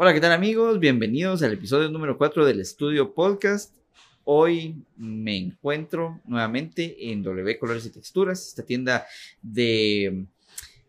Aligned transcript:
Hola, 0.00 0.14
¿qué 0.14 0.20
tal 0.20 0.30
amigos? 0.30 0.78
Bienvenidos 0.78 1.42
al 1.42 1.54
episodio 1.54 1.88
número 1.88 2.16
4 2.16 2.46
del 2.46 2.60
Estudio 2.60 3.14
Podcast. 3.14 3.74
Hoy 4.22 4.76
me 4.96 5.36
encuentro 5.36 6.20
nuevamente 6.24 7.10
en 7.10 7.24
W 7.24 7.58
Colores 7.58 7.84
y 7.84 7.90
Texturas, 7.90 8.46
esta 8.46 8.62
tienda 8.62 9.08
de 9.42 10.24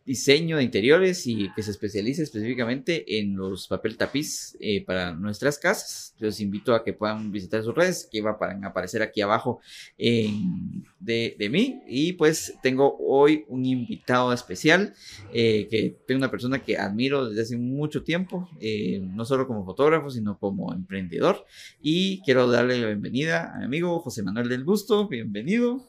diseño 0.10 0.58
de 0.58 0.64
interiores 0.64 1.28
y 1.28 1.54
que 1.54 1.62
se 1.62 1.70
especializa 1.70 2.24
específicamente 2.24 3.20
en 3.20 3.38
los 3.38 3.68
papel 3.68 3.96
tapiz 3.96 4.58
eh, 4.60 4.84
para 4.84 5.14
nuestras 5.14 5.60
casas. 5.60 6.16
Los 6.18 6.40
invito 6.40 6.74
a 6.74 6.84
que 6.84 6.94
puedan 6.94 7.32
visitar 7.32 7.62
sus 7.62 7.76
redes 7.76 8.10
que 8.12 8.20
va 8.20 8.32
a 8.32 8.68
aparecer 8.68 9.04
aquí 9.04 9.22
abajo 9.22 9.60
de, 10.00 11.36
de, 11.38 11.50
mí. 11.52 11.84
Y 11.88 12.14
pues 12.14 12.56
tengo 12.64 12.98
hoy 12.98 13.46
un 13.50 13.68
invitado 13.68 14.34
especial, 14.34 14.96
eh, 15.32 15.68
que 15.70 16.00
es 16.08 16.16
una 16.16 16.32
persona 16.32 16.64
que 16.64 16.76
admiro 16.76 17.30
desde 17.30 17.44
hace 17.44 17.58
mucho 17.58 18.02
tiempo, 18.02 18.50
eh, 18.60 19.00
no 19.04 19.26
solo 19.26 19.46
como 19.46 19.64
fotógrafo, 19.64 20.10
sino 20.10 20.40
como 20.40 20.74
emprendedor. 20.74 21.46
Y 21.84 22.24
quiero 22.24 22.48
darle 22.48 22.82
la 22.82 22.88
bienvenida 22.88 23.54
a 23.54 23.60
mi 23.60 23.66
amigo 23.66 24.00
José 24.00 24.24
Manuel 24.24 24.50
del 24.50 24.64
Busto. 24.64 25.08
Bienvenido. 25.08 25.89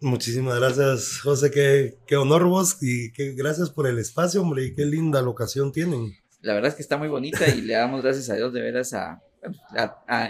Muchísimas 0.00 0.58
gracias, 0.58 1.20
José. 1.20 1.50
Qué, 1.50 1.98
qué 2.06 2.16
honor 2.16 2.46
vos 2.46 2.78
y 2.80 3.12
qué 3.12 3.32
gracias 3.32 3.68
por 3.68 3.86
el 3.86 3.98
espacio, 3.98 4.40
hombre, 4.40 4.64
y 4.64 4.74
qué 4.74 4.86
linda 4.86 5.20
locación 5.20 5.72
tienen. 5.72 6.16
La 6.40 6.54
verdad 6.54 6.70
es 6.70 6.74
que 6.74 6.82
está 6.82 6.96
muy 6.96 7.08
bonita 7.08 7.46
y 7.48 7.60
le 7.60 7.74
damos 7.74 8.02
gracias 8.02 8.30
a 8.30 8.34
Dios 8.34 8.52
de 8.54 8.62
veras 8.62 8.94
a, 8.94 9.20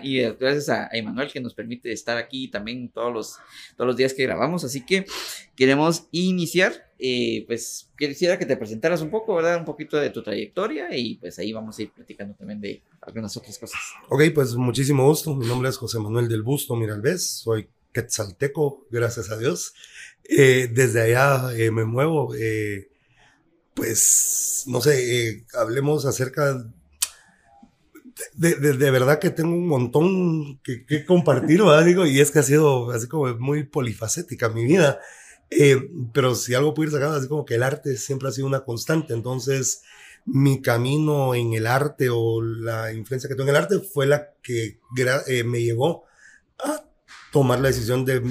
y 0.03 0.21
gracias 0.23 0.69
a 0.69 0.89
Emanuel 0.93 1.31
que 1.33 1.41
nos 1.41 1.55
permite 1.55 1.93
estar 1.93 2.17
aquí 2.17 2.49
también 2.49 2.91
todos 2.91 3.13
los, 3.13 3.37
todos 3.77 3.87
los 3.87 3.97
días 3.97 4.13
que 4.13 4.25
grabamos. 4.25 4.65
Así 4.65 4.85
que 4.85 5.05
queremos 5.55 6.09
iniciar. 6.11 6.91
Eh, 6.99 7.45
pues 7.47 7.89
quisiera 7.97 8.39
que 8.39 8.45
te 8.45 8.57
presentaras 8.57 9.01
un 9.01 9.11
poco, 9.11 9.35
¿verdad? 9.37 9.57
Un 9.57 9.65
poquito 9.65 9.97
de 9.97 10.11
tu 10.11 10.23
trayectoria 10.23 10.95
y 10.95 11.15
pues 11.15 11.39
ahí 11.39 11.51
vamos 11.53 11.79
a 11.79 11.83
ir 11.83 11.93
platicando 11.93 12.35
también 12.35 12.61
de 12.61 12.83
algunas 13.01 13.35
otras 13.37 13.57
cosas. 13.59 13.81
Ok, 14.09 14.23
pues 14.35 14.55
muchísimo 14.55 15.07
gusto. 15.07 15.35
Mi 15.35 15.47
nombre 15.47 15.71
es 15.71 15.77
José 15.79 15.99
Manuel 15.99 16.29
del 16.29 16.43
Busto 16.43 16.77
Miralvez. 16.77 17.23
Soy 17.23 17.69
quetzalteco, 17.93 18.87
gracias 18.91 19.31
a 19.31 19.37
Dios. 19.37 19.75
Eh, 20.25 20.69
desde 20.73 21.03
allá 21.03 21.53
eh, 21.57 21.71
me 21.71 21.85
muevo. 21.85 22.35
Eh, 22.37 22.89
pues, 23.75 24.65
no 24.67 24.81
sé, 24.81 25.45
hablemos 25.55 26.07
acerca 26.07 26.65
de, 28.35 28.55
de, 28.55 28.91
verdad 28.91 29.19
que 29.19 29.31
tengo 29.31 29.55
un 29.55 29.67
montón 29.67 30.61
que, 30.63 30.85
que 30.85 31.05
compartir, 31.05 31.63
¿verdad? 31.63 31.85
Digo, 31.85 32.07
y 32.07 32.21
es 32.21 32.31
que 32.31 32.41
ha 32.41 32.43
sido 32.43 32.91
así 32.91 33.09
como 33.09 33.35
muy 33.39 33.65
polifacética 33.65 34.49
mi 34.51 34.65
vida. 34.65 35.01
pero 36.13 36.35
si 36.35 36.55
algo 36.55 36.75
puedo 36.75 36.89
ir 36.89 36.93
sacando, 36.93 37.17
así 37.17 37.29
como 37.29 37.45
que 37.45 37.55
el 37.57 37.63
arte 37.63 37.97
siempre 37.97 38.29
ha 38.29 38.33
sido 38.33 38.47
una 38.47 38.65
constante. 38.65 39.15
Entonces, 39.15 39.83
mi 40.27 40.61
camino 40.63 41.35
en 41.35 41.55
el 41.55 41.67
arte 41.67 42.09
o 42.11 42.43
la 42.43 42.93
influencia 42.93 43.29
que 43.29 43.35
tengo 43.35 43.51
en 43.51 43.57
el 43.57 43.63
arte 43.63 43.81
fue 43.81 44.07
la 44.07 44.31
que 44.43 44.79
me 45.45 45.63
llevó 45.63 46.05
a 46.59 46.90
tomar 47.33 47.61
la 47.61 47.69
decisión 47.69 48.05
de 48.05 48.23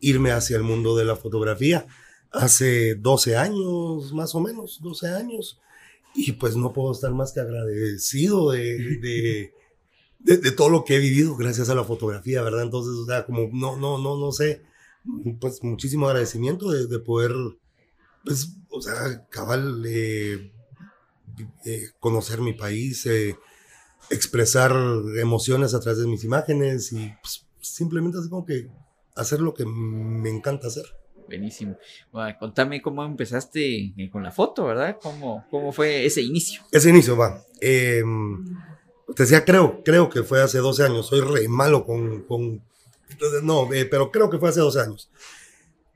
irme 0.00 0.30
hacia 0.32 0.56
el 0.56 0.62
mundo 0.62 0.96
de 0.96 1.04
la 1.04 1.16
fotografía 1.16 1.86
hace 2.30 2.94
12 2.94 3.36
años, 3.36 4.12
más 4.12 4.34
o 4.34 4.40
menos, 4.40 4.80
12 4.82 5.08
años. 5.08 5.60
Y 6.14 6.32
pues 6.32 6.56
no 6.56 6.72
puedo 6.72 6.92
estar 6.92 7.12
más 7.12 7.32
que 7.32 7.40
agradecido 7.40 8.50
de, 8.50 9.52
de, 10.18 10.52
todo 10.52 10.68
lo 10.68 10.84
que 10.84 10.96
he 10.96 10.98
vivido 10.98 11.36
gracias 11.36 11.68
a 11.68 11.74
la 11.74 11.84
fotografía, 11.84 12.42
¿verdad? 12.42 12.62
Entonces, 12.62 12.94
o 12.94 13.06
sea, 13.06 13.24
como 13.24 13.48
no, 13.52 13.76
no, 13.76 13.98
no, 13.98 14.18
no 14.18 14.32
sé, 14.32 14.62
pues 15.40 15.62
muchísimo 15.62 16.06
agradecimiento 16.06 16.70
de, 16.70 16.98
poder, 16.98 17.32
pues, 18.24 18.56
o 18.70 18.80
sea, 18.80 19.26
cabal, 19.30 19.84
eh, 19.86 20.52
eh, 21.64 21.82
conocer 22.00 22.40
mi 22.40 22.52
país, 22.52 23.06
eh, 23.06 23.36
expresar 24.10 24.72
emociones 25.20 25.74
a 25.74 25.80
través 25.80 26.00
de 26.00 26.06
mis 26.06 26.24
imágenes 26.24 26.92
y 26.92 27.12
pues, 27.22 27.46
simplemente 27.74 28.18
así 28.18 28.28
como 28.28 28.44
que 28.44 28.68
hacer 29.16 29.40
lo 29.40 29.54
que 29.54 29.64
me 29.66 30.30
encanta 30.30 30.68
hacer. 30.68 30.84
Buenísimo. 31.28 31.76
Bueno, 32.10 32.34
contame 32.38 32.80
cómo 32.80 33.04
empezaste 33.04 33.92
eh, 33.96 34.10
con 34.10 34.22
la 34.22 34.30
foto, 34.30 34.64
¿verdad? 34.64 34.96
¿Cómo, 35.00 35.44
cómo 35.50 35.72
fue 35.72 36.06
ese 36.06 36.22
inicio? 36.22 36.62
Ese 36.72 36.88
inicio, 36.88 37.16
va. 37.16 37.42
Eh, 37.60 38.02
te 39.14 39.24
decía, 39.24 39.44
creo, 39.44 39.82
creo 39.84 40.08
que 40.08 40.22
fue 40.22 40.42
hace 40.42 40.58
12 40.58 40.84
años. 40.84 41.06
Soy 41.06 41.20
re 41.20 41.46
malo 41.48 41.84
con... 41.84 42.22
con 42.22 42.62
no, 43.42 43.72
eh, 43.72 43.84
pero 43.84 44.10
creo 44.10 44.30
que 44.30 44.38
fue 44.38 44.48
hace 44.48 44.60
12 44.60 44.80
años. 44.80 45.10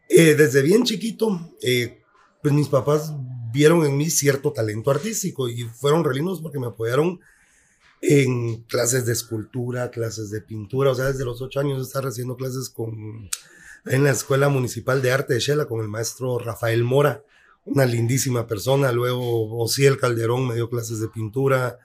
Eh, 0.08 0.34
desde 0.34 0.60
bien 0.60 0.84
chiquito, 0.84 1.50
pues 2.42 2.54
mis 2.54 2.68
papás 2.68 3.14
vieron 3.52 3.86
en 3.86 3.96
mí 3.96 4.10
cierto 4.10 4.52
talento 4.52 4.90
artístico 4.90 5.48
y 5.48 5.62
fueron 5.62 6.04
relinos 6.04 6.42
porque 6.42 6.58
me 6.58 6.66
apoyaron 6.66 7.20
en 8.04 8.64
clases 8.64 9.06
de 9.06 9.12
escultura, 9.12 9.92
clases 9.92 10.30
de 10.30 10.40
pintura, 10.40 10.90
o 10.90 10.94
sea, 10.94 11.06
desde 11.06 11.24
los 11.24 11.40
ocho 11.40 11.60
años 11.60 11.86
estar 11.86 12.04
haciendo 12.04 12.36
clases 12.36 12.68
con, 12.68 13.30
en 13.86 14.04
la 14.04 14.10
Escuela 14.10 14.48
Municipal 14.48 15.00
de 15.00 15.12
Arte 15.12 15.34
de 15.34 15.40
Shela 15.40 15.66
con 15.66 15.80
el 15.80 15.88
maestro 15.88 16.40
Rafael 16.40 16.82
Mora, 16.82 17.24
una 17.64 17.86
lindísima 17.86 18.48
persona, 18.48 18.90
luego 18.90 19.56
Osiel 19.56 19.98
Calderón 19.98 20.48
me 20.48 20.56
dio 20.56 20.68
clases 20.68 20.98
de 20.98 21.08
pintura, 21.08 21.78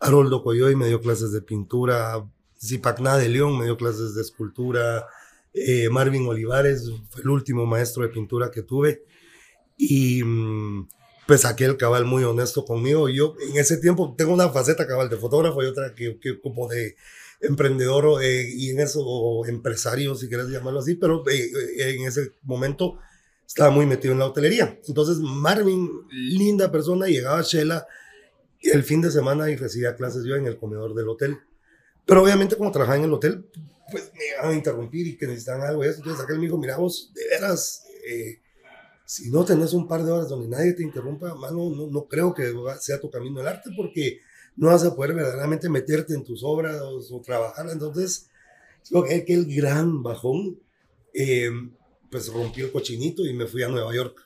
Haroldo 0.00 0.42
Coyoy 0.42 0.74
me 0.74 0.88
dio 0.88 1.00
clases 1.00 1.30
de 1.30 1.40
pintura, 1.40 2.26
Zipacná 2.60 3.16
de 3.16 3.28
León 3.28 3.56
me 3.56 3.66
dio 3.66 3.76
clases 3.76 4.16
de 4.16 4.22
escultura, 4.22 5.06
eh, 5.54 5.88
Marvin 5.88 6.26
Olivares 6.26 6.90
fue 7.10 7.22
el 7.22 7.28
último 7.28 7.64
maestro 7.64 8.02
de 8.02 8.08
pintura 8.08 8.50
que 8.50 8.62
tuve, 8.62 9.04
y... 9.76 10.24
Mm, 10.24 10.88
pues 11.30 11.44
aquel 11.44 11.76
cabal 11.76 12.06
muy 12.06 12.24
honesto 12.24 12.64
conmigo. 12.64 13.08
Yo 13.08 13.36
en 13.38 13.56
ese 13.56 13.76
tiempo 13.76 14.16
tengo 14.18 14.34
una 14.34 14.48
faceta 14.48 14.84
cabal 14.84 15.08
de 15.08 15.16
fotógrafo 15.16 15.62
y 15.62 15.66
otra 15.66 15.94
que, 15.94 16.18
que 16.18 16.40
como 16.40 16.66
de 16.66 16.96
emprendedor 17.40 18.20
eh, 18.20 18.48
y 18.52 18.70
en 18.70 18.80
eso, 18.80 19.00
o 19.06 19.46
empresario, 19.46 20.16
si 20.16 20.26
quieres 20.26 20.48
llamarlo 20.48 20.80
así, 20.80 20.96
pero 20.96 21.22
eh, 21.30 21.52
eh, 21.78 21.94
en 21.96 22.04
ese 22.04 22.32
momento 22.42 22.98
estaba 23.46 23.70
muy 23.70 23.86
metido 23.86 24.12
en 24.12 24.18
la 24.18 24.26
hotelería. 24.26 24.80
Entonces 24.88 25.18
Marvin, 25.18 25.88
linda 26.10 26.72
persona, 26.72 27.06
llegaba 27.06 27.38
a 27.38 27.42
Shela 27.42 27.86
el 28.62 28.82
fin 28.82 29.00
de 29.00 29.12
semana 29.12 29.52
y 29.52 29.54
recibía 29.54 29.94
clases 29.94 30.24
yo 30.24 30.34
en 30.34 30.48
el 30.48 30.58
comedor 30.58 30.96
del 30.96 31.10
hotel. 31.10 31.38
Pero 32.06 32.24
obviamente 32.24 32.56
como 32.56 32.72
trabajaba 32.72 32.98
en 32.98 33.04
el 33.04 33.12
hotel, 33.12 33.46
pues 33.92 34.10
me 34.14 34.36
iban 34.36 34.50
a 34.50 34.56
interrumpir 34.56 35.06
y 35.06 35.16
que 35.16 35.28
necesitaban 35.28 35.62
algo 35.62 35.82
de 35.82 35.90
eso. 35.90 35.98
Entonces 35.98 36.24
aquel 36.24 36.38
me 36.38 36.46
dijo, 36.46 36.58
mira 36.58 36.76
vos, 36.76 37.12
de 37.14 37.22
veras, 37.28 37.84
si 39.10 39.28
no 39.28 39.44
tenés 39.44 39.72
un 39.72 39.88
par 39.88 40.04
de 40.04 40.12
horas 40.12 40.28
donde 40.28 40.46
nadie 40.46 40.72
te 40.72 40.84
interrumpa, 40.84 41.34
mano, 41.34 41.68
no, 41.68 41.88
no 41.88 42.06
creo 42.06 42.32
que 42.32 42.54
sea 42.78 43.00
tu 43.00 43.10
camino 43.10 43.40
el 43.40 43.48
arte 43.48 43.70
porque 43.76 44.20
no 44.54 44.68
vas 44.68 44.84
a 44.84 44.94
poder 44.94 45.14
verdaderamente 45.14 45.68
meterte 45.68 46.14
en 46.14 46.22
tus 46.22 46.44
obras 46.44 46.80
o, 46.80 47.20
trabajar. 47.20 47.68
Entonces, 47.72 48.28
creo 48.88 49.02
que 49.02 49.16
aquel 49.16 49.52
gran 49.52 50.04
bajón, 50.04 50.60
eh, 51.12 51.50
pues 52.08 52.32
rompí 52.32 52.60
el 52.60 52.70
cochinito 52.70 53.26
y 53.26 53.32
me 53.34 53.48
fui 53.48 53.64
a 53.64 53.68
Nueva 53.68 53.92
York. 53.92 54.16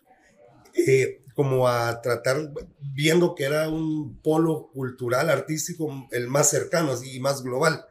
Eh, 0.75 1.23
como 1.35 1.67
a 1.67 2.03
tratar, 2.03 2.53
viendo 2.95 3.35
que 3.35 3.45
era 3.45 3.71
un 3.71 4.21
polo 4.21 4.69
cultural, 4.71 5.31
artístico, 5.31 6.07
el 6.11 6.29
más 6.29 6.51
cercano 6.51 6.93
y 7.03 7.21
más 7.21 7.43
global. 7.43 7.87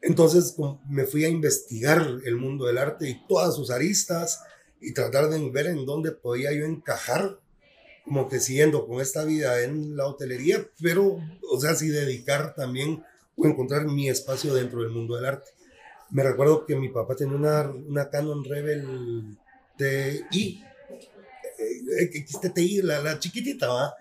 Entonces 0.00 0.54
me 0.88 1.06
fui 1.06 1.24
a 1.24 1.28
investigar 1.28 2.06
el 2.24 2.36
mundo 2.36 2.66
del 2.66 2.78
arte 2.78 3.10
y 3.10 3.26
todas 3.26 3.56
sus 3.56 3.72
aristas, 3.72 4.44
y 4.80 4.92
tratar 4.92 5.28
de 5.28 5.50
ver 5.50 5.66
en 5.66 5.84
dónde 5.84 6.12
podía 6.12 6.52
yo 6.52 6.64
encajar, 6.64 7.38
como 8.04 8.28
que 8.28 8.40
siguiendo 8.40 8.86
con 8.86 9.00
esta 9.00 9.24
vida 9.24 9.62
en 9.62 9.96
la 9.96 10.06
hotelería, 10.06 10.66
pero, 10.80 11.18
o 11.50 11.60
sea, 11.60 11.74
sí 11.74 11.88
dedicar 11.88 12.54
también 12.54 13.02
o 13.36 13.46
encontrar 13.46 13.86
mi 13.86 14.08
espacio 14.08 14.54
dentro 14.54 14.82
del 14.82 14.90
mundo 14.90 15.16
del 15.16 15.26
arte. 15.26 15.50
Me 16.10 16.22
recuerdo 16.22 16.66
que 16.66 16.76
mi 16.76 16.88
papá 16.88 17.14
tenía 17.14 17.36
una, 17.36 17.70
una 17.70 18.10
Canon 18.10 18.44
Rebel 18.44 19.38
TI, 19.76 20.64
eh, 21.58 22.24
XTI, 22.26 22.82
la, 22.82 23.00
la 23.00 23.18
chiquitita, 23.18 23.68
¿va? 23.68 23.94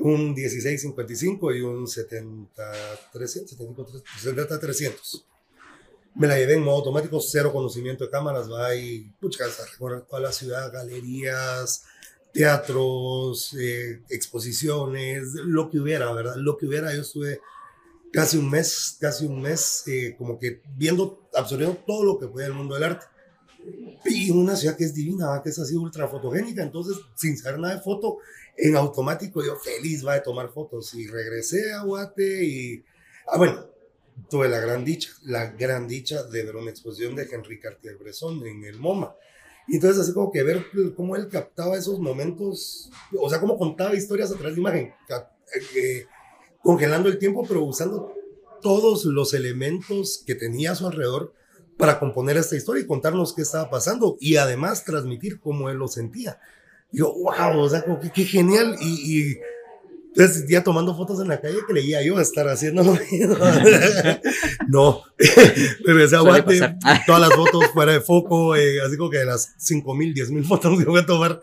un 0.00 0.34
1655 0.34 1.54
y 1.54 1.60
un 1.60 1.86
70 1.86 2.72
300, 3.12 3.56
70 4.20 4.60
300 4.60 5.26
me 6.18 6.26
la 6.26 6.36
llevé 6.36 6.54
en 6.54 6.64
modo 6.64 6.78
automático, 6.78 7.20
cero 7.20 7.52
conocimiento 7.52 8.04
de 8.04 8.10
cámaras, 8.10 8.50
va 8.50 8.74
y 8.74 9.10
puchas, 9.20 9.60
a 9.60 9.66
recorrer 9.66 10.02
toda 10.02 10.20
la 10.20 10.32
ciudad, 10.32 10.72
galerías, 10.72 11.84
teatros, 12.32 13.54
eh, 13.54 14.02
exposiciones, 14.10 15.34
lo 15.34 15.70
que 15.70 15.78
hubiera, 15.78 16.12
¿verdad? 16.12 16.34
Lo 16.36 16.58
que 16.58 16.66
hubiera, 16.66 16.92
yo 16.92 17.02
estuve 17.02 17.40
casi 18.12 18.36
un 18.36 18.50
mes, 18.50 18.96
casi 19.00 19.26
un 19.26 19.40
mes, 19.40 19.84
eh, 19.86 20.16
como 20.18 20.40
que 20.40 20.60
viendo, 20.76 21.28
absorbiendo 21.34 21.76
todo 21.86 22.04
lo 22.04 22.18
que 22.18 22.26
puede 22.26 22.48
el 22.48 22.52
mundo 22.52 22.74
del 22.74 22.84
arte. 22.84 23.06
Y 24.04 24.32
una 24.32 24.56
ciudad 24.56 24.76
que 24.76 24.84
es 24.84 24.94
divina, 24.94 25.40
que 25.42 25.50
es 25.50 25.58
así 25.60 25.76
ultra 25.76 26.08
fotogénica, 26.08 26.64
entonces 26.64 26.96
sin 27.14 27.36
saber 27.36 27.60
nada 27.60 27.76
de 27.76 27.80
foto, 27.80 28.18
en 28.56 28.76
automático 28.76 29.44
yo 29.44 29.54
feliz 29.54 30.04
va 30.04 30.14
a 30.14 30.22
tomar 30.22 30.50
fotos 30.50 30.94
y 30.94 31.06
regresé 31.06 31.72
a 31.72 31.82
Guate 31.82 32.44
y, 32.44 32.84
ah 33.28 33.38
bueno, 33.38 33.67
tuve 34.28 34.48
la 34.48 34.58
gran 34.58 34.84
dicha, 34.84 35.10
la 35.24 35.46
gran 35.46 35.86
dicha 35.86 36.22
de 36.24 36.42
ver 36.44 36.56
una 36.56 36.70
exposición 36.70 37.14
de 37.14 37.28
Henri 37.30 37.60
Cartier-Bresson 37.60 38.46
en 38.46 38.64
el 38.64 38.78
MoMA. 38.78 39.14
Y 39.68 39.76
entonces 39.76 40.00
así 40.00 40.12
como 40.12 40.32
que 40.32 40.42
ver 40.42 40.66
cómo 40.96 41.14
él 41.14 41.28
captaba 41.28 41.76
esos 41.76 42.00
momentos, 42.00 42.90
o 43.18 43.28
sea, 43.28 43.38
cómo 43.38 43.58
contaba 43.58 43.94
historias 43.94 44.30
a 44.30 44.34
través 44.34 44.54
de 44.54 44.60
imagen. 44.60 44.94
Eh, 45.76 46.06
congelando 46.62 47.08
el 47.08 47.18
tiempo, 47.18 47.44
pero 47.46 47.62
usando 47.62 48.12
todos 48.62 49.04
los 49.04 49.34
elementos 49.34 50.22
que 50.26 50.34
tenía 50.34 50.72
a 50.72 50.74
su 50.74 50.86
alrededor 50.86 51.34
para 51.76 52.00
componer 52.00 52.36
esta 52.36 52.56
historia 52.56 52.82
y 52.82 52.86
contarnos 52.86 53.34
qué 53.34 53.42
estaba 53.42 53.70
pasando 53.70 54.16
y 54.20 54.36
además 54.36 54.84
transmitir 54.84 55.38
cómo 55.38 55.70
él 55.70 55.76
lo 55.76 55.86
sentía. 55.88 56.40
yo, 56.90 57.12
wow, 57.14 57.60
o 57.60 57.68
sea, 57.68 57.84
como 57.84 58.00
que 58.00 58.10
qué 58.10 58.24
genial. 58.24 58.76
Y, 58.80 59.30
y 59.30 59.38
entonces, 60.14 60.46
ya 60.48 60.64
tomando 60.64 60.96
fotos 60.96 61.20
en 61.20 61.28
la 61.28 61.40
calle, 61.40 61.58
creía 61.66 62.02
yo 62.02 62.18
estar 62.18 62.48
haciendo 62.48 62.82
lo 62.82 62.92
mismo. 62.92 63.36
no, 64.68 65.02
pero 65.84 66.04
ese 66.04 66.16
aguante, 66.16 66.76
todas 67.06 67.20
las 67.20 67.34
fotos 67.34 67.66
fuera 67.72 67.92
de 67.92 68.00
foco, 68.00 68.56
eh, 68.56 68.80
así 68.84 68.96
como 68.96 69.10
que 69.10 69.18
de 69.18 69.26
las 69.26 69.54
5 69.58 69.94
mil, 69.94 70.14
10 70.14 70.30
mil 70.30 70.44
fotos 70.44 70.78
que 70.78 70.86
voy 70.86 71.00
a 71.00 71.06
tomar, 71.06 71.40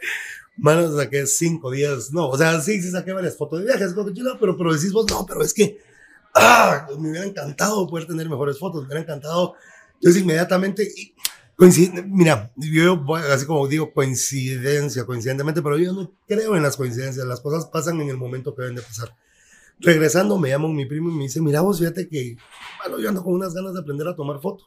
manos 0.58 0.96
saqué 0.96 1.26
5 1.26 1.72
días. 1.72 2.12
No, 2.12 2.28
o 2.28 2.38
sea, 2.38 2.60
sí, 2.60 2.82
sí 2.82 2.92
saqué 2.92 3.14
varias 3.14 3.38
fotos 3.38 3.60
de 3.60 3.66
viajes, 3.66 3.94
como 3.94 4.08
que 4.08 4.14
chido, 4.14 4.38
pero, 4.40 4.58
pero 4.58 4.74
decís 4.74 4.92
vos, 4.92 5.06
no, 5.10 5.26
pero 5.26 5.42
es 5.42 5.54
que, 5.54 5.80
ah, 6.34 6.88
me 7.00 7.12
hubiera 7.12 7.26
encantado 7.26 7.88
poder 7.88 8.08
tener 8.08 8.28
mejores 8.28 8.60
fotos, 8.60 8.82
me 8.82 8.88
hubiera 8.88 9.02
encantado. 9.02 9.54
Entonces, 9.96 10.22
inmediatamente, 10.22 10.92
mira, 11.58 12.52
yo 12.58 13.04
así 13.32 13.46
como 13.46 13.68
digo 13.68 13.94
coincidencia, 13.94 15.06
coincidentemente, 15.06 15.62
pero 15.62 15.78
yo 15.78 15.94
no 15.94 16.12
creo 16.28 16.56
en 16.56 16.64
las 16.64 16.76
coincidencias, 16.76 17.26
las 17.26 17.40
cosas 17.40 17.66
pasan 17.68 18.02
en 18.02 18.10
el 18.10 18.18
momento 18.18 18.54
que 18.54 18.64
deben 18.64 18.76
de 18.76 18.82
pasar. 18.82 19.16
Regresando, 19.80 20.38
me 20.38 20.50
llama 20.50 20.68
mi 20.70 20.86
primo 20.86 21.10
y 21.10 21.14
me 21.14 21.24
dice, 21.24 21.42
mira 21.42 21.62
vos, 21.62 21.80
fíjate 21.80 22.08
que, 22.08 22.38
bueno, 22.82 23.00
yo 23.00 23.10
ando 23.10 23.24
con 23.24 23.34
unas 23.34 23.54
ganas 23.54 23.74
de 23.74 23.80
aprender 23.80 24.08
a 24.08 24.16
tomar 24.16 24.42
foto. 24.42 24.66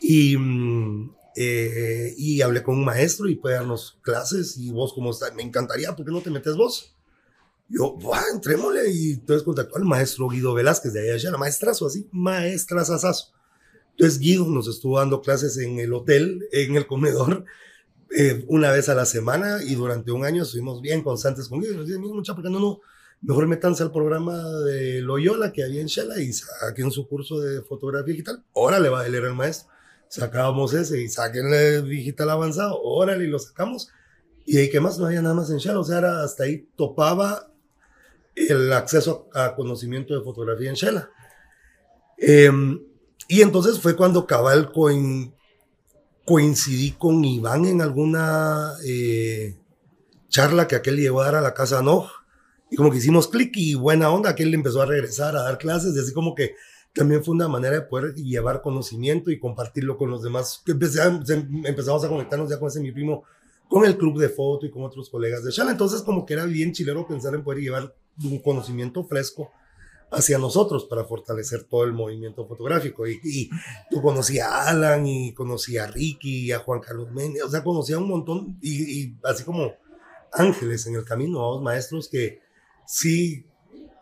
Y, 0.00 0.36
mm, 0.36 1.14
eh, 1.36 2.14
y 2.16 2.42
hablé 2.42 2.62
con 2.62 2.76
un 2.76 2.84
maestro 2.84 3.28
y 3.28 3.36
puede 3.36 3.56
darnos 3.56 3.98
clases 4.02 4.56
y 4.56 4.70
vos 4.70 4.92
como 4.92 5.10
está, 5.10 5.32
me 5.34 5.42
encantaría, 5.42 5.94
¿por 5.96 6.04
qué 6.04 6.12
no 6.12 6.20
te 6.20 6.30
metes 6.30 6.56
vos? 6.56 6.94
Yo, 7.68 7.94
bueno, 7.94 8.24
entrémosle 8.32 8.90
y 8.90 9.12
entonces 9.12 9.42
contactó 9.42 9.76
al 9.76 9.84
maestro 9.84 10.28
Guido 10.28 10.54
Velázquez 10.54 10.92
de 10.92 11.12
allá, 11.12 11.30
la 11.30 11.38
maestrazo 11.38 11.86
así, 11.86 12.06
maestrazazazo 12.12 13.34
entonces 13.96 14.18
Guido 14.18 14.46
nos 14.46 14.66
estuvo 14.66 14.98
dando 14.98 15.20
clases 15.20 15.56
en 15.58 15.78
el 15.78 15.92
hotel, 15.92 16.48
en 16.50 16.74
el 16.76 16.86
comedor, 16.86 17.44
eh, 18.16 18.44
una 18.48 18.70
vez 18.72 18.88
a 18.88 18.94
la 18.94 19.06
semana 19.06 19.58
y 19.62 19.74
durante 19.76 20.10
un 20.10 20.24
año 20.24 20.42
estuvimos 20.42 20.80
bien 20.80 21.02
constantes 21.02 21.48
con 21.48 21.60
Guido. 21.60 21.74
Nos 21.74 21.86
dice, 21.86 21.98
mucha, 21.98 22.34
porque 22.34 22.50
no, 22.50 22.58
no, 22.58 22.80
mejor 23.22 23.46
metanse 23.46 23.84
al 23.84 23.92
programa 23.92 24.36
de 24.60 25.00
Loyola 25.00 25.52
que 25.52 25.62
había 25.62 25.80
en 25.80 25.86
Shela 25.86 26.20
y 26.20 26.32
saquen 26.32 26.90
su 26.90 27.06
curso 27.06 27.38
de 27.38 27.62
fotografía 27.62 28.12
digital. 28.12 28.42
Órale, 28.52 28.88
va, 28.88 29.06
él 29.06 29.14
era 29.14 29.28
el 29.28 29.34
maestro. 29.34 29.70
Sacábamos 30.08 30.74
ese 30.74 31.00
y 31.00 31.08
saquenle 31.08 31.82
digital 31.82 32.30
avanzado. 32.30 32.80
Órale, 32.82 33.24
y 33.24 33.28
lo 33.28 33.38
sacamos. 33.38 33.88
Y 34.44 34.58
ahí, 34.58 34.70
¿qué 34.70 34.80
más? 34.80 34.98
No 34.98 35.06
había 35.06 35.22
nada 35.22 35.34
más 35.34 35.50
en 35.50 35.58
Shela. 35.58 35.78
O 35.78 35.84
sea, 35.84 35.98
era, 35.98 36.22
hasta 36.22 36.44
ahí 36.44 36.68
topaba 36.76 37.50
el 38.34 38.72
acceso 38.72 39.28
a 39.32 39.54
conocimiento 39.54 40.16
de 40.16 40.24
fotografía 40.24 40.70
en 40.70 40.76
Shela. 40.76 41.10
Eh, 42.18 42.50
y 43.28 43.42
entonces 43.42 43.80
fue 43.80 43.96
cuando 43.96 44.26
cabal 44.26 44.72
coincidí 46.24 46.92
con 46.92 47.24
Iván 47.24 47.64
en 47.66 47.80
alguna 47.80 48.72
eh, 48.86 49.56
charla 50.28 50.68
que 50.68 50.76
aquel 50.76 50.96
llegó 50.96 51.22
a 51.22 51.26
dar 51.26 51.36
a 51.36 51.40
la 51.40 51.54
casa 51.54 51.82
No. 51.82 52.08
Y 52.70 52.76
como 52.76 52.90
que 52.90 52.98
hicimos 52.98 53.28
clic 53.28 53.52
y 53.56 53.74
buena 53.74 54.10
onda, 54.10 54.30
aquel 54.30 54.52
empezó 54.52 54.82
a 54.82 54.86
regresar 54.86 55.36
a 55.36 55.42
dar 55.42 55.58
clases 55.58 55.94
y 55.94 56.00
así 56.00 56.12
como 56.12 56.34
que 56.34 56.54
también 56.92 57.22
fue 57.22 57.34
una 57.34 57.46
manera 57.46 57.76
de 57.76 57.82
poder 57.82 58.14
llevar 58.14 58.62
conocimiento 58.62 59.30
y 59.30 59.38
compartirlo 59.38 59.96
con 59.96 60.10
los 60.10 60.22
demás. 60.22 60.62
empezamos 60.66 62.04
a 62.04 62.08
conectarnos 62.08 62.50
ya 62.50 62.58
con 62.58 62.68
ese 62.68 62.80
mi 62.80 62.92
primo, 62.92 63.24
con 63.68 63.84
el 63.84 63.96
club 63.96 64.18
de 64.18 64.28
foto 64.28 64.66
y 64.66 64.70
con 64.70 64.82
otros 64.84 65.08
colegas 65.08 65.44
de 65.44 65.50
Shala. 65.50 65.72
Entonces 65.72 66.02
como 66.02 66.24
que 66.26 66.34
era 66.34 66.44
bien 66.46 66.72
chilero 66.72 67.06
pensar 67.06 67.34
en 67.34 67.44
poder 67.44 67.60
llevar 67.60 67.94
un 68.22 68.38
conocimiento 68.40 69.04
fresco 69.04 69.52
hacia 70.14 70.38
nosotros 70.38 70.84
para 70.84 71.04
fortalecer 71.04 71.64
todo 71.64 71.84
el 71.84 71.92
movimiento 71.92 72.46
fotográfico. 72.46 73.06
Y, 73.06 73.20
y 73.22 73.50
conocías 74.00 74.48
a 74.48 74.68
Alan 74.70 75.06
y 75.06 75.32
conocía 75.34 75.84
a 75.84 75.86
Ricky 75.88 76.46
y 76.46 76.52
a 76.52 76.58
Juan 76.58 76.80
Carlos 76.80 77.10
Méndez, 77.12 77.42
o 77.42 77.50
sea, 77.50 77.62
conocía 77.62 77.98
un 77.98 78.08
montón 78.08 78.58
y, 78.60 79.14
así 79.22 79.44
como 79.44 79.74
ángeles 80.32 80.86
en 80.86 80.96
el 80.96 81.04
camino, 81.04 81.54
a 81.54 81.60
maestros 81.60 82.08
que 82.08 82.40
sí, 82.86 83.46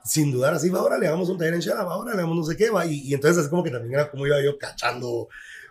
sin 0.04 0.32
dudar, 0.32 0.54
así 0.54 0.68
va, 0.68 0.80
ahora 0.80 0.98
le 0.98 1.06
damos 1.06 1.28
un 1.28 1.38
taller 1.38 1.54
en 1.54 1.60
Shalab, 1.60 1.88
ahora 1.88 2.12
le 2.12 2.22
damos 2.22 2.36
no 2.36 2.44
sé 2.44 2.56
qué, 2.56 2.70
va. 2.70 2.86
Y, 2.86 3.12
entonces 3.14 3.38
así 3.38 3.50
como 3.50 3.62
que 3.62 3.70
también 3.70 3.94
era 3.94 4.10
como 4.10 4.26
iba 4.26 4.42
yo 4.42 4.58
cachando 4.58 5.28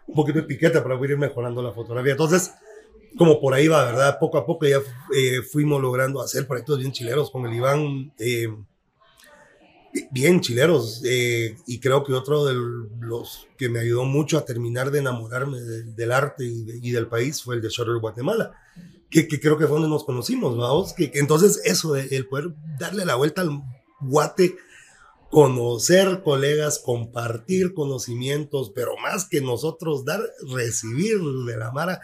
un 0.07 0.15
poquito 0.15 0.39
de 0.39 0.45
piqueta 0.45 0.83
para 0.83 0.95
ir 1.03 1.17
mejorando 1.17 1.61
la 1.61 1.71
fotografía. 1.71 2.11
Entonces, 2.11 2.53
como 3.17 3.39
por 3.39 3.53
ahí 3.53 3.67
va, 3.67 3.85
¿verdad? 3.85 4.17
Poco 4.19 4.37
a 4.37 4.45
poco 4.45 4.65
ya 4.65 4.77
eh, 5.15 5.41
fuimos 5.41 5.81
logrando 5.81 6.21
hacer 6.21 6.47
proyectos 6.47 6.79
bien 6.79 6.91
chileros 6.91 7.29
con 7.31 7.45
el 7.45 7.53
Iván. 7.53 8.13
Eh, 8.17 8.47
bien 10.11 10.41
chileros. 10.41 11.01
Eh, 11.05 11.57
y 11.67 11.79
creo 11.79 12.03
que 12.03 12.13
otro 12.13 12.45
de 12.45 12.55
los 12.99 13.47
que 13.57 13.69
me 13.69 13.79
ayudó 13.79 14.05
mucho 14.05 14.37
a 14.37 14.45
terminar 14.45 14.91
de 14.91 14.99
enamorarme 14.99 15.59
del 15.59 16.11
arte 16.11 16.45
y, 16.45 16.91
del 16.91 17.07
país 17.07 17.41
fue 17.41 17.55
el 17.55 17.61
de 17.61 17.69
Shutter 17.69 17.97
Guatemala, 17.97 18.53
que, 19.09 19.27
creo 19.27 19.57
que 19.57 19.65
fue 19.65 19.75
donde 19.75 19.89
nos 19.89 20.03
conocimos, 20.03 20.57
vamos. 20.57 20.93
Que, 20.93 21.11
entonces 21.15 21.61
eso, 21.65 21.93
de, 21.93 22.07
el 22.15 22.27
poder 22.27 22.53
darle 22.79 23.05
la 23.05 23.15
vuelta 23.15 23.41
al 23.41 23.61
guate, 23.99 24.55
conocer 25.29 26.21
colegas, 26.23 26.79
compartir 26.79 27.73
conocimientos, 27.73 28.71
pero 28.73 28.97
más 28.97 29.25
que 29.25 29.41
nosotros 29.41 30.05
dar, 30.05 30.21
recibir 30.53 31.19
de 31.19 31.57
la 31.57 31.71
Mara, 31.71 32.01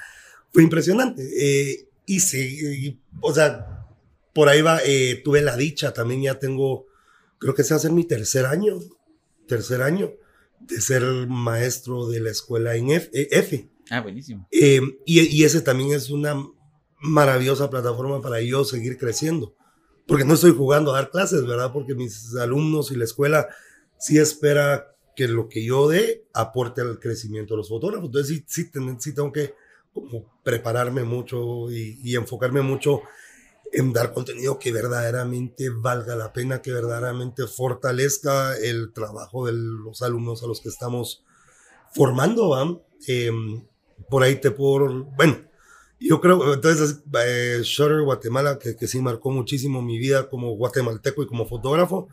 fue 0.52 0.64
impresionante. 0.64 1.24
Eh, 1.40 1.88
y 2.06 2.22
sí, 2.22 3.00
o 3.22 3.34
sea, 3.34 3.86
por 4.34 4.50
ahí 4.50 4.62
va, 4.62 4.80
eh, 4.86 5.22
tuve 5.24 5.42
la 5.42 5.58
dicha, 5.58 5.94
también 5.94 6.22
ya 6.22 6.40
tengo 6.40 6.87
creo 7.40 7.54
que 7.54 7.64
se 7.64 7.78
ser 7.78 7.92
mi 7.92 8.04
tercer 8.04 8.46
año, 8.46 8.80
tercer 9.48 9.82
año 9.82 10.12
de 10.60 10.82
ser 10.82 11.04
maestro 11.28 12.08
de 12.08 12.20
la 12.20 12.32
escuela 12.32 12.76
en 12.76 12.92
F. 12.92 13.12
Eh, 13.14 13.74
ah, 13.92 14.02
buenísimo. 14.02 14.48
Eh, 14.52 14.82
y, 15.06 15.20
y, 15.22 15.44
ese 15.44 15.62
también 15.62 15.92
es 15.92 16.10
una 16.10 16.36
maravillosa 17.00 17.70
plataforma 17.70 18.22
para 18.22 18.42
yo 18.42 18.64
seguir 18.66 18.98
creciendo. 18.98 19.56
Porque 20.08 20.26
no 20.26 20.34
estoy 20.34 20.52
jugando 20.52 20.92
a 20.92 20.96
dar 20.96 21.12
clases, 21.12 21.46
¿verdad? 21.46 21.72
Porque 21.74 21.94
mis 21.94 22.36
alumnos 22.36 22.92
y 22.92 22.96
la 22.96 23.04
escuela 23.04 23.48
sí 24.00 24.18
espera 24.18 24.96
que 25.16 25.28
lo 25.28 25.50
que 25.50 25.66
yo 25.66 25.90
dé 25.90 26.26
aporte 26.34 26.82
al 26.82 27.00
crecimiento 27.00 27.54
de 27.54 27.58
los 27.58 27.70
fotógrafos. 27.70 28.06
Entonces 28.06 28.38
sí, 28.38 28.46
sí, 28.48 28.72
sí 29.00 29.14
tengo 29.14 29.32
que 29.32 29.54
como 29.94 30.40
prepararme 30.44 31.04
mucho 31.04 31.72
y, 31.72 32.00
y 32.04 32.16
enfocarme 32.16 32.62
mucho 32.62 33.02
en 33.72 33.94
dar 33.94 34.14
contenido 34.14 34.60
que 34.60 34.72
verdaderamente 34.72 35.70
valga 35.70 36.16
la 36.16 36.34
pena, 36.34 36.62
que 36.62 36.72
verdaderamente 36.72 37.48
fortalezca 37.48 38.58
el 38.58 38.94
trabajo 38.94 39.46
de 39.46 39.54
los 39.54 40.02
alumnos 40.02 40.44
a 40.44 40.48
los 40.48 40.62
que 40.62 40.70
estamos 40.70 41.24
formando. 41.94 42.86
Em, 43.08 43.64
por 44.10 44.24
ahí 44.24 44.40
te 44.40 44.52
puedo, 44.52 45.06
bueno, 45.16 45.38
yo 46.00 46.22
creo, 46.22 46.54
entonces, 46.54 47.02
eh, 47.26 47.60
Shutter 47.64 48.02
Guatemala, 48.04 48.60
que, 48.60 48.76
que 48.76 48.88
sí 48.88 49.02
marcó 49.02 49.32
muchísimo 49.32 49.82
mi 49.82 49.98
vida 49.98 50.30
como 50.30 50.52
guatemalteco 50.56 51.24
y 51.24 51.28
como 51.28 51.48
fotógrafo. 51.48 52.08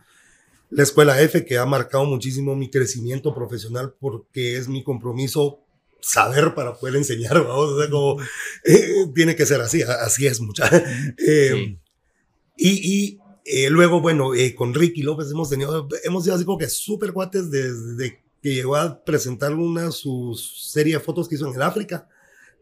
La 0.71 0.83
Escuela 0.83 1.21
F, 1.21 1.45
que 1.45 1.59
ha 1.59 1.67
marcado 1.67 2.05
muchísimo 2.05 2.57
mi 2.57 2.71
crecimiento 2.71 3.35
profesional 3.35 3.95
porque 4.01 4.57
es 4.57 4.69
mi 4.69 4.83
compromiso 4.83 5.64
saber 6.05 6.55
para 6.55 6.75
poder 6.75 6.97
enseñar, 6.97 7.43
vamos, 7.45 7.71
o 7.71 7.81
sea, 7.81 7.91
como 7.91 8.21
eh, 8.65 9.07
tiene 9.15 9.35
que 9.35 9.47
ser 9.47 9.61
así, 9.61 9.83
así 9.83 10.27
es 10.27 10.41
mucha. 10.41 10.71
Eh, 11.27 11.79
y, 12.57 12.69
y 12.69 13.19
eh, 13.45 13.71
luego, 13.71 14.01
bueno, 14.01 14.31
con 14.57 14.75
Ricky 14.75 15.03
López 15.03 15.31
hemos 15.31 15.51
tenido, 15.51 15.89
hemos 16.05 16.25
sido 16.25 16.37
así 16.37 16.45
como 16.45 16.59
que 16.59 16.69
súper 16.69 17.13
guates 17.13 17.51
desde 17.51 18.23
que 18.43 18.55
llegó 18.55 18.77
a 18.77 19.03
presentar 19.03 19.55
una 19.55 19.91
su 19.91 20.35
serie 20.35 20.95
de 20.95 21.01
fotos 21.01 21.29
que 21.29 21.37
hizo 21.37 21.49
en 21.49 21.55
el 21.55 21.63
África, 21.63 22.09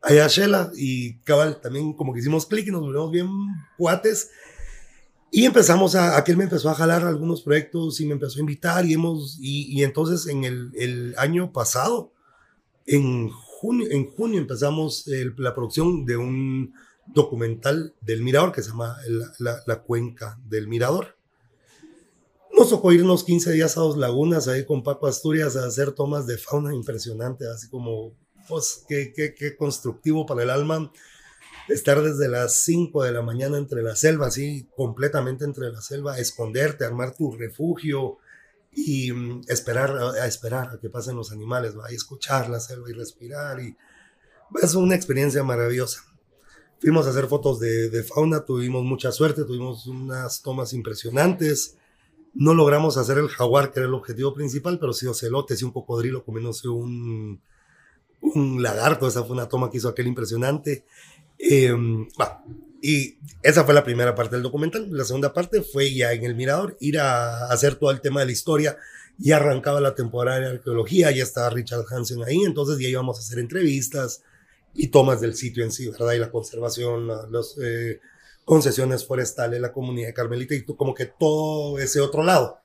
allá 0.00 0.28
Shela, 0.28 0.70
y 0.76 1.18
cabal, 1.18 1.60
también 1.60 1.92
como 1.92 2.12
que 2.12 2.20
hicimos 2.20 2.46
clic 2.46 2.68
y 2.68 2.70
nos 2.70 2.82
volvimos 2.82 3.10
bien 3.10 3.28
guates. 3.78 4.30
Y 5.30 5.44
empezamos 5.44 5.94
a, 5.94 6.16
aquel 6.16 6.36
me 6.36 6.44
empezó 6.44 6.70
a 6.70 6.74
jalar 6.74 7.04
algunos 7.04 7.42
proyectos 7.42 8.00
y 8.00 8.06
me 8.06 8.12
empezó 8.12 8.38
a 8.38 8.40
invitar 8.40 8.86
y 8.86 8.92
hemos, 8.92 9.38
y, 9.40 9.64
y 9.72 9.82
entonces 9.82 10.26
en 10.26 10.44
el, 10.44 10.70
el 10.74 11.14
año 11.18 11.52
pasado, 11.52 12.12
en 12.86 13.30
junio, 13.30 13.88
en 13.90 14.10
junio 14.10 14.40
empezamos 14.40 15.06
la 15.36 15.54
producción 15.54 16.04
de 16.04 16.16
un 16.16 16.74
documental 17.06 17.94
del 18.00 18.22
Mirador 18.22 18.52
que 18.52 18.62
se 18.62 18.70
llama 18.70 18.96
la, 19.38 19.82
Cuenca 19.82 20.38
del 20.44 20.68
Mirador. 20.68 21.16
Nos 22.56 22.70
tocó 22.70 22.92
irnos 22.92 23.24
15 23.24 23.52
días 23.52 23.76
a 23.76 23.80
Dos 23.80 23.96
Lagunas 23.96 24.46
ahí 24.48 24.64
con 24.64 24.82
Paco 24.82 25.06
Asturias 25.06 25.56
a 25.56 25.66
hacer 25.66 25.92
tomas 25.92 26.26
de 26.26 26.38
fauna 26.38 26.74
impresionante, 26.74 27.46
así 27.48 27.68
como, 27.68 28.12
pues, 28.48 28.84
qué, 28.88 29.12
qué, 29.14 29.34
qué 29.34 29.56
constructivo 29.56 30.26
para 30.26 30.42
el 30.42 30.50
alma 30.50 30.92
estar 31.68 32.02
desde 32.02 32.28
las 32.28 32.56
5 32.62 33.04
de 33.04 33.12
la 33.12 33.22
mañana 33.22 33.56
entre 33.56 33.82
la 33.82 33.96
selva, 33.96 34.26
así 34.26 34.68
completamente 34.76 35.44
entre 35.44 35.70
la 35.70 35.80
selva, 35.80 36.18
esconderte, 36.18 36.84
armar 36.84 37.14
tu 37.14 37.32
refugio, 37.32 38.18
y 38.74 39.12
mm, 39.12 39.42
esperar 39.48 39.90
a, 39.96 40.26
esperar 40.26 40.70
a 40.70 40.78
que 40.78 40.88
pasen 40.88 41.16
los 41.16 41.32
animales, 41.32 41.76
¿va? 41.78 41.90
y 41.90 41.94
escuchar 41.94 42.48
la 42.48 42.60
selva 42.60 42.90
y 42.90 42.92
respirar. 42.92 43.60
Y 43.60 43.76
es 44.60 44.74
una 44.74 44.94
experiencia 44.94 45.42
maravillosa. 45.42 46.04
Fuimos 46.80 47.06
a 47.06 47.10
hacer 47.10 47.26
fotos 47.26 47.60
de, 47.60 47.90
de, 47.90 48.02
fauna, 48.02 48.44
tuvimos 48.44 48.82
mucha 48.82 49.12
suerte, 49.12 49.44
tuvimos 49.44 49.86
unas 49.86 50.42
tomas 50.42 50.72
impresionantes. 50.72 51.76
No 52.34 52.54
logramos 52.54 52.96
hacer 52.96 53.18
el 53.18 53.28
jaguar, 53.28 53.72
que 53.72 53.80
era 53.80 53.88
el 53.88 53.94
objetivo 53.94 54.34
principal, 54.34 54.78
pero 54.78 54.92
sí 54.92 55.06
ocelotes 55.06 55.60
y 55.60 55.64
un 55.64 55.70
cocodrilo 55.70 56.24
comiéndose 56.24 56.68
un, 56.68 57.40
un 58.20 58.62
lagarto. 58.62 59.06
Esa 59.06 59.22
fue 59.22 59.34
una 59.34 59.48
toma 59.48 59.70
que 59.70 59.76
hizo 59.76 59.88
aquel 59.88 60.08
impresionante. 60.08 60.84
Eh, 61.38 61.72
y 62.84 63.16
esa 63.44 63.64
fue 63.64 63.74
la 63.74 63.84
primera 63.84 64.16
parte 64.16 64.34
del 64.34 64.42
documental. 64.42 64.88
La 64.90 65.04
segunda 65.04 65.32
parte 65.32 65.62
fue 65.62 65.94
ya 65.94 66.12
en 66.12 66.24
el 66.24 66.34
Mirador, 66.34 66.76
ir 66.80 66.98
a 66.98 67.46
hacer 67.46 67.76
todo 67.76 67.92
el 67.92 68.00
tema 68.00 68.20
de 68.20 68.26
la 68.26 68.32
historia. 68.32 68.76
Ya 69.18 69.36
arrancaba 69.36 69.80
la 69.80 69.94
temporada 69.94 70.40
de 70.40 70.48
arqueología, 70.48 71.12
ya 71.12 71.22
estaba 71.22 71.48
Richard 71.50 71.84
Hansen 71.88 72.24
ahí, 72.24 72.42
entonces 72.44 72.80
ya 72.80 72.88
íbamos 72.88 73.18
a 73.18 73.20
hacer 73.20 73.38
entrevistas 73.38 74.24
y 74.74 74.88
tomas 74.88 75.20
del 75.20 75.36
sitio 75.36 75.62
en 75.62 75.70
sí, 75.70 75.88
¿verdad? 75.90 76.14
Y 76.14 76.18
la 76.18 76.32
conservación, 76.32 77.06
las 77.06 77.56
eh, 77.62 78.00
concesiones 78.44 79.06
forestales, 79.06 79.60
la 79.60 79.72
comunidad 79.72 80.08
de 80.08 80.14
Carmelita 80.14 80.56
y 80.56 80.64
como 80.64 80.92
que 80.92 81.06
todo 81.06 81.78
ese 81.78 82.00
otro 82.00 82.24
lado. 82.24 82.58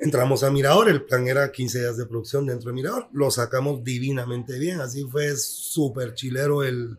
Entramos 0.00 0.44
a 0.44 0.50
Mirador, 0.52 0.88
el 0.88 1.02
plan 1.02 1.26
era 1.26 1.50
15 1.50 1.80
días 1.80 1.96
de 1.96 2.06
producción 2.06 2.46
dentro 2.46 2.70
de 2.70 2.74
Mirador, 2.74 3.08
lo 3.12 3.32
sacamos 3.32 3.82
divinamente 3.82 4.60
bien, 4.60 4.80
así 4.80 5.02
fue 5.10 5.34
súper 5.36 6.14
chilero 6.14 6.62
el, 6.62 6.98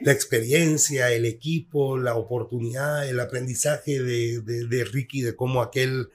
la 0.00 0.12
experiencia, 0.12 1.10
el 1.12 1.24
equipo, 1.24 1.98
la 1.98 2.14
oportunidad, 2.14 3.08
el 3.08 3.20
aprendizaje 3.20 4.02
de, 4.02 4.40
de, 4.40 4.84
Ricky, 4.84 5.22
de 5.22 5.36
cómo 5.36 5.62
aquel 5.62 6.08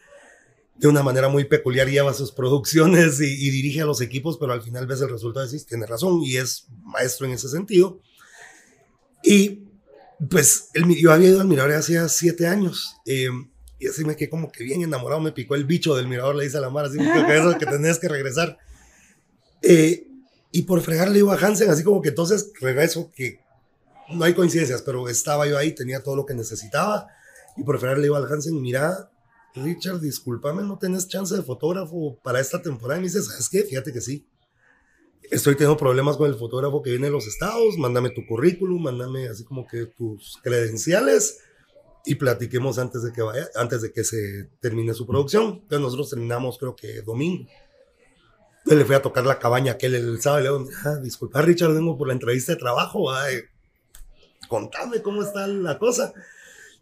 de 0.75 0.88
una 0.88 1.03
manera 1.03 1.27
muy 1.27 1.45
peculiar 1.45 1.89
lleva 1.89 2.13
sus 2.13 2.31
producciones 2.31 3.19
y, 3.19 3.50
dirige 3.50 3.81
a 3.81 3.86
los 3.86 4.01
equipos, 4.01 4.38
pero 4.38 4.53
al 4.53 4.62
final 4.62 4.88
ves 4.88 5.01
el 5.01 5.09
resultado 5.09 5.45
y 5.45 5.51
dices, 5.51 5.67
tiene 5.67 5.86
razón 5.86 6.21
y 6.24 6.38
es 6.38 6.67
maestro 6.83 7.25
en 7.25 7.33
ese 7.33 7.50
sentido. 7.50 8.00
Y 9.24 9.63
pues 10.29 10.69
el, 10.74 10.86
yo 10.95 11.12
había 11.12 11.29
ido 11.29 11.41
al 11.41 11.48
Mirador 11.48 11.74
hacía 11.74 12.07
siete 12.09 12.48
años 12.48 12.95
eh, 13.05 13.29
y 13.77 13.88
así 13.88 14.03
me 14.03 14.15
quedé 14.15 14.29
como 14.29 14.51
que 14.51 14.63
bien 14.63 14.81
enamorado, 14.81 15.21
me 15.21 15.31
picó 15.31 15.55
el 15.55 15.65
bicho 15.65 15.95
del 15.95 16.07
Mirador, 16.07 16.36
le 16.36 16.43
dice 16.43 16.57
a 16.57 16.62
la 16.62 16.69
Mara, 16.69 16.88
así 16.88 16.98
que 16.98 17.38
eso 17.38 17.57
que 17.57 17.65
tenés 17.65 18.00
que 18.00 18.09
regresar. 18.09 18.57
Eh, 19.62 20.07
y 20.51 20.63
por 20.63 20.81
fregar 20.81 21.09
le 21.09 21.15
digo 21.15 21.31
a 21.31 21.38
Hansen, 21.38 21.69
así 21.69 21.83
como 21.83 22.01
que 22.01 22.09
entonces 22.09 22.51
regreso, 22.59 23.12
que 23.15 23.39
no 24.12 24.24
hay 24.25 24.34
coincidencias, 24.34 24.82
pero 24.82 25.08
estaba 25.10 25.48
yo 25.48 25.58
ahí, 25.58 25.74
tenía 25.74 26.01
todo 26.01 26.16
lo 26.16 26.25
que 26.25 26.34
necesitaba. 26.34 27.08
Y 27.58 27.63
por 27.63 27.80
final 27.80 27.96
le 27.96 28.04
digo 28.04 28.16
al 28.16 28.32
Hansen, 28.32 28.62
mira, 28.62 29.12
Richard, 29.56 30.00
discúlpame, 30.00 30.63
no 30.63 30.78
tenés 30.78 31.08
chance 31.08 31.36
de 31.36 31.42
fotógrafo 31.42 32.20
para 32.24 32.39
esta 32.39 32.62
temporada. 32.62 33.00
Y 33.00 33.01
me 33.01 33.08
dice, 33.08 33.22
¿sabes 33.22 33.50
qué? 33.50 33.63
Fíjate 33.63 33.92
que 33.92 34.01
sí. 34.01 34.28
Estoy 35.24 35.56
teniendo 35.56 35.78
problemas 35.78 36.18
con 36.18 36.30
el 36.30 36.36
fotógrafo 36.36 36.82
que 36.82 36.92
viene 36.92 37.08
de 37.08 37.12
los 37.12 37.28
estados. 37.28 37.78
Mándame 37.78 38.10
tu 38.10 38.25
currículum, 38.25 38.82
mándame 38.82 39.28
así 39.28 39.44
como 39.44 39.68
que 39.68 39.86
tus 39.86 40.39
credenciales 40.42 41.39
y 42.06 42.16
platiquemos 42.16 42.80
antes 42.80 43.04
de 43.04 43.12
que 43.12 43.22
vaya, 43.22 43.48
antes 43.56 43.82
de 43.82 43.92
que 43.92 44.04
se 44.04 44.50
termine 44.60 44.94
su 44.94 45.06
producción. 45.06 45.60
Entonces 45.62 45.80
nosotros 45.82 46.10
terminamos 46.10 46.58
creo 46.58 46.75
que 46.75 47.01
domingo. 47.01 47.48
Entonces 48.60 48.80
le 48.80 48.86
fui 48.86 48.96
a 48.96 49.01
tocar 49.01 49.25
la 49.25 49.39
cabaña 49.39 49.74
aquel 49.74 49.96
el 49.96 50.22
sábado 50.22 50.42
le 50.42 50.50
digo, 50.50 51.30
ah, 51.34 51.42
Richard, 51.42 51.74
vengo 51.74 51.98
por 51.98 52.08
la 52.08 52.13
entrevista 52.13 52.54
de 52.54 52.60
trabajo. 52.60 53.12
Ay, 53.12 53.42
contame 54.50 55.01
cómo 55.01 55.24
está 55.24 55.48
la 55.48 55.79
cosa. 55.79 56.13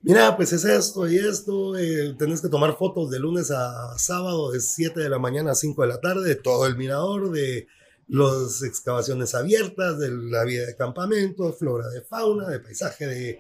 Mira, 0.02 0.36
pues 0.36 0.54
es 0.54 0.64
esto 0.64 1.08
y 1.08 1.18
esto, 1.18 1.78
eh, 1.78 2.16
tenés 2.18 2.42
que 2.42 2.50
tomar 2.50 2.78
fotos 2.78 3.12
de 3.12 3.20
lunes 3.20 3.52
a 3.52 3.98
sábado, 3.98 4.52
de 4.52 4.60
7 4.60 5.00
de 5.00 5.10
la 5.10 5.20
mañana 5.20 5.52
a 5.52 5.56
5 5.56 5.82
de 5.82 5.88
la 5.88 6.00
tarde, 6.00 6.28
de 6.28 6.36
todo 6.36 6.66
el 6.66 6.78
mirador, 6.78 7.32
de 7.32 7.68
las 8.08 8.64
excavaciones 8.64 9.36
abiertas, 9.36 10.00
de 10.00 10.10
la 10.12 10.44
vida 10.46 10.66
de 10.66 10.76
campamento, 10.76 11.52
flora, 11.54 11.88
de 11.90 12.02
fauna, 12.02 12.48
de 12.48 12.60
paisaje, 12.60 13.06
de... 13.06 13.40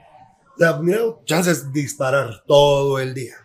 Mira, 0.81 1.01
chances 1.25 1.71
de 1.71 1.81
disparar 1.81 2.43
todo 2.47 2.99
el 2.99 3.13
día. 3.13 3.35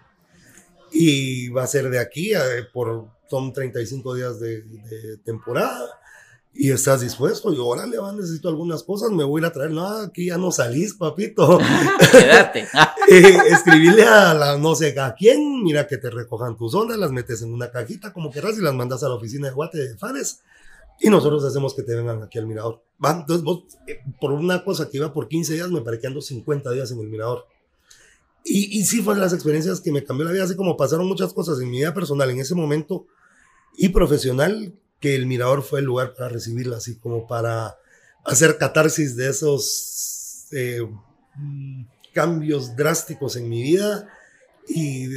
Y 0.91 1.49
va 1.51 1.65
a 1.65 1.67
ser 1.67 1.91
de 1.91 1.99
aquí, 1.99 2.33
por, 2.73 3.09
son 3.29 3.53
35 3.53 4.15
días 4.15 4.41
de 4.41 5.19
temporada 5.25 6.01
y 6.55 6.71
estás 6.71 7.01
dispuesto, 7.01 7.53
y 7.53 7.57
órale, 7.59 7.99
va, 7.99 8.13
necesito 8.13 8.49
algunas 8.49 8.83
cosas, 8.83 9.11
me 9.11 9.25
voy 9.25 9.41
a 9.41 9.43
ir 9.43 9.47
a 9.47 9.53
traer, 9.53 9.71
no, 9.71 9.87
aquí 9.87 10.27
ya 10.27 10.37
no 10.37 10.53
salís, 10.53 10.95
papito. 10.95 11.59
Quédate. 12.13 12.69
eh, 13.09 13.39
escribirle 13.49 14.05
a 14.05 14.35
la 14.35 14.59
no 14.59 14.75
sé 14.75 14.99
a 15.01 15.15
quién, 15.15 15.63
mira 15.63 15.87
que 15.87 15.97
te 15.97 16.11
recojan 16.11 16.57
tus 16.57 16.75
ondas, 16.75 16.99
las 16.99 17.11
metes 17.11 17.43
en 17.43 17.53
una 17.53 17.71
cajita 17.71 18.13
como 18.13 18.31
querrás 18.31 18.59
y 18.59 18.63
las 18.63 18.75
mandas 18.75 19.03
a 19.03 19.09
la 19.09 19.15
oficina 19.15 19.49
de 19.49 19.55
Guate 19.55 19.79
de 19.79 19.97
Fares 19.97 20.41
y 21.01 21.09
nosotros 21.09 21.45
hacemos 21.45 21.75
que 21.75 21.83
te 21.83 21.97
vengan 21.97 22.23
aquí 22.23 22.39
al 22.39 22.47
mirador. 22.47 22.83
Va, 23.05 23.13
entonces 23.13 23.43
vos, 23.43 23.65
eh, 23.87 24.01
por 24.21 24.33
una 24.33 24.63
cosa 24.63 24.89
que 24.89 24.99
iba 24.99 25.13
por 25.13 25.29
15 25.29 25.55
días, 25.55 25.71
me 25.71 25.81
parece 25.81 26.03
que 26.03 26.07
ando 26.07 26.21
50 26.21 26.71
días 26.71 26.91
en 26.93 27.01
el 27.01 27.09
mirador. 27.09 27.47
Y, 28.45 28.79
y 28.79 28.85
sí 28.85 29.03
fue 29.03 29.15
de 29.15 29.21
las 29.21 29.33
experiencias 29.33 29.81
que 29.81 29.91
me 29.91 30.05
cambió 30.05 30.27
la 30.27 30.33
vida, 30.33 30.45
así 30.45 30.55
como 30.55 30.77
pasaron 30.77 31.07
muchas 31.07 31.33
cosas 31.33 31.61
en 31.61 31.71
mi 31.71 31.79
vida 31.79 31.95
personal 31.95 32.29
en 32.31 32.41
ese 32.41 32.55
momento 32.55 33.07
y 33.77 33.89
profesional 33.89 34.75
que 35.03 35.17
el 35.17 35.27
Mirador 35.27 35.63
fue 35.63 35.81
el 35.81 35.87
lugar 35.87 36.15
para 36.15 36.29
recibirla, 36.29 36.77
así 36.77 36.97
como 36.97 37.27
para 37.27 37.77
hacer 38.25 38.57
catarsis 38.57 39.17
de 39.17 39.29
esos 39.29 40.47
eh, 40.53 40.89
cambios 42.15 42.77
drásticos 42.77 43.35
en 43.35 43.49
mi 43.49 43.63
vida 43.63 44.09
y 44.69 45.09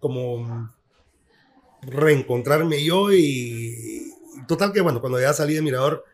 como 0.00 0.72
reencontrarme 1.82 2.82
yo 2.82 3.12
y, 3.12 4.14
total 4.48 4.72
que 4.72 4.80
bueno, 4.80 5.00
cuando 5.00 5.20
ya 5.20 5.34
salí 5.34 5.54
de 5.54 5.62
Mirador, 5.62 6.04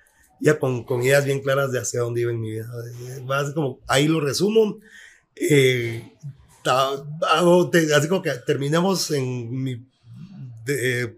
ya 0.40 0.58
con, 0.58 0.82
con, 0.82 1.02
ideas 1.02 1.24
bien 1.24 1.40
claras 1.40 1.70
de 1.70 1.78
hacia 1.78 2.00
dónde 2.00 2.22
iba 2.22 2.32
en 2.32 2.40
mi 2.40 2.50
vida. 2.50 2.68
Así 3.30 3.54
como, 3.54 3.78
ahí 3.86 4.08
lo 4.08 4.20
resumo. 4.20 4.78
Eh, 5.36 6.12
así 6.64 8.08
como 8.08 8.22
que 8.22 8.32
terminamos 8.44 9.12
en 9.12 9.62
mi... 9.62 9.86
De, 10.64 11.16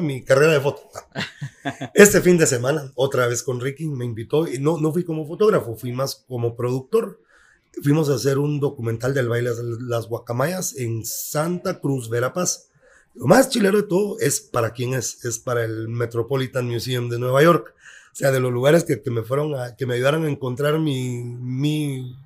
mi 0.00 0.22
carrera 0.22 0.52
de 0.52 0.60
foto. 0.60 0.82
Este 1.94 2.20
fin 2.22 2.38
de 2.38 2.46
semana, 2.46 2.92
otra 2.94 3.26
vez 3.26 3.42
con 3.42 3.60
Ricky, 3.60 3.86
me 3.86 4.04
invitó 4.04 4.48
y 4.48 4.58
no, 4.58 4.78
no 4.78 4.92
fui 4.92 5.04
como 5.04 5.26
fotógrafo, 5.26 5.76
fui 5.76 5.92
más 5.92 6.24
como 6.26 6.56
productor. 6.56 7.20
Fuimos 7.82 8.08
a 8.08 8.14
hacer 8.14 8.38
un 8.38 8.60
documental 8.60 9.12
del 9.12 9.28
baile 9.28 9.50
de 9.50 9.62
las 9.82 10.06
guacamayas 10.08 10.76
en 10.76 11.04
Santa 11.04 11.80
Cruz, 11.80 12.08
Verapaz. 12.08 12.70
Lo 13.14 13.26
más 13.26 13.50
chilero 13.50 13.76
de 13.76 13.82
todo 13.82 14.18
es 14.20 14.40
para 14.40 14.72
quién 14.72 14.94
es, 14.94 15.24
es 15.24 15.38
para 15.38 15.64
el 15.64 15.88
Metropolitan 15.88 16.66
Museum 16.66 17.08
de 17.08 17.18
Nueva 17.18 17.42
York. 17.42 17.74
O 18.12 18.16
sea, 18.16 18.30
de 18.30 18.40
los 18.40 18.52
lugares 18.52 18.84
que, 18.84 19.02
que 19.02 19.10
me 19.10 19.22
fueron 19.22 19.54
a, 19.54 19.76
que 19.76 19.86
me 19.86 19.94
ayudaron 19.94 20.24
a 20.24 20.30
encontrar 20.30 20.78
mi, 20.78 21.22
mi, 21.22 22.16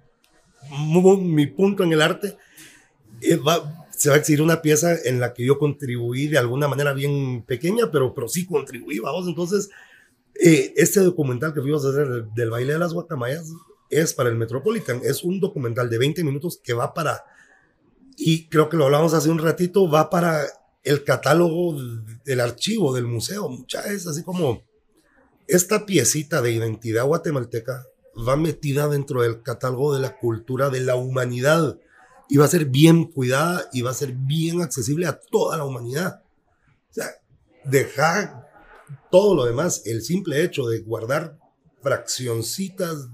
mi, 0.71 1.47
punto 1.49 1.83
en 1.83 1.93
el 1.93 2.03
arte. 2.03 2.37
Eh, 3.21 3.37
va, 3.37 3.82
se 4.03 4.09
va 4.09 4.17
a 4.17 4.19
exhibir 4.19 4.43
una 4.43 4.63
pieza 4.63 4.97
en 5.05 5.21
la 5.21 5.33
que 5.33 5.47
yo 5.47 5.61
contribuí 5.61 6.27
de 6.27 6.37
alguna 6.37 6.67
manera 6.67 6.93
bien 6.93 7.45
pequeña, 7.45 7.89
pero, 7.93 8.13
pero 8.13 8.27
sí 8.27 8.45
contribuí, 8.47 8.99
vamos. 8.99 9.29
Entonces, 9.29 9.71
eh, 10.35 10.75
este 10.75 10.99
documental 10.99 11.55
que 11.55 11.61
fuimos 11.61 11.87
a 11.87 11.91
hacer 11.91 12.25
del, 12.35 12.51
baile 12.51 12.73
de 12.73 12.81
las 12.81 12.95
guacamayas 12.95 13.53
es 13.91 14.13
para 14.13 14.29
el 14.29 14.35
Metropolitan. 14.35 15.01
Es 15.05 15.23
un 15.23 15.39
documental 15.39 15.89
de 15.89 15.99
20 15.99 16.25
minutos 16.25 16.59
que 16.61 16.73
va 16.73 16.93
para, 16.93 17.25
y 18.17 18.49
creo 18.49 18.69
que 18.69 18.77
lo 18.77 18.87
hablamos 18.87 19.15
hace 19.15 19.31
un 19.31 19.39
ratito, 19.39 19.89
va 19.89 20.11
para 20.11 20.47
el 20.83 21.05
catálogo 21.05 21.77
del 22.25 22.41
archivo 22.41 22.93
del 22.93 23.07
museo. 23.07 23.49
Mucha 23.51 23.83
es 23.83 24.09
así 24.09 24.25
como 24.25 24.65
esta 25.47 25.87
piecita 25.87 26.43
de 26.43 26.51
identidad 26.51 27.05
guatemalteca 27.05 27.87
va 28.29 28.35
metida 28.35 28.89
dentro 28.89 29.23
del 29.23 29.43
catálogo 29.43 29.95
de 29.95 30.01
la 30.01 30.17
cultura 30.17 30.71
de 30.71 30.81
la 30.81 30.97
humanidad 30.97 31.79
y 32.29 32.37
va 32.37 32.45
a 32.45 32.49
ser 32.49 32.67
bien 32.67 33.05
cuidada 33.05 33.69
y 33.73 33.83
va 33.83 33.91
a 33.91 33.95
ser 33.95 34.13
bien 34.13 34.63
accesible 34.63 35.07
a 35.07 35.19
toda 35.19 35.57
la 35.57 35.65
humanidad. 35.65 36.23
O 36.91 36.95
sea, 36.95 37.07
dejar 37.65 38.49
todo 39.11 39.35
lo 39.35 39.45
demás, 39.45 39.83
el 39.87 40.03
simple 40.03 40.43
hecho 40.43 40.67
de 40.67 40.81
guardar 40.81 41.39
fraccioncitas 41.83 43.09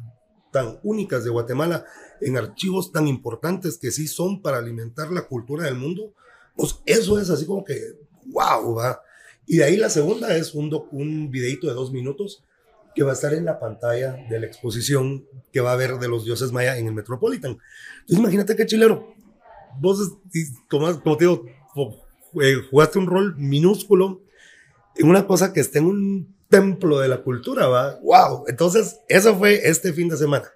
tan 0.52 0.78
únicas 0.82 1.24
de 1.24 1.30
Guatemala 1.30 1.84
en 2.20 2.36
archivos 2.36 2.92
tan 2.92 3.06
importantes 3.06 3.78
que 3.78 3.90
sí 3.90 4.06
son 4.06 4.42
para 4.42 4.58
alimentar 4.58 5.10
la 5.10 5.22
cultura 5.22 5.64
del 5.64 5.76
mundo, 5.76 6.14
pues 6.56 6.76
eso 6.86 7.20
es 7.20 7.30
así 7.30 7.46
como 7.46 7.64
que, 7.64 7.78
wow, 8.26 8.74
va. 8.74 9.00
Y 9.46 9.58
de 9.58 9.64
ahí 9.64 9.76
la 9.76 9.90
segunda 9.90 10.36
es 10.36 10.54
un, 10.54 10.70
un 10.90 11.30
videito 11.30 11.66
de 11.66 11.74
dos 11.74 11.92
minutos 11.92 12.42
que 12.94 13.02
va 13.02 13.10
a 13.10 13.14
estar 13.14 13.32
en 13.34 13.44
la 13.44 13.58
pantalla 13.58 14.16
de 14.28 14.40
la 14.40 14.46
exposición 14.46 15.24
que 15.52 15.60
va 15.60 15.70
a 15.70 15.74
haber 15.74 15.98
de 15.98 16.08
los 16.08 16.24
dioses 16.24 16.52
maya 16.52 16.76
en 16.78 16.86
el 16.86 16.94
Metropolitan. 16.94 17.58
Entonces 18.00 18.18
imagínate 18.18 18.56
qué 18.56 18.66
chilero. 18.66 19.14
Vos, 19.80 20.18
como, 20.68 21.16
te 21.16 21.24
digo, 21.24 21.44
eh, 22.42 22.56
jugaste 22.70 22.98
un 22.98 23.06
rol 23.06 23.36
minúsculo 23.36 24.22
en 24.96 25.08
una 25.08 25.26
cosa 25.26 25.52
que 25.52 25.60
está 25.60 25.78
en 25.78 25.86
un 25.86 26.36
templo 26.48 26.98
de 26.98 27.08
la 27.08 27.22
cultura, 27.22 27.68
¿va? 27.68 27.98
¡Wow! 28.02 28.44
Entonces, 28.48 29.00
eso 29.08 29.36
fue 29.36 29.68
este 29.68 29.92
fin 29.92 30.08
de 30.08 30.16
semana. 30.16 30.46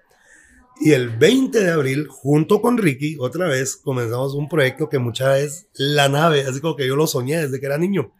Y 0.81 0.91
el 0.91 1.09
20 1.09 1.63
de 1.63 1.71
abril, 1.71 2.07
junto 2.07 2.61
con 2.61 2.77
Ricky, 2.77 3.15
otra 3.19 3.47
vez 3.47 3.77
comenzamos 3.77 4.33
un 4.33 4.49
proyecto 4.49 4.89
que 4.89 4.99
muchas 4.99 5.29
veces 5.29 5.67
la 5.73 6.09
nave, 6.09 6.41
así 6.41 6.59
como 6.59 6.75
que 6.75 6.87
yo 6.87 6.95
lo 6.95 7.07
soñé 7.07 7.37
desde 7.37 7.59
que 7.59 7.67
era 7.67 7.77
niño, 7.77 8.11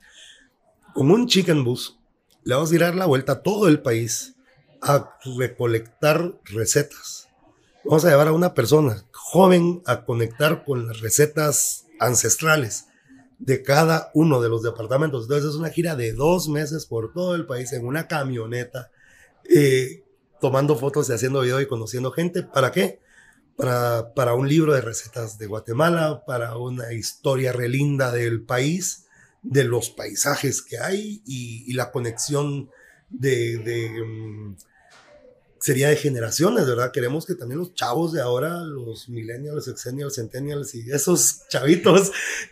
con 0.93 1.09
un 1.11 1.27
chicken 1.27 1.63
bus 1.63 1.99
le 2.45 2.55
vamos 2.55 2.71
a 2.71 2.75
ir 2.75 2.83
a 2.83 2.87
dar 2.87 2.95
la 2.95 3.05
vuelta 3.05 3.33
a 3.33 3.41
todo 3.41 3.67
el 3.67 3.81
país 3.81 4.35
a 4.81 5.17
recolectar 5.37 6.39
recetas. 6.45 7.29
Vamos 7.85 8.05
a 8.05 8.09
llevar 8.09 8.27
a 8.27 8.33
una 8.33 8.53
persona 8.53 9.05
joven 9.11 9.81
a 9.85 10.05
conectar 10.05 10.63
con 10.65 10.87
las 10.87 11.01
recetas 11.01 11.85
ancestrales 11.99 12.87
de 13.39 13.61
cada 13.61 14.11
uno 14.13 14.41
de 14.41 14.49
los 14.49 14.63
departamentos. 14.63 15.23
Entonces 15.23 15.49
es 15.49 15.55
una 15.55 15.69
gira 15.69 15.95
de 15.95 16.13
dos 16.13 16.47
meses 16.49 16.85
por 16.85 17.13
todo 17.13 17.35
el 17.35 17.45
país 17.45 17.73
en 17.73 17.85
una 17.85 18.07
camioneta, 18.07 18.91
eh, 19.49 20.03
tomando 20.39 20.75
fotos 20.75 21.09
y 21.09 21.13
haciendo 21.13 21.41
video 21.41 21.59
y 21.61 21.67
conociendo 21.67 22.11
gente. 22.11 22.43
¿Para 22.43 22.71
qué? 22.71 22.99
Para, 23.55 24.13
para 24.13 24.33
un 24.33 24.47
libro 24.47 24.73
de 24.73 24.81
recetas 24.81 25.37
de 25.37 25.47
Guatemala, 25.47 26.23
para 26.25 26.57
una 26.57 26.93
historia 26.93 27.51
relinda 27.51 28.11
del 28.11 28.43
país, 28.43 29.02
de 29.43 29.65
los 29.65 29.89
paisajes 29.89 30.61
que 30.61 30.79
hay 30.79 31.21
y, 31.25 31.73
la 31.73 31.91
conexión 31.91 32.69
de... 33.09 33.57
de 33.57 34.03
mm, 34.03 34.55
sería 35.63 35.87
de 35.87 35.95
generaciones, 35.95 36.67
¿verdad? 36.67 36.91
Queremos 36.91 37.25
que 37.25 37.35
también 37.35 37.59
los 37.59 37.73
chavos 37.73 38.11
de 38.11 38.19
ahora, 38.19 38.65
los 38.65 39.07
millennials, 39.07 39.69
exennials, 39.69 40.15
centennials 40.15 40.75
y 40.75 40.91
esos 40.91 41.47
chavitos, 41.47 42.11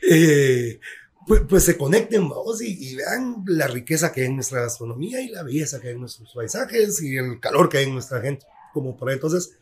eh, 0.09 0.79
pues, 1.27 1.41
pues, 1.47 1.65
se 1.65 1.77
conecten, 1.77 2.29
vamos, 2.29 2.61
y, 2.61 2.95
vean 2.95 3.43
la 3.47 3.67
riqueza 3.67 4.13
que 4.13 4.21
hay 4.21 4.27
en 4.27 4.35
nuestra 4.35 4.61
gastronomía 4.61 5.21
y 5.21 5.27
la 5.27 5.43
belleza 5.43 5.81
que 5.81 5.89
hay 5.89 5.95
en 5.95 5.99
nuestros 5.99 6.33
paisajes 6.33 7.03
y 7.03 7.17
el 7.17 7.41
calor 7.41 7.67
que 7.67 7.79
hay 7.79 7.83
en 7.83 7.93
nuestra 7.95 8.21
gente, 8.21 8.45
como 8.73 8.95
por 8.95 9.09
ahí. 9.09 9.15
Entonces, 9.15 9.57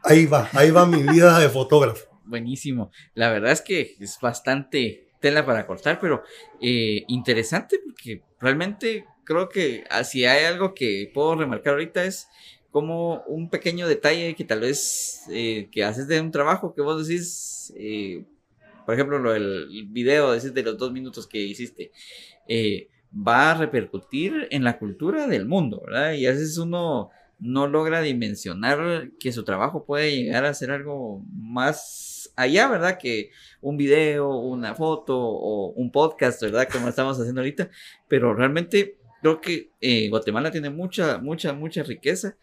ahí 0.00 0.26
va, 0.26 0.48
ahí 0.52 0.70
va 0.70 0.86
mi 0.86 1.02
vida 1.02 1.40
de 1.40 1.48
fotógrafo. 1.48 2.06
Buenísimo. 2.24 2.92
La 3.14 3.28
verdad 3.30 3.50
es 3.50 3.60
que 3.60 3.96
es 3.98 4.18
bastante 4.20 5.03
tela 5.24 5.46
para 5.46 5.66
cortar, 5.66 5.98
pero 5.98 6.22
eh, 6.60 7.02
interesante 7.08 7.78
porque 7.82 8.20
realmente 8.38 9.06
creo 9.24 9.48
que 9.48 9.84
si 10.04 10.26
hay 10.26 10.44
algo 10.44 10.74
que 10.74 11.10
puedo 11.14 11.34
remarcar 11.34 11.72
ahorita 11.72 12.04
es 12.04 12.28
como 12.70 13.22
un 13.22 13.48
pequeño 13.48 13.88
detalle 13.88 14.34
que 14.34 14.44
tal 14.44 14.60
vez 14.60 15.22
eh, 15.30 15.70
que 15.72 15.82
haces 15.82 16.08
de 16.08 16.20
un 16.20 16.30
trabajo 16.30 16.74
que 16.74 16.82
vos 16.82 17.08
decís, 17.08 17.72
eh, 17.78 18.26
por 18.84 18.94
ejemplo, 18.94 19.18
lo 19.18 19.32
del 19.32 19.86
video 19.88 20.32
decís, 20.32 20.52
de 20.52 20.62
los 20.62 20.76
dos 20.76 20.92
minutos 20.92 21.26
que 21.26 21.38
hiciste, 21.38 21.90
va 23.10 23.52
a 23.52 23.54
repercutir 23.54 24.46
en 24.50 24.62
la 24.62 24.78
cultura 24.78 25.26
del 25.26 25.46
mundo, 25.46 25.82
¿verdad? 25.86 26.12
Y 26.12 26.26
a 26.26 26.32
veces 26.32 26.58
uno 26.58 27.08
no 27.38 27.66
logra 27.66 28.02
dimensionar 28.02 29.08
que 29.18 29.32
su 29.32 29.42
trabajo 29.42 29.86
puede 29.86 30.14
llegar 30.14 30.44
a 30.44 30.52
ser 30.52 30.70
algo 30.70 31.24
más 31.32 32.30
allá, 32.36 32.68
¿verdad? 32.68 32.98
Que 32.98 33.30
un 33.64 33.76
video, 33.76 34.28
una 34.36 34.74
foto 34.74 35.18
o 35.18 35.72
un 35.72 35.90
podcast, 35.90 36.42
¿verdad? 36.42 36.68
Como 36.70 36.88
estamos 36.88 37.18
haciendo 37.18 37.40
ahorita, 37.40 37.70
pero 38.08 38.34
realmente 38.34 38.98
creo 39.20 39.40
que 39.40 39.70
Guatemala 40.10 40.50
tiene 40.50 40.70
mucha, 40.70 41.18
mucha, 41.18 41.52
mucha 41.52 41.82
riqueza 41.82 42.36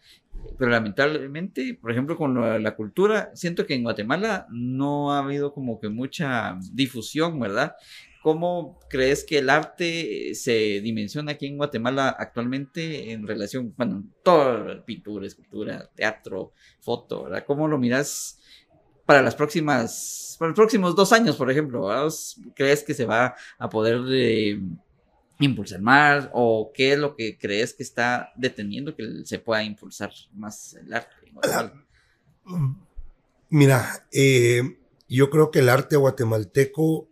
pero 0.58 0.70
lamentablemente, 0.70 1.78
por 1.80 1.90
ejemplo, 1.90 2.16
con 2.16 2.62
la, 2.62 2.74
cultura, 2.74 3.30
siento 3.34 3.66
que 3.66 3.74
en 3.74 3.82
Guatemala 3.82 4.46
no 4.50 5.12
ha 5.12 5.18
habido 5.18 5.52
como 5.52 5.80
que 5.80 5.88
mucha 5.88 6.58
difusión, 6.72 7.38
¿verdad? 7.38 7.76
¿Cómo 8.22 8.78
crees 8.88 9.24
que 9.24 9.38
el 9.38 9.50
arte 9.50 10.34
se 10.34 10.80
dimensiona 10.80 11.32
aquí 11.32 11.46
en 11.46 11.56
Guatemala 11.56 12.08
actualmente 12.08 13.12
en 13.12 13.26
relación, 13.26 13.74
bueno, 13.76 14.04
todo, 14.22 14.84
pintura, 14.84 15.26
escultura, 15.26 15.90
teatro, 15.94 16.52
foto, 16.80 17.24
¿verdad? 17.24 17.44
¿Cómo 17.46 17.66
lo 17.66 17.78
miras 17.78 18.40
para 19.06 19.22
las 19.22 19.34
próximas, 19.34 20.36
para 20.38 20.50
los 20.50 20.56
próximos 20.56 20.94
dos 20.94 21.12
años, 21.12 21.36
por 21.36 21.50
ejemplo? 21.50 21.88
¿Crees 22.54 22.82
que 22.82 22.94
se 22.94 23.06
va 23.06 23.34
a 23.58 23.68
poder... 23.68 24.00
Eh, 24.10 24.60
impulsar 25.44 25.80
más 25.80 26.28
o 26.32 26.72
qué 26.74 26.92
es 26.92 26.98
lo 26.98 27.16
que 27.16 27.38
crees 27.38 27.74
que 27.74 27.82
está 27.82 28.32
deteniendo 28.36 28.94
que 28.94 29.22
se 29.24 29.38
pueda 29.38 29.62
impulsar 29.62 30.12
más 30.34 30.74
el 30.74 30.92
arte? 30.94 31.14
Mira, 33.48 34.06
eh, 34.12 34.78
yo 35.08 35.30
creo 35.30 35.50
que 35.50 35.60
el 35.60 35.68
arte 35.68 35.96
guatemalteco 35.96 37.08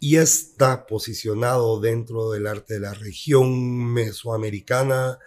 ya 0.00 0.22
está 0.22 0.86
posicionado 0.86 1.80
dentro 1.80 2.30
del 2.30 2.46
arte 2.46 2.74
de 2.74 2.80
la 2.80 2.94
región 2.94 3.92
mesoamericana 3.92 5.18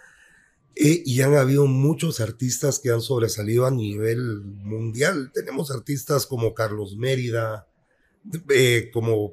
y 0.78 1.22
han 1.22 1.34
habido 1.34 1.66
muchos 1.66 2.20
artistas 2.20 2.78
que 2.78 2.90
han 2.90 3.00
sobresalido 3.00 3.64
a 3.64 3.70
nivel 3.70 4.42
mundial. 4.42 5.30
Tenemos 5.32 5.70
artistas 5.70 6.26
como 6.26 6.52
Carlos 6.52 6.96
Mérida, 6.96 7.66
eh, 8.50 8.90
como, 8.92 9.32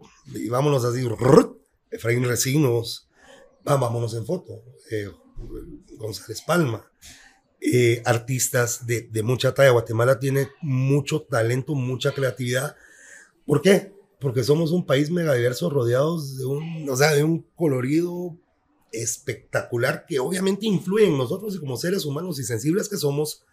vámonos 0.50 0.86
así, 0.86 1.06
Efraín 1.92 2.24
Recinos, 2.24 3.08
vámonos 3.64 4.14
en 4.14 4.26
foto, 4.26 4.64
eh, 4.92 5.10
González 5.98 6.42
Palma, 6.42 6.86
eh, 7.60 8.02
artistas 8.06 8.86
de, 8.86 9.24
mucha 9.24 9.54
talla. 9.54 9.72
Guatemala 9.72 10.20
tiene 10.20 10.50
mucho 10.62 11.22
talento, 11.22 11.76
mucha 11.76 12.12
creatividad. 12.12 12.76
¿Por 13.46 13.62
qué? 13.62 13.94
Porque 14.20 14.44
somos 14.44 14.72
un 14.72 14.86
país 14.86 15.10
megadiverso 15.10 15.70
rodeados 15.70 16.38
de 16.38 16.46
un, 16.46 16.90
o 16.90 16.96
sea, 16.96 17.14
de 17.14 17.24
un 17.24 17.46
colorido 17.56 18.38
espectacular 18.94 20.06
que 20.08 20.20
obviamente 20.20 20.66
influye 20.66 21.08
en 21.08 21.18
nosotros 21.18 21.56
y 21.56 21.60
como 21.60 21.76
seres 21.76 22.06
humanos 22.06 22.40
y 22.40 22.44
sensibles 22.44 22.88
que 22.88 22.98
somos, 22.98 23.44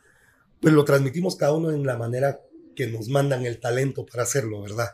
pues 0.60 0.72
lo 0.72 0.84
transmitimos 0.84 1.36
cada 1.36 1.52
uno 1.54 1.72
en 1.72 1.84
la 1.84 1.96
manera 1.96 2.40
que 2.76 2.86
nos 2.86 3.08
mandan 3.08 3.44
el 3.44 3.58
talento 3.58 4.06
para 4.06 4.22
hacerlo, 4.22 4.62
¿verdad? 4.62 4.90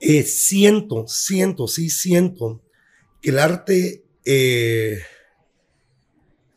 Eh, 0.00 0.24
siento, 0.24 1.06
siento, 1.06 1.68
sí 1.68 1.88
siento 1.90 2.62
el 3.22 3.40
arte 3.40 4.04
eh, 4.24 5.02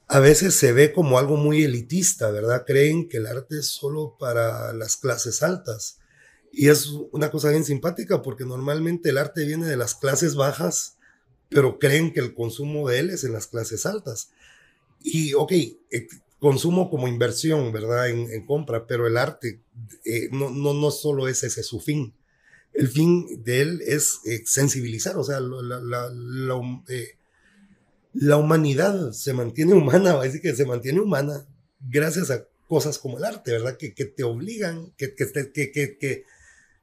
a 0.08 0.20
veces 0.20 0.56
se 0.56 0.72
ve 0.72 0.94
como 0.94 1.18
algo 1.18 1.36
muy 1.36 1.64
elitista, 1.64 2.30
¿verdad? 2.30 2.64
Creen 2.66 3.10
que 3.10 3.18
el 3.18 3.28
arte 3.28 3.58
es 3.60 3.68
solo 3.68 4.18
para 4.20 4.72
las 4.74 4.98
clases 4.98 5.42
altas. 5.42 5.98
Y 6.52 6.70
es 6.70 6.88
una 7.12 7.32
cosa 7.32 7.50
bien 7.50 7.64
simpática 7.64 8.22
porque 8.22 8.46
normalmente 8.46 9.10
el 9.10 9.18
arte 9.18 9.46
viene 9.46 9.66
de 9.66 9.78
las 9.78 9.96
clases 9.96 10.36
bajas, 10.36 10.98
pero 11.50 11.80
creen 11.80 12.14
que 12.14 12.20
el 12.20 12.34
consumo 12.34 12.90
de 12.90 13.00
él 13.00 13.10
es 13.10 13.24
en 13.24 13.34
las 13.34 13.48
clases 13.48 13.86
altas. 13.86 14.30
Y, 15.02 15.34
ok, 15.34 15.52
eh, 15.52 16.08
consumo 16.40 16.90
como 16.90 17.08
inversión, 17.08 17.72
¿verdad? 17.72 18.10
En, 18.10 18.46
compra, 18.46 18.88
pero 18.88 19.08
el 19.08 19.18
arte 19.18 19.62
eh, 20.06 20.30
no, 20.32 20.50
no, 20.50 20.74
no 20.74 20.92
solo 20.92 21.28
es 21.28 21.44
ese 21.44 21.64
su 21.64 21.80
fin 21.80 22.14
el 22.74 22.88
fin 22.88 23.44
de 23.44 23.62
él 23.62 23.82
es 23.86 24.20
eh, 24.26 24.44
sensibilizar, 24.46 25.18
o 25.18 25.24
sea, 25.24 25.40
la, 25.40 26.82
eh, 26.88 27.18
la, 28.14 28.38
humanidad 28.38 29.12
se 29.12 29.34
mantiene 29.34 29.74
humana, 29.74 30.14
va 30.16 30.22
a 30.22 30.26
decir 30.26 30.42
que 30.42 30.56
se 30.56 30.66
mantiene 30.66 31.00
humana 31.00 31.46
gracias 31.82 32.32
a 32.32 32.46
cosas 32.68 33.00
como 33.00 33.18
el 33.18 33.26
arte, 33.26 33.52
¿verdad? 33.52 33.78
Que, 33.78 33.94
que 33.94 34.06
te 34.06 34.24
obligan, 34.24 34.94
que, 34.98 35.16
que, 35.16 35.52
que, 35.52 35.72
que, 35.72 36.26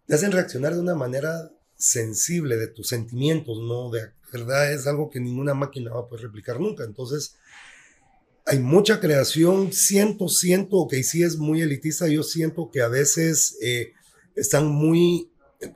te 0.07 0.15
hacen 0.15 0.33
reaccionar 0.33 0.75
de 0.75 0.81
una 0.81 0.95
manera 0.95 1.51
sensible 1.77 2.57
de 2.57 2.69
tus 2.69 2.89
sentimientos, 2.89 3.59
¿no? 3.59 3.91
De 3.91 4.03
verdad 4.37 4.73
es 4.73 4.87
algo 4.87 5.11
que 5.11 5.21
ninguna 5.21 5.55
máquina 5.55 5.93
va 5.93 6.01
a 6.01 6.09
poder 6.09 6.25
replicar 6.25 6.61
nunca. 6.61 6.85
Entonces, 6.85 7.37
hay 8.45 8.59
mucha 8.59 9.01
creación, 9.01 9.73
siento, 9.73 10.29
siento 10.29 10.87
que 10.89 11.03
sí 11.03 11.23
es 11.23 11.37
muy 11.37 11.63
elitista, 11.63 12.07
yo 12.09 12.23
siento 12.23 12.71
que 12.71 12.81
a 12.81 12.89
veces 12.89 13.59
eh, 13.61 13.93
están 14.37 14.67
muy 14.67 15.31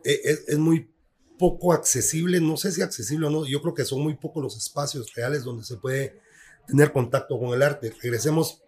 e, 0.04 0.20
es, 0.46 0.58
muy 0.58 0.90
poco 1.38 1.72
accesible, 1.72 2.40
no 2.40 2.56
sé 2.56 2.70
si 2.70 2.82
accesible 2.82 3.26
o 3.26 3.30
no, 3.30 3.46
yo 3.46 3.62
creo 3.62 3.74
que 3.74 3.84
son 3.84 4.02
muy 4.02 4.14
pocos 4.14 4.42
los 4.42 4.56
espacios 4.56 5.14
reales 5.14 5.42
donde 5.42 5.64
se 5.64 5.76
puede 5.76 6.20
tener 6.66 6.92
contacto 6.92 7.38
con 7.38 7.54
el 7.54 7.62
arte. 7.62 7.92
Regresemos, 8.02 8.62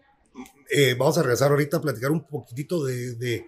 eh, 0.70 0.94
vamos 0.98 1.18
a 1.18 1.22
regresar 1.22 1.50
ahorita 1.50 1.76
a 1.76 1.82
platicar 1.82 2.10
un 2.10 2.26
poquitito 2.26 2.84
de, 2.84 3.46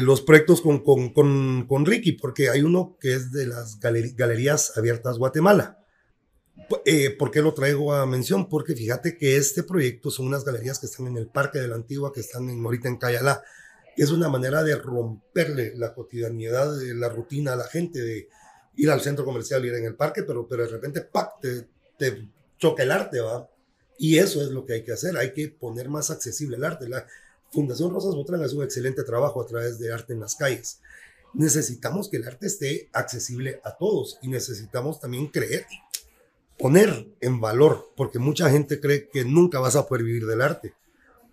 los 0.00 0.22
proyectos 0.22 0.60
con, 0.60 0.82
con, 0.82 1.12
con, 1.12 1.66
con, 1.66 1.86
Ricky, 1.86 2.12
porque 2.12 2.50
hay 2.50 2.62
uno 2.62 2.96
que 3.00 3.14
es 3.14 3.32
de 3.32 3.46
las 3.46 3.78
Galerías 3.80 4.76
Abiertas 4.76 5.18
Guatemala. 5.18 5.78
Eh, 6.84 7.10
¿Por 7.10 7.30
qué 7.30 7.42
lo 7.42 7.54
traigo 7.54 7.92
a 7.92 8.06
mención? 8.06 8.48
Porque 8.48 8.74
fíjate 8.74 9.16
que 9.16 9.36
este 9.36 9.62
proyecto 9.62 10.10
son 10.10 10.26
unas 10.26 10.44
galerías 10.44 10.78
que 10.78 10.86
están 10.86 11.06
en 11.06 11.16
el 11.16 11.28
Parque 11.28 11.58
de 11.58 11.68
la 11.68 11.76
Antigua, 11.76 12.12
que 12.12 12.20
están 12.20 12.48
en, 12.48 12.64
ahorita 12.64 12.88
en 12.88 12.96
Cayalá 12.96 13.42
es 13.96 14.10
una 14.10 14.28
manera 14.28 14.62
de 14.62 14.76
romperle 14.76 15.72
la 15.76 15.94
cotidianidad, 15.94 16.78
de 16.78 16.94
la 16.94 17.08
rutina 17.08 17.54
a 17.54 17.56
la 17.56 17.64
gente, 17.64 18.00
de 18.00 18.28
ir 18.76 18.90
al 18.90 19.00
centro 19.00 19.24
comercial, 19.24 19.64
ir 19.64 19.74
en 19.74 19.86
el 19.86 19.96
parque, 19.96 20.22
pero, 20.22 20.46
pero 20.46 20.64
de 20.64 20.68
repente, 20.68 21.00
¡pac!, 21.00 21.40
te, 21.40 21.68
te 21.96 22.28
choca 22.58 22.82
el 22.82 22.90
arte, 22.90 23.20
¿va? 23.20 23.48
Y 23.98 24.18
eso 24.18 24.42
es 24.42 24.48
lo 24.48 24.66
que 24.66 24.74
hay 24.74 24.84
que 24.84 24.92
hacer, 24.92 25.16
hay 25.16 25.32
que 25.32 25.48
poner 25.48 25.88
más 25.88 26.10
accesible 26.10 26.58
el 26.58 26.64
arte. 26.64 26.86
Fundación 27.56 27.90
Rosas 27.90 28.14
Botrán 28.14 28.42
hace 28.42 28.54
un 28.54 28.64
excelente 28.64 29.02
trabajo 29.02 29.40
a 29.40 29.46
través 29.46 29.78
de 29.78 29.90
arte 29.90 30.12
en 30.12 30.20
las 30.20 30.36
calles. 30.36 30.80
Necesitamos 31.32 32.10
que 32.10 32.18
el 32.18 32.28
arte 32.28 32.46
esté 32.46 32.90
accesible 32.92 33.62
a 33.64 33.78
todos 33.78 34.18
y 34.20 34.28
necesitamos 34.28 35.00
también 35.00 35.28
creer, 35.28 35.64
poner 36.58 37.08
en 37.22 37.40
valor, 37.40 37.92
porque 37.96 38.18
mucha 38.18 38.50
gente 38.50 38.78
cree 38.78 39.08
que 39.08 39.24
nunca 39.24 39.58
vas 39.58 39.74
a 39.74 39.86
poder 39.86 40.04
vivir 40.04 40.26
del 40.26 40.42
arte 40.42 40.74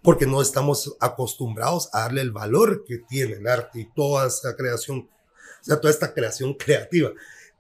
porque 0.02 0.26
no 0.26 0.42
estamos 0.42 0.96
acostumbrados 1.02 1.90
a 1.92 2.02
darle 2.02 2.22
el 2.22 2.32
valor 2.32 2.86
que 2.86 3.00
tiene 3.00 3.34
el 3.34 3.48
arte 3.48 3.82
y 3.82 3.94
toda 3.94 4.28
esta 4.28 4.56
creación, 4.56 5.10
o 5.62 5.64
sea, 5.64 5.82
toda 5.82 5.92
esta 5.92 6.14
creación 6.14 6.54
creativa. 6.54 7.12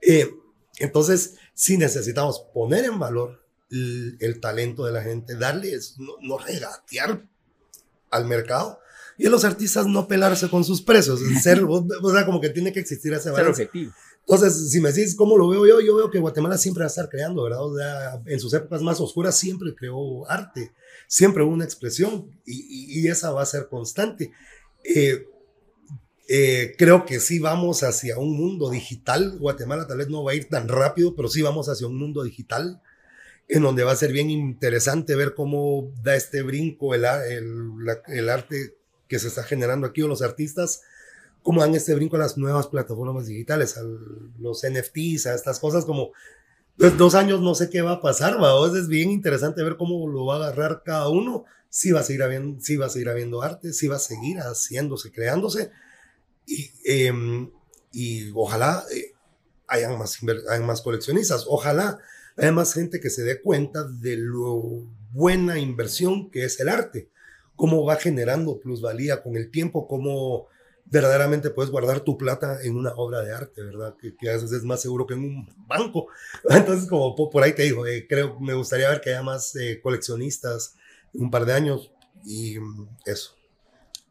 Eh, 0.02 0.30
entonces, 0.78 1.36
sí 1.54 1.78
necesitamos 1.78 2.40
poner 2.54 2.86
en 2.86 2.98
valor 2.98 3.44
el, 3.70 4.40
talento 4.40 4.86
de 4.86 4.92
la 4.94 5.02
gente, 5.02 5.36
darles, 5.36 5.96
no, 5.98 6.38
regatear 6.38 7.28
al 8.14 8.26
mercado, 8.26 8.80
y 9.18 9.28
a 9.28 9.30
los 9.30 9.44
artistas 9.44 9.86
no 9.86 10.08
pelarse 10.08 10.50
con 10.50 10.64
sus 10.64 10.82
precios, 10.82 11.20
ser, 11.42 11.64
o 11.68 12.12
sea, 12.12 12.26
como 12.26 12.40
que 12.40 12.50
tiene 12.50 12.72
que 12.72 12.80
existir 12.80 13.14
ese 13.14 13.30
balance. 13.30 13.56
Ser 13.56 13.68
objetivo. 13.68 13.94
Entonces, 14.26 14.72
si 14.72 14.80
me 14.80 14.92
decís 14.92 15.16
cómo 15.16 15.38
lo 15.38 15.50
veo 15.50 15.68
yo, 15.68 15.82
yo 15.82 15.96
veo 15.96 16.10
que 16.10 16.20
Guatemala 16.20 16.58
siempre 16.58 16.82
va 16.82 16.86
a 16.86 16.88
estar 16.88 17.10
creando, 17.10 17.44
¿verdad? 17.44 17.62
O 17.62 17.78
sea, 17.78 18.22
en 18.26 18.40
sus 18.40 18.54
épocas 18.54 18.82
más 18.82 19.02
oscuras 19.02 19.38
siempre 19.38 19.76
creó 19.76 20.30
arte, 20.30 20.72
siempre 21.08 21.44
hubo 21.44 21.52
una 21.52 21.66
expresión 21.66 22.32
y, 22.46 23.02
y, 23.02 23.08
esa 23.10 23.32
va 23.32 23.42
a 23.42 23.46
ser 23.46 23.68
constante. 23.68 24.32
Eh, 24.84 25.28
eh, 26.30 26.74
creo 26.78 27.04
que 27.06 27.20
sí 27.20 27.40
vamos 27.40 27.84
hacia 27.84 28.18
un 28.18 28.38
mundo 28.38 28.70
digital. 28.70 29.38
Guatemala 29.40 29.88
tal 29.88 29.98
vez 29.98 30.08
no 30.08 30.24
va 30.24 30.32
a 30.32 30.36
ir 30.36 30.48
tan 30.48 30.70
rápido, 30.70 31.16
pero 31.16 31.28
sí 31.28 31.42
vamos 31.42 31.68
hacia 31.68 31.88
un 31.88 31.98
mundo 31.98 32.24
digital 32.24 32.82
en 33.48 33.62
donde 33.62 33.84
va 33.84 33.92
a 33.92 33.96
ser 33.96 34.12
bien 34.12 34.30
interesante 34.30 35.16
ver 35.16 35.34
cómo 35.34 35.92
da 36.02 36.16
este 36.16 36.42
brinco 36.42 36.96
el, 36.96 37.06
el, 37.06 37.72
el 38.08 38.30
arte 38.30 38.76
que 39.08 39.20
se 39.20 39.28
está 39.28 39.44
generando 39.44 39.88
aquí 39.88 40.02
o 40.02 40.08
los 40.08 40.22
artistas 40.22 40.82
cómo 41.44 41.62
dan 41.62 41.76
este 41.76 41.94
brinco 41.94 42.16
a 42.16 42.20
las 42.20 42.38
nuevas 42.38 42.68
plataformas 42.68 43.28
digitales, 43.28 43.78
a 43.78 43.82
los 44.40 44.64
NFTs, 44.64 45.28
a 45.28 45.36
estas 45.36 45.60
cosas 45.60 45.86
como 45.86 46.12
pues, 46.78 46.98
dos 46.98 47.14
años 47.14 47.42
no 47.42 47.54
sé 47.54 47.70
qué 47.70 47.82
va 47.82 47.92
a 47.92 48.02
pasar, 48.02 48.42
¿va? 48.42 48.54
es 48.68 48.88
bien 48.88 49.12
interesante 49.12 49.62
ver 49.62 49.76
cómo 49.78 50.08
lo 50.08 50.26
va 50.26 50.36
a 50.36 50.48
agarrar 50.48 50.82
cada 50.84 51.10
uno, 51.10 51.44
si 51.70 51.92
va 51.92 52.00
a 52.00 52.04
seguir 52.04 52.24
habiendo, 52.24 52.62
si 52.62 52.78
va 52.78 52.88
a 52.88 52.90
seguir 52.90 53.10
habiendo 53.10 53.44
arte, 53.44 53.74
si 53.74 53.88
va 53.88 53.98
a 53.98 54.00
seguir 54.00 54.38
haciéndose, 54.38 55.12
creándose, 55.12 55.72
y, 56.48 56.72
em, 56.86 57.52
y 57.92 58.32
ojalá 58.34 58.84
eh, 58.96 59.14
hayan, 59.68 59.98
más, 59.98 60.20
hayan 60.50 60.66
más 60.66 60.82
coleccionistas, 60.82 61.46
ojalá 61.48 62.00
haya 62.38 62.52
más 62.52 62.74
gente 62.74 63.00
que 63.00 63.10
se 63.10 63.24
dé 63.24 63.42
cuenta 63.42 63.84
de 63.84 64.18
lo 64.18 64.86
buena 65.12 65.60
inversión 65.60 66.32
que 66.32 66.46
es 66.46 66.60
el 66.60 66.70
arte, 66.70 67.10
cómo 67.56 67.86
va 67.86 67.96
generando 67.96 68.60
plusvalía 68.60 69.22
con 69.22 69.36
el 69.36 69.52
tiempo, 69.52 69.88
cómo 69.88 70.48
verdaderamente 70.86 71.50
puedes 71.50 71.72
guardar 71.72 72.02
tu 72.02 72.18
plata 72.18 72.62
en 72.62 72.76
una 72.76 72.92
obra 72.96 73.22
de 73.22 73.34
arte, 73.34 73.64
¿verdad? 73.64 73.96
Que, 74.00 74.16
que 74.16 74.30
a 74.30 74.34
veces 74.34 74.52
es 74.52 74.64
más 74.64 74.82
seguro 74.82 75.08
que 75.08 75.14
en 75.14 75.22
un 75.22 75.50
banco. 75.68 76.08
Entonces, 76.50 76.88
como 76.88 77.16
por, 77.16 77.44
ahí 77.44 77.54
te 77.54 77.64
digo, 77.64 77.86
eh, 77.88 78.06
creo, 78.08 78.40
me 78.40 78.54
gustaría 78.54 78.90
ver 78.90 79.02
que 79.02 79.12
haya 79.12 79.24
más 79.24 79.56
eh, 79.56 79.80
coleccionistas 79.82 80.76
un 81.14 81.32
par 81.32 81.46
de 81.46 81.54
años 81.54 81.92
y 82.26 82.60
mm, 82.60 82.88
eso. 83.06 83.36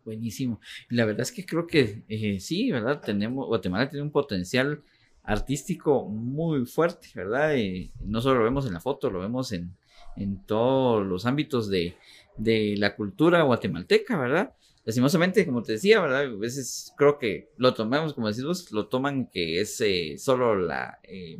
Buenísimo. 0.05 0.61
La 0.89 1.05
verdad 1.05 1.23
es 1.23 1.31
que 1.31 1.47
creo 1.47 1.67
que 1.67 2.05
eh, 2.09 2.41
sí, 2.41 2.73
¿verdad? 2.73 3.01
Tenemos, 3.01 3.47
Guatemala 3.47 3.89
tiene 3.89 4.03
un 4.03 4.11
potencial 4.11 4.83
artístico 5.23 6.05
muy 6.07 6.67
fuerte, 6.67 7.09
¿verdad? 7.15 7.55
no 8.01 8.21
solo 8.21 8.41
lo 8.41 8.45
vemos 8.45 8.67
en 8.67 8.75
la 8.75 8.81
foto, 8.81 9.11
lo 9.11 9.21
vemos 9.21 9.53
en, 9.53 9.77
en 10.17 10.45
todos 10.45 11.07
los 11.07 11.27
ámbitos 11.27 11.69
de, 11.71 11.97
de 12.37 12.75
la 12.77 12.97
cultura 12.97 13.43
guatemalteca, 13.43 14.19
¿verdad? 14.19 14.55
lastimosamente, 14.85 15.47
como 15.47 15.63
te 15.63 15.73
decía, 15.73 16.01
¿verdad? 16.01 16.23
A 16.23 16.37
veces 16.37 16.93
creo 16.97 17.19
que 17.19 17.51
lo 17.57 17.75
tomamos, 17.75 18.15
como 18.15 18.29
decimos, 18.29 18.71
lo 18.73 18.87
toman 18.87 19.27
que 19.27 19.61
es 19.61 19.81
eh, 19.81 20.17
solo 20.19 20.69
eh, 21.05 21.39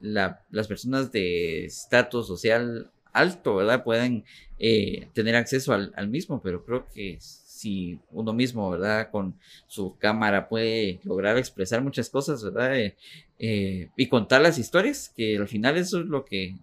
la, 0.00 0.44
las 0.50 0.68
personas 0.68 1.10
de 1.12 1.66
estatus 1.66 2.26
social 2.26 2.90
alto, 3.12 3.56
¿verdad? 3.56 3.84
Pueden 3.84 4.24
eh, 4.58 5.08
tener 5.14 5.36
acceso 5.36 5.72
al, 5.72 5.92
al, 5.96 6.08
mismo, 6.08 6.42
pero 6.42 6.64
creo 6.64 6.88
que 6.92 7.18
si 7.64 7.98
uno 8.10 8.32
mismo, 8.32 8.70
¿verdad? 8.70 9.10
Con 9.10 9.34
su 9.66 9.96
cámara 9.96 10.48
puede 10.48 11.00
lograr 11.04 11.38
expresar 11.38 11.82
muchas 11.82 12.10
cosas, 12.10 12.44
¿verdad? 12.44 12.92
y 13.38 14.08
contar 14.08 14.40
las 14.42 14.58
historias, 14.58 15.12
que 15.16 15.36
al 15.36 15.48
final 15.48 15.76
eso 15.76 16.00
es 16.00 16.06
lo 16.06 16.24
que 16.24 16.56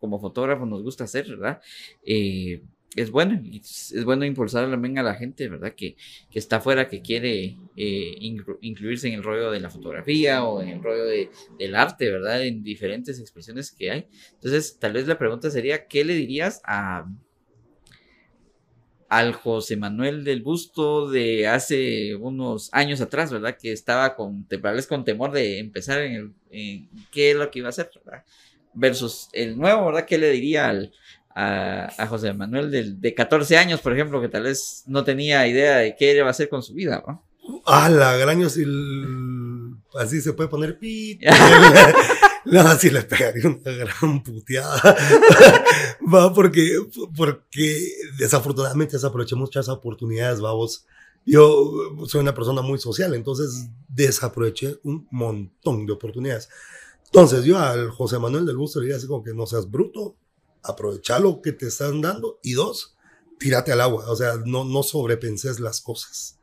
como 0.00 0.18
fotógrafo 0.18 0.66
nos 0.66 0.82
gusta 0.82 1.04
hacer, 1.04 1.28
¿verdad? 1.28 1.60
es 2.96 3.10
bueno, 3.10 3.38
es 3.52 4.04
bueno 4.04 4.24
impulsar 4.24 4.70
también 4.70 4.98
a 4.98 5.02
la 5.02 5.14
gente, 5.14 5.48
¿verdad? 5.48 5.74
Que, 5.74 5.96
está 6.32 6.56
afuera, 6.56 6.88
que 6.88 7.02
quiere 7.02 7.56
eh, 7.76 8.16
incluirse 8.62 9.08
en 9.08 9.14
el 9.14 9.22
rollo 9.22 9.50
de 9.50 9.60
la 9.60 9.68
fotografía 9.68 10.44
o 10.44 10.62
en 10.62 10.68
el 10.70 10.82
rollo 10.82 11.04
de, 11.04 11.30
del 11.58 11.76
arte, 11.76 12.10
¿verdad? 12.10 12.44
En 12.44 12.62
diferentes 12.62 13.20
expresiones 13.20 13.70
que 13.70 13.90
hay. 13.90 14.06
Entonces, 14.34 14.78
tal 14.78 14.94
vez 14.94 15.06
la 15.06 15.18
pregunta 15.18 15.50
sería, 15.50 15.86
¿qué 15.86 16.04
le 16.04 16.14
dirías 16.14 16.62
a 16.64 17.06
al 19.08 19.34
José 19.34 19.76
Manuel 19.76 20.24
del 20.24 20.42
Busto 20.42 21.08
de 21.08 21.46
hace 21.46 22.14
unos 22.16 22.70
años 22.72 23.00
atrás, 23.00 23.32
¿verdad? 23.32 23.56
Que 23.60 23.72
estaba 23.72 24.16
con, 24.16 24.46
tal 24.46 24.74
vez 24.74 24.86
con 24.86 25.04
temor 25.04 25.32
de 25.32 25.58
empezar 25.58 26.00
en, 26.00 26.12
el, 26.12 26.34
en 26.50 26.88
qué 27.12 27.30
es 27.30 27.36
lo 27.36 27.50
que 27.50 27.60
iba 27.60 27.68
a 27.68 27.70
hacer, 27.70 27.90
¿verdad? 28.04 28.24
Versus 28.74 29.28
el 29.32 29.56
nuevo, 29.56 29.86
¿verdad? 29.86 30.06
¿Qué 30.06 30.18
le 30.18 30.30
diría 30.30 30.68
al, 30.68 30.92
a, 31.34 32.06
José 32.08 32.32
Manuel 32.32 32.70
de, 32.70 32.94
de, 32.94 33.14
14 33.14 33.58
años, 33.58 33.80
por 33.80 33.92
ejemplo, 33.92 34.20
que 34.20 34.28
tal 34.28 34.44
vez 34.44 34.84
no 34.86 35.04
tenía 35.04 35.46
idea 35.46 35.76
de 35.76 35.94
qué 35.96 36.16
iba 36.16 36.26
a 36.26 36.30
hacer 36.30 36.48
con 36.48 36.62
su 36.62 36.74
vida, 36.74 37.02
¿no? 37.06 37.22
Ah, 37.64 37.88
la 37.88 38.16
graño, 38.16 38.48
si 38.48 38.64
así 39.94 40.20
se 40.20 40.32
puede 40.32 40.48
poner 40.48 40.78
pi. 40.78 41.18
no, 42.44 42.60
así 42.60 42.90
le 42.90 43.02
pegaría 43.02 43.48
una 43.48 43.72
gran 43.72 44.22
puteada. 44.22 44.80
va, 46.14 46.32
porque, 46.32 46.78
porque 47.16 47.88
desafortunadamente 48.18 48.96
desaproveché 48.96 49.34
muchas 49.34 49.68
oportunidades, 49.68 50.40
vamos. 50.40 50.86
Yo 51.24 51.72
soy 52.06 52.20
una 52.20 52.34
persona 52.34 52.62
muy 52.62 52.78
social, 52.78 53.12
entonces 53.14 53.68
desaproveché 53.88 54.78
un 54.84 55.08
montón 55.10 55.84
de 55.84 55.92
oportunidades. 55.92 56.48
Entonces 57.06 57.44
yo 57.44 57.58
al 57.58 57.90
José 57.90 58.18
Manuel 58.18 58.46
del 58.46 58.56
Busto 58.56 58.78
le 58.78 58.86
diría 58.86 58.98
así 58.98 59.06
como 59.06 59.24
que 59.24 59.34
no 59.34 59.46
seas 59.46 59.68
bruto, 59.68 60.16
aprovecha 60.62 61.18
lo 61.18 61.40
que 61.40 61.52
te 61.52 61.66
están 61.66 62.00
dando 62.00 62.38
y 62.42 62.52
dos, 62.52 62.96
tírate 63.38 63.72
al 63.72 63.80
agua, 63.80 64.08
o 64.08 64.16
sea, 64.16 64.34
no, 64.44 64.64
no 64.64 64.82
sobrepenses 64.82 65.60
las 65.60 65.80
cosas. 65.80 66.38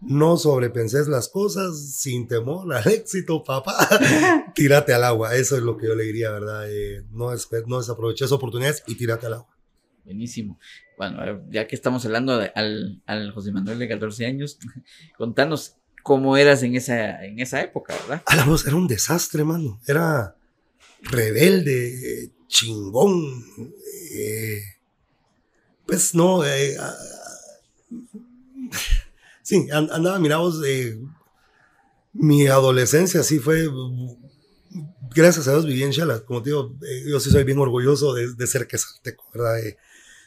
No 0.00 0.36
sobrepenses 0.36 1.08
las 1.08 1.28
cosas 1.28 1.92
sin 1.96 2.28
temor 2.28 2.72
al 2.72 2.86
éxito, 2.86 3.42
papá. 3.42 3.74
tírate 4.54 4.94
al 4.94 5.04
agua, 5.04 5.34
eso 5.34 5.56
es 5.56 5.62
lo 5.62 5.76
que 5.76 5.88
yo 5.88 5.94
le 5.94 6.04
diría, 6.04 6.30
¿verdad? 6.30 6.70
Eh, 6.70 7.04
no, 7.10 7.32
es, 7.32 7.48
no 7.66 7.78
desaproveches 7.78 8.30
oportunidades 8.30 8.84
y 8.86 8.94
tírate 8.94 9.26
al 9.26 9.34
agua. 9.34 9.56
Buenísimo. 10.04 10.58
Bueno, 10.96 11.42
ya 11.50 11.66
que 11.66 11.74
estamos 11.74 12.04
hablando 12.04 12.40
al, 12.54 13.02
al 13.06 13.32
José 13.32 13.52
Manuel 13.52 13.78
de 13.78 13.88
14 13.88 14.26
años, 14.26 14.58
contanos 15.18 15.76
cómo 16.02 16.36
eras 16.36 16.62
en 16.62 16.74
esa, 16.76 17.24
en 17.24 17.40
esa 17.40 17.60
época, 17.60 17.94
¿verdad? 18.02 18.22
A 18.26 18.36
la 18.36 18.44
voz 18.44 18.66
era 18.66 18.76
un 18.76 18.88
desastre, 18.88 19.44
mano. 19.44 19.80
Era 19.86 20.36
rebelde, 21.02 22.30
chingón. 22.46 23.44
Eh, 24.12 24.62
pues 25.86 26.14
no, 26.14 26.44
eh, 26.44 26.76
ah, 26.80 26.94
sí, 29.48 29.66
andaba, 29.72 30.18
mirados, 30.18 30.60
de 30.60 31.00
mi 32.12 32.46
adolescencia 32.46 33.22
sí 33.22 33.38
fue, 33.38 33.66
gracias 35.14 35.48
a 35.48 35.52
Dios 35.52 35.64
viví 35.64 35.82
en 35.82 35.92
Chala, 35.92 36.20
como 36.20 36.42
te 36.42 36.50
digo, 36.50 36.76
eh, 36.86 37.04
yo 37.08 37.18
sí 37.18 37.30
soy 37.30 37.44
bien 37.44 37.58
orgulloso 37.58 38.12
de, 38.12 38.34
de 38.34 38.46
ser 38.46 38.66
quesalteco, 38.66 39.24
¿verdad? 39.32 39.56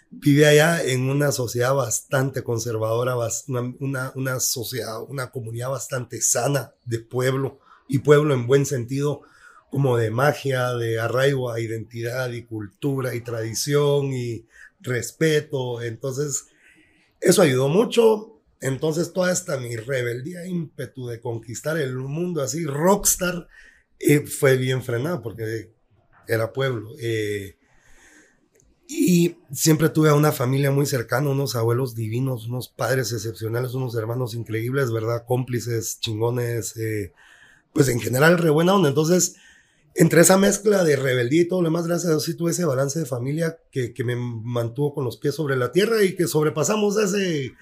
viví 0.10 0.44
allá 0.44 0.84
en 0.84 1.08
una 1.08 1.32
sociedad 1.32 1.76
bastante 1.76 2.44
conservadora, 2.44 3.16
una, 3.16 3.74
una, 3.80 4.12
una, 4.16 4.40
sociedad, 4.40 5.04
una 5.08 5.30
comunidad 5.30 5.70
bastante 5.70 6.20
sana 6.20 6.74
de 6.86 6.98
pueblo, 6.98 7.60
y 7.88 8.00
pueblo 8.00 8.34
en 8.34 8.48
buen 8.48 8.66
sentido, 8.66 9.22
como 9.70 9.98
de 9.98 10.10
magia, 10.10 10.74
de 10.74 11.00
arraigo 11.00 11.52
a 11.52 11.60
identidad 11.60 12.32
y 12.32 12.44
cultura 12.44 13.14
y 13.14 13.22
tradición 13.22 14.14
y 14.14 14.48
respeto. 14.80 15.82
Entonces, 15.82 16.48
eso 17.20 17.44
ayudó 17.44 17.70
mucho. 17.70 18.31
Entonces, 18.62 19.12
toda 19.12 19.32
esta 19.32 19.58
mi 19.58 19.76
rebeldía, 19.76 20.46
ímpetu 20.46 21.08
de 21.08 21.20
conquistar 21.20 21.78
el 21.78 21.96
mundo 21.96 22.44
así, 22.44 22.66
rockstar, 22.66 23.48
eh, 24.00 24.26
fue 24.28 24.56
bien 24.58 24.84
frenada 24.84 25.22
porque 25.22 25.72
era 26.28 26.54
pueblo. 26.54 26.92
Eh, 27.00 27.58
y 28.88 29.38
siempre 29.52 29.90
tuve 29.90 30.10
a 30.10 30.14
una 30.14 30.32
familia 30.32 30.70
muy 30.70 30.86
cercana, 30.86 31.30
unos 31.30 31.56
abuelos 31.56 31.96
divinos, 31.96 32.48
unos 32.48 32.70
padres 32.70 33.12
excepcionales, 33.12 33.74
unos 33.74 33.96
hermanos 33.96 34.36
increíbles, 34.36 34.92
¿verdad? 34.92 35.24
Cómplices, 35.26 36.00
chingones, 36.00 36.78
eh, 36.78 37.14
pues 37.74 37.90
en 37.90 38.00
general 38.00 38.38
re 38.38 38.52
buena 38.52 38.76
onda. 38.76 38.90
Entonces, 38.90 39.38
entre 39.96 40.22
esa 40.22 40.38
mezcla 40.38 40.84
de 40.84 40.98
rebeldía 40.98 41.42
y 41.42 41.48
todo 41.48 41.62
lo 41.62 41.70
demás, 41.70 41.88
gracias 41.88 42.08
a 42.08 42.12
Dios 42.12 42.26
sí 42.26 42.36
tuve 42.36 42.52
ese 42.52 42.66
balance 42.66 43.00
de 43.00 43.06
familia 43.06 43.58
que, 43.72 43.94
que 43.94 44.04
me 44.04 44.16
mantuvo 44.16 44.94
con 44.94 45.06
los 45.06 45.18
pies 45.18 45.34
sobre 45.34 45.56
la 45.56 45.72
tierra 45.72 46.04
y 46.04 46.16
que 46.16 46.28
sobrepasamos 46.28 46.98
ese, 46.98 47.54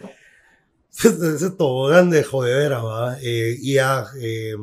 ese 1.03 1.49
tobogán 1.51 2.09
de 2.09 2.23
jodedera, 2.23 2.81
¿va? 2.81 3.17
Eh, 3.21 3.57
y 3.59 3.75
ya, 3.75 4.07
eh, 4.19 4.55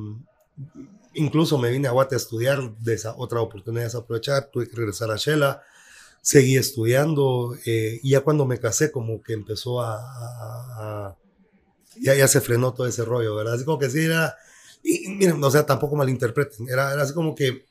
incluso 1.15 1.59
me 1.59 1.71
vine 1.71 1.89
a 1.89 1.93
Guate 1.93 2.15
a 2.15 2.19
estudiar, 2.19 2.77
de 2.79 2.95
esa 2.95 3.15
otra 3.17 3.41
oportunidad 3.41 3.91
de 3.91 3.99
aprovechar, 3.99 4.51
tuve 4.53 4.69
que 4.69 4.77
regresar 4.77 5.11
a 5.11 5.17
Shela, 5.17 5.63
seguí 6.21 6.57
estudiando, 6.57 7.57
eh, 7.65 8.01
y 8.03 8.11
ya 8.11 8.21
cuando 8.21 8.47
me 8.47 8.59
casé 8.59 8.91
como 8.91 9.23
que 9.23 9.33
empezó 9.33 9.81
a, 9.81 9.97
a, 9.99 11.17
ya, 12.01 12.15
ya 12.15 12.29
se 12.29 12.41
frenó 12.41 12.75
todo 12.75 12.87
ese 12.87 13.05
rollo, 13.05 13.37
¿verdad? 13.37 13.55
Así 13.55 13.65
como 13.65 13.79
que 13.79 13.91
sí 13.91 14.01
era 14.01 14.37
y 14.83 15.09
miren, 15.09 15.43
o 15.43 15.51
sea, 15.51 15.67
tampoco 15.67 15.97
malinterpreten, 15.97 16.69
era, 16.69 16.93
era 16.93 17.03
así 17.03 17.13
como 17.13 17.35
que, 17.35 17.65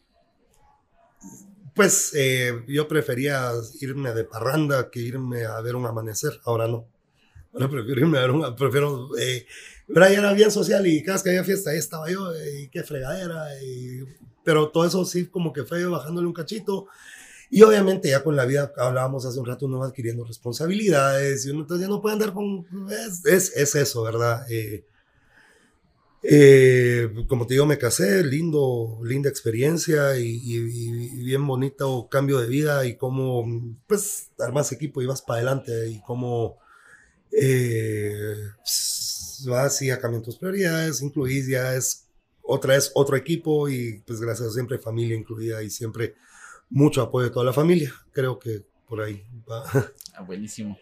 pues 1.74 2.14
eh, 2.16 2.64
yo 2.68 2.88
prefería 2.88 3.52
irme 3.82 4.14
de 4.14 4.24
parranda 4.24 4.90
que 4.90 5.02
irme 5.02 5.46
a 5.46 5.60
ver 5.62 5.76
un 5.76 5.86
amanecer, 5.86 6.40
ahora 6.46 6.68
no. 6.68 6.86
Ahora 7.56 7.70
prefiero 7.70 8.02
irme 8.02 8.18
a 8.18 8.22
ver 8.22 8.32
un, 8.32 8.56
prefiero, 8.56 9.18
eh, 9.18 9.46
ahí 9.96 10.16
era 10.16 10.34
bien 10.34 10.52
social 10.52 10.86
y 10.86 11.02
cada 11.02 11.16
vez 11.16 11.24
que 11.24 11.30
había 11.30 11.44
fiesta 11.46 11.72
ahí 11.72 11.78
estaba 11.78 12.10
yo, 12.12 12.34
eh, 12.34 12.64
y 12.64 12.68
qué 12.68 12.84
fregadera, 12.84 13.48
y, 13.64 14.04
pero 14.44 14.70
todo 14.70 14.86
eso 14.86 15.06
sí 15.06 15.28
como 15.28 15.54
que 15.54 15.64
fue 15.64 15.86
bajándole 15.86 16.28
un 16.28 16.34
cachito. 16.34 16.88
Y 17.50 17.62
obviamente 17.62 18.10
ya 18.10 18.24
con 18.24 18.36
la 18.36 18.46
vida, 18.46 18.74
hablábamos 18.76 19.26
hace 19.26 19.40
un 19.40 19.46
rato, 19.46 19.68
uno 19.68 19.80
va 19.80 19.88
adquiriendo 19.88 20.26
responsabilidades 20.26 21.46
y 21.46 21.52
uno 21.52 21.62
entonces 21.62 21.88
ya 21.88 21.94
no 21.94 22.02
puede 22.02 22.14
andar 22.14 22.34
con... 22.34 22.66
Es, 22.90 23.26
es, 23.26 23.56
es 23.56 23.76
eso, 23.76 24.04
¿verdad? 24.04 24.46
Eh, 24.52 24.84
eh, 26.24 27.14
como 27.28 27.46
te 27.46 27.54
digo, 27.54 27.68
me 27.68 27.78
casé, 27.78 28.24
lindo, 28.24 29.00
linda 29.04 29.30
experiencia 29.30 30.18
y, 30.18 30.42
y, 30.44 31.24
bien 31.24 31.46
bonito 31.46 32.08
cambio 32.10 32.40
de 32.40 32.48
vida 32.48 32.86
y 32.86 32.98
cómo, 32.98 33.46
pues, 33.86 34.32
armas 34.40 34.72
equipo 34.72 35.04
y 35.04 35.06
vas 35.06 35.22
para 35.22 35.38
adelante 35.38 35.88
y 35.88 36.02
cómo 36.02 36.58
eh, 37.40 38.36
vas 39.46 39.82
y 39.82 39.92
a 39.92 40.00
cambiar 40.00 40.24
tus 40.24 40.38
prioridades, 40.38 41.02
incluís 41.02 41.48
ya 41.48 41.76
es 41.76 42.08
otra 42.42 42.76
vez 42.76 42.92
otro 42.94 43.16
equipo 43.16 43.68
y 43.70 44.02
pues 44.06 44.22
gracias 44.22 44.54
siempre 44.54 44.78
familia 44.78 45.16
incluida 45.16 45.64
y 45.64 45.70
siempre 45.70 46.16
mucho 46.70 47.02
apoyo 47.02 47.26
de 47.26 47.32
toda 47.32 47.46
la 47.46 47.54
familia. 47.54 47.94
Creo 48.12 48.40
que 48.40 48.64
por 48.88 49.02
ahí 49.02 49.24
va. 49.50 49.64
Ah, 50.18 50.22
buenísimo. 50.22 50.78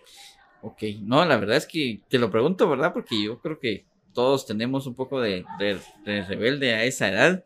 Ok, 0.62 0.84
no, 1.02 1.26
la 1.26 1.38
verdad 1.38 1.58
es 1.58 1.66
que 1.66 2.02
te 2.08 2.20
lo 2.20 2.30
pregunto, 2.30 2.70
¿verdad? 2.70 2.94
Porque 2.94 3.24
yo 3.24 3.40
creo 3.40 3.60
que 3.60 3.88
todos 4.14 4.46
tenemos 4.46 4.86
un 4.86 4.94
poco 4.94 5.20
de, 5.20 5.44
rebelde 6.06 6.76
a 6.76 6.84
esa 6.84 7.10
edad, 7.10 7.46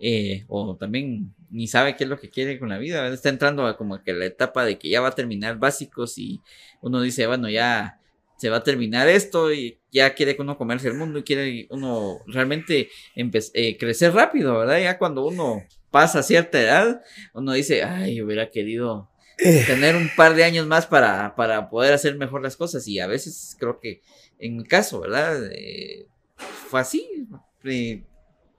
eh, 0.00 0.44
o 0.48 0.74
también 0.74 1.32
ni 1.50 1.68
sabe 1.68 1.94
qué 1.94 2.04
es 2.04 2.10
lo 2.10 2.18
que 2.18 2.28
quiere 2.28 2.58
con 2.58 2.70
la 2.70 2.78
vida, 2.78 3.06
está 3.08 3.28
entrando 3.28 3.66
a 3.66 3.76
como 3.76 4.02
que 4.02 4.12
la 4.12 4.26
etapa 4.26 4.64
de 4.64 4.78
que 4.78 4.90
ya 4.90 5.00
va 5.00 5.08
a 5.08 5.14
terminar 5.14 5.58
básicos 5.58 6.18
y 6.18 6.40
uno 6.82 7.00
dice, 7.00 7.26
bueno, 7.28 7.48
ya 7.48 7.97
se 8.38 8.48
va 8.48 8.58
a 8.58 8.64
terminar 8.64 9.08
esto 9.08 9.52
y 9.52 9.78
ya 9.90 10.14
quiere 10.14 10.36
uno 10.38 10.56
comerse 10.56 10.88
el 10.88 10.94
mundo 10.94 11.18
y 11.18 11.24
quiere 11.24 11.66
uno 11.70 12.18
realmente 12.26 12.88
eh, 13.14 13.76
crecer 13.76 14.14
rápido, 14.14 14.58
¿verdad? 14.58 14.80
Ya 14.80 14.96
cuando 14.96 15.26
uno 15.26 15.62
pasa 15.90 16.22
cierta 16.22 16.60
edad, 16.60 17.02
uno 17.34 17.52
dice, 17.52 17.82
ay, 17.82 18.22
hubiera 18.22 18.50
querido 18.50 19.10
eh. 19.38 19.64
tener 19.66 19.96
un 19.96 20.10
par 20.16 20.34
de 20.34 20.44
años 20.44 20.66
más 20.66 20.86
para, 20.86 21.34
para 21.34 21.68
poder 21.68 21.92
hacer 21.92 22.16
mejor 22.16 22.42
las 22.42 22.56
cosas 22.56 22.86
y 22.88 23.00
a 23.00 23.06
veces 23.06 23.56
creo 23.58 23.80
que 23.80 24.00
en 24.38 24.56
mi 24.56 24.64
caso, 24.64 25.00
¿verdad? 25.00 25.50
Eh, 25.52 26.06
fue 26.36 26.80
así. 26.80 27.26
Eh, 27.64 28.02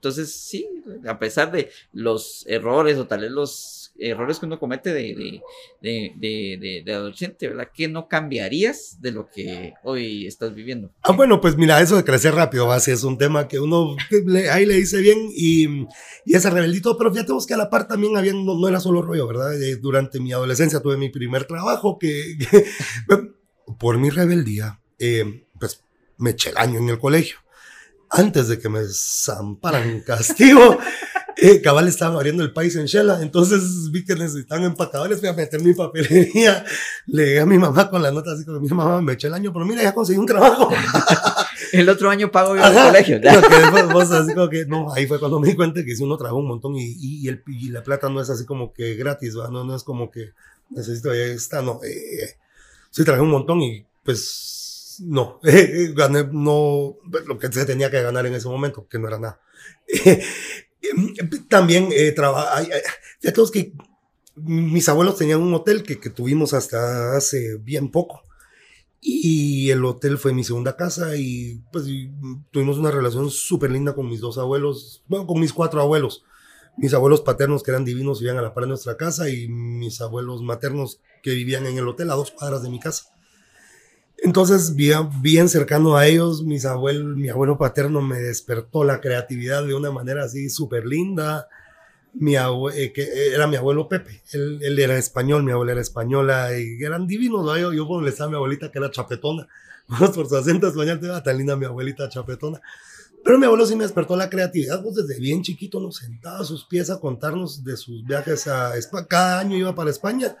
entonces, 0.00 0.32
sí, 0.32 0.66
a 1.06 1.18
pesar 1.18 1.52
de 1.52 1.68
los 1.92 2.46
errores 2.48 2.96
o 2.96 3.06
tal 3.06 3.20
vez 3.20 3.30
los 3.30 3.92
errores 3.98 4.38
que 4.38 4.46
uno 4.46 4.58
comete 4.58 4.94
de, 4.94 5.42
de, 5.82 6.82
de, 6.86 6.94
adolescente, 6.94 7.48
¿verdad? 7.48 7.68
¿Qué 7.74 7.86
no 7.86 8.08
cambiarías 8.08 8.96
de 9.02 9.12
lo 9.12 9.28
que 9.28 9.74
hoy 9.84 10.26
estás 10.26 10.54
viviendo? 10.54 10.90
Ah, 11.02 11.12
bueno, 11.12 11.42
pues 11.42 11.58
mira, 11.58 11.82
eso 11.82 11.96
de 11.96 12.04
crecer 12.04 12.34
rápido, 12.34 12.72
así 12.72 12.90
es 12.92 13.04
un 13.04 13.18
tema 13.18 13.46
que 13.46 13.60
uno 13.60 13.94
ahí 14.50 14.64
le 14.64 14.76
dice 14.76 15.02
bien 15.02 15.28
y, 15.36 15.66
y 16.24 16.34
ese 16.34 16.48
rebeldito, 16.48 16.96
pero 16.96 17.12
fíjate 17.12 17.32
vos 17.32 17.46
que 17.46 17.52
a 17.52 17.58
la 17.58 17.68
par 17.68 17.86
también 17.86 18.16
había, 18.16 18.32
no, 18.32 18.66
era 18.66 18.80
solo 18.80 19.02
rollo, 19.02 19.26
¿verdad? 19.26 19.50
durante 19.82 20.18
mi 20.18 20.32
adolescencia 20.32 20.80
tuve 20.80 20.96
mi 20.96 21.10
primer 21.10 21.44
trabajo 21.44 21.98
que, 22.00 22.38
por 23.78 23.98
mi 23.98 24.08
rebeldía, 24.08 24.80
eh, 24.98 25.44
pues 25.58 25.84
me 26.16 26.30
eché 26.30 26.48
el 26.48 26.56
año 26.56 26.78
en 26.78 26.88
el 26.88 26.98
colegio. 26.98 27.36
Antes 28.10 28.48
de 28.48 28.58
que 28.58 28.68
me 28.68 28.80
zamparan 28.92 30.00
castigo, 30.00 30.78
eh, 31.36 31.60
cabal 31.62 31.86
estaban 31.86 32.16
abriendo 32.16 32.42
el 32.42 32.52
país 32.52 32.74
en 32.76 32.86
Shela, 32.86 33.22
entonces 33.22 33.90
vi 33.92 34.04
que 34.04 34.14
necesitaban 34.14 34.64
empacadores, 34.64 35.20
fui 35.20 35.28
a 35.28 35.32
meter 35.32 35.62
mi 35.62 35.74
papelería, 35.74 36.64
le 37.06 37.24
dije 37.24 37.40
a 37.40 37.46
mi 37.46 37.56
mamá 37.56 37.88
con 37.88 38.02
la 38.02 38.10
nota 38.10 38.32
así 38.32 38.44
como, 38.44 38.58
mi 38.58 38.68
mamá 38.68 39.00
me 39.00 39.12
eché 39.12 39.28
el 39.28 39.34
año, 39.34 39.52
pero 39.52 39.64
mira, 39.64 39.82
ya 39.82 39.94
conseguí 39.94 40.18
un 40.18 40.26
trabajo. 40.26 40.70
el 41.72 41.88
otro 41.88 42.10
año 42.10 42.32
pago 42.32 42.56
yo 42.56 42.66
el 42.66 42.74
colegio. 42.74 43.20
que, 44.50 44.66
no, 44.66 44.92
ahí 44.92 45.06
fue 45.06 45.20
cuando 45.20 45.38
me 45.38 45.48
di 45.48 45.54
cuenta 45.54 45.84
que 45.84 45.94
si 45.94 46.02
uno 46.02 46.16
trabaja 46.16 46.36
un 46.36 46.48
montón 46.48 46.76
y, 46.76 46.96
y, 46.98 47.28
el, 47.28 47.42
y 47.46 47.70
la 47.70 47.82
plata 47.82 48.08
no 48.08 48.20
es 48.20 48.28
así 48.28 48.44
como 48.44 48.72
que 48.72 48.96
gratis, 48.96 49.34
No, 49.34 49.64
no 49.64 49.76
es 49.76 49.84
como 49.84 50.10
que 50.10 50.32
necesito, 50.70 51.14
ya 51.14 51.24
está, 51.24 51.62
no. 51.62 51.80
Eh, 51.84 52.36
sí, 52.90 53.04
trabajé 53.04 53.22
un 53.22 53.30
montón 53.30 53.60
y 53.62 53.86
pues 54.04 54.59
no, 55.00 55.40
gané 55.94 56.28
no, 56.30 56.96
lo 57.26 57.38
que 57.38 57.52
se 57.52 57.64
tenía 57.64 57.90
que 57.90 58.02
ganar 58.02 58.26
en 58.26 58.34
ese 58.34 58.48
momento, 58.48 58.86
que 58.88 58.98
no 58.98 59.08
era 59.08 59.18
nada. 59.18 59.40
También 61.48 61.88
eh, 61.92 62.14
ya 63.20 63.32
todos 63.32 63.50
que 63.50 63.72
mis 64.36 64.88
abuelos 64.88 65.16
tenían 65.16 65.40
un 65.40 65.52
hotel 65.54 65.82
que, 65.82 66.00
que, 66.00 66.10
tuvimos 66.10 66.54
hasta 66.54 67.16
hace 67.16 67.56
bien 67.56 67.90
poco. 67.90 68.22
Y 69.02 69.70
el 69.70 69.84
hotel 69.84 70.18
fue 70.18 70.34
mi 70.34 70.44
segunda 70.44 70.76
casa 70.76 71.16
y 71.16 71.62
pues 71.72 71.86
tuvimos 72.50 72.76
una 72.76 72.90
relación 72.90 73.30
súper 73.30 73.70
linda 73.70 73.94
con 73.94 74.08
mis 74.08 74.20
dos 74.20 74.36
abuelos, 74.36 75.02
bueno, 75.08 75.26
con 75.26 75.40
mis 75.40 75.52
cuatro 75.52 75.80
abuelos. 75.80 76.24
Mis 76.76 76.94
abuelos 76.94 77.22
paternos 77.22 77.62
que 77.62 77.70
eran 77.70 77.84
divinos 77.84 78.20
vivían 78.20 78.38
a 78.38 78.42
la 78.42 78.54
par 78.54 78.64
de 78.64 78.68
nuestra 78.68 78.96
casa 78.96 79.28
y 79.28 79.48
mis 79.48 80.00
abuelos 80.00 80.42
maternos 80.42 81.00
que 81.22 81.30
vivían 81.30 81.66
en 81.66 81.78
el 81.78 81.88
hotel 81.88 82.10
a 82.10 82.14
dos 82.14 82.30
cuadras 82.30 82.62
de 82.62 82.70
mi 82.70 82.78
casa. 82.78 83.09
Entonces, 84.22 84.74
bien, 84.74 85.08
bien 85.22 85.48
cercano 85.48 85.96
a 85.96 86.06
ellos, 86.06 86.42
mis 86.42 86.66
abuelos, 86.66 87.16
mi 87.16 87.30
abuelo 87.30 87.56
paterno 87.56 88.02
me 88.02 88.18
despertó 88.18 88.84
la 88.84 89.00
creatividad 89.00 89.64
de 89.64 89.74
una 89.74 89.90
manera 89.90 90.24
así 90.24 90.50
súper 90.50 90.84
linda. 90.86 91.48
Mi 92.12 92.34
eh, 92.36 92.92
que 92.92 93.32
era 93.34 93.46
mi 93.46 93.56
abuelo 93.56 93.88
Pepe, 93.88 94.22
él, 94.32 94.78
era 94.78 94.98
español, 94.98 95.44
mi 95.44 95.52
abuela 95.52 95.72
era 95.72 95.80
española 95.80 96.58
y 96.58 96.82
eran 96.82 97.06
divinos. 97.06 97.44
¿no? 97.44 97.56
Yo, 97.56 97.72
yo 97.72 97.86
cuando 97.86 98.04
le 98.04 98.10
estaba 98.10 98.28
a 98.28 98.30
mi 98.30 98.36
abuelita 98.36 98.70
que 98.70 98.78
era 98.78 98.90
chapetona, 98.90 99.48
por 100.14 100.28
su 100.28 100.36
acento 100.36 100.68
español, 100.68 101.00
te 101.00 101.08
tan 101.22 101.38
linda 101.38 101.56
mi 101.56 101.64
abuelita 101.64 102.08
chapetona. 102.08 102.60
Pero 103.24 103.38
mi 103.38 103.46
abuelo 103.46 103.64
sí 103.64 103.76
me 103.76 103.84
despertó 103.84 104.16
la 104.16 104.28
creatividad, 104.28 104.82
pues 104.82 104.96
desde 104.96 105.18
bien 105.18 105.42
chiquito 105.42 105.80
nos 105.80 105.96
sentaba 105.96 106.40
a 106.40 106.44
sus 106.44 106.64
pies 106.64 106.90
a 106.90 107.00
contarnos 107.00 107.64
de 107.64 107.76
sus 107.76 108.04
viajes 108.04 108.46
a 108.48 108.76
España. 108.76 109.06
Cada 109.08 109.40
año 109.40 109.56
iba 109.56 109.74
para 109.74 109.90
España 109.90 110.36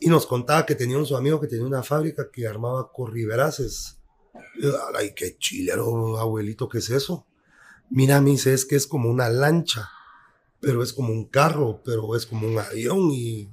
y 0.00 0.08
nos 0.08 0.26
contaba 0.26 0.66
que 0.66 0.74
tenía 0.74 0.98
un 0.98 1.06
su 1.06 1.16
amigo 1.16 1.40
que 1.40 1.46
tenía 1.46 1.66
una 1.66 1.82
fábrica 1.82 2.30
que 2.30 2.46
armaba 2.46 2.90
corriberaces. 2.92 3.98
Ay, 4.94 5.12
qué 5.14 5.36
chilero, 5.38 6.18
abuelito, 6.18 6.68
¿qué 6.68 6.78
es 6.78 6.90
eso? 6.90 7.26
Mira, 7.90 8.20
me 8.20 8.30
dice, 8.30 8.52
es 8.52 8.64
que 8.64 8.76
es 8.76 8.86
como 8.86 9.10
una 9.10 9.28
lancha, 9.28 9.90
pero 10.60 10.82
es 10.82 10.92
como 10.92 11.12
un 11.12 11.26
carro, 11.26 11.82
pero 11.84 12.16
es 12.16 12.26
como 12.26 12.46
un 12.46 12.58
avión 12.58 13.10
y, 13.10 13.50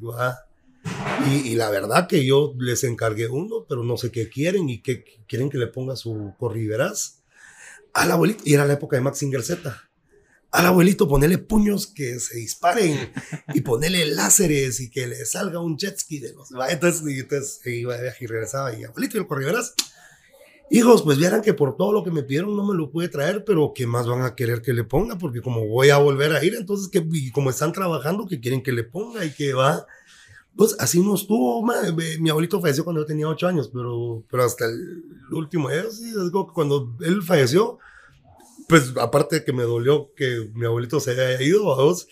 y, 1.27 1.55
la 1.55 1.69
verdad 1.69 2.07
que 2.07 2.25
yo 2.25 2.53
les 2.57 2.83
encargué 2.83 3.27
uno, 3.27 3.65
pero 3.67 3.83
no 3.83 3.97
sé 3.97 4.11
qué 4.11 4.29
quieren 4.29 4.69
y 4.69 4.81
qué 4.81 5.03
quieren 5.27 5.49
que 5.49 5.57
le 5.57 5.67
ponga 5.67 5.95
su 5.95 6.33
corriveraz. 6.39 7.21
Al 7.93 8.11
abuelito, 8.11 8.43
y 8.45 8.53
era 8.53 8.65
la 8.65 8.73
época 8.73 8.95
de 8.95 9.03
Maxinger 9.03 9.43
Z 9.43 9.90
al 10.51 10.65
abuelito 10.65 11.07
ponele 11.07 11.37
puños 11.37 11.87
que 11.87 12.19
se 12.19 12.37
disparen 12.37 13.11
y 13.53 13.61
ponele 13.61 14.05
láseres 14.07 14.81
y 14.81 14.89
que 14.89 15.07
le 15.07 15.25
salga 15.25 15.59
un 15.59 15.77
jet 15.77 15.97
ski 15.97 16.19
de 16.19 16.33
los... 16.33 16.49
Entonces, 16.69 17.03
y 17.07 17.19
entonces 17.19 17.61
iba 17.65 17.95
de 17.95 18.03
viaje 18.03 18.25
y 18.25 18.27
regresaba 18.27 18.77
y 18.77 18.83
abuelito 18.83 19.17
y 19.17 19.21
el 19.21 19.27
corriveras. 19.27 19.73
Hijos, 20.69 21.03
pues 21.03 21.17
vieran 21.17 21.41
que 21.41 21.53
por 21.53 21.75
todo 21.75 21.91
lo 21.91 22.03
que 22.03 22.11
me 22.11 22.23
pidieron 22.23 22.55
no 22.55 22.65
me 22.65 22.75
lo 22.75 22.91
pude 22.91 23.09
traer, 23.09 23.43
pero 23.45 23.73
¿qué 23.73 23.87
más 23.87 24.07
van 24.07 24.23
a 24.23 24.35
querer 24.35 24.61
que 24.61 24.73
le 24.73 24.83
ponga? 24.83 25.17
Porque 25.17 25.41
como 25.41 25.67
voy 25.67 25.89
a 25.89 25.97
volver 25.97 26.33
a 26.33 26.43
ir, 26.43 26.55
entonces, 26.55 26.87
que 26.87 27.05
como 27.33 27.49
están 27.49 27.73
trabajando, 27.73 28.25
que 28.25 28.39
quieren 28.39 28.63
que 28.63 28.71
le 28.71 28.83
ponga 28.83 29.23
y 29.25 29.31
que 29.31 29.53
va... 29.53 29.85
Pues 30.53 30.75
así 30.79 30.99
no 31.01 31.15
estuvo, 31.15 31.65
mi 32.19 32.29
abuelito 32.29 32.59
falleció 32.59 32.83
cuando 32.83 33.01
yo 33.01 33.05
tenía 33.05 33.27
ocho 33.29 33.47
años, 33.47 33.69
pero, 33.73 34.21
pero 34.29 34.43
hasta 34.43 34.65
el 34.65 35.01
último 35.31 35.69
día, 35.69 35.85
sí, 35.89 36.13
cuando 36.53 36.93
él 36.99 37.23
falleció, 37.23 37.79
pues 38.71 38.93
aparte 39.01 39.35
de 39.35 39.43
que 39.43 39.51
me 39.51 39.63
dolió 39.63 40.13
que 40.15 40.49
mi 40.53 40.65
abuelito 40.65 41.01
se 41.01 41.11
haya 41.11 41.41
ido 41.43 41.73
a 41.73 41.75
dos, 41.75 42.07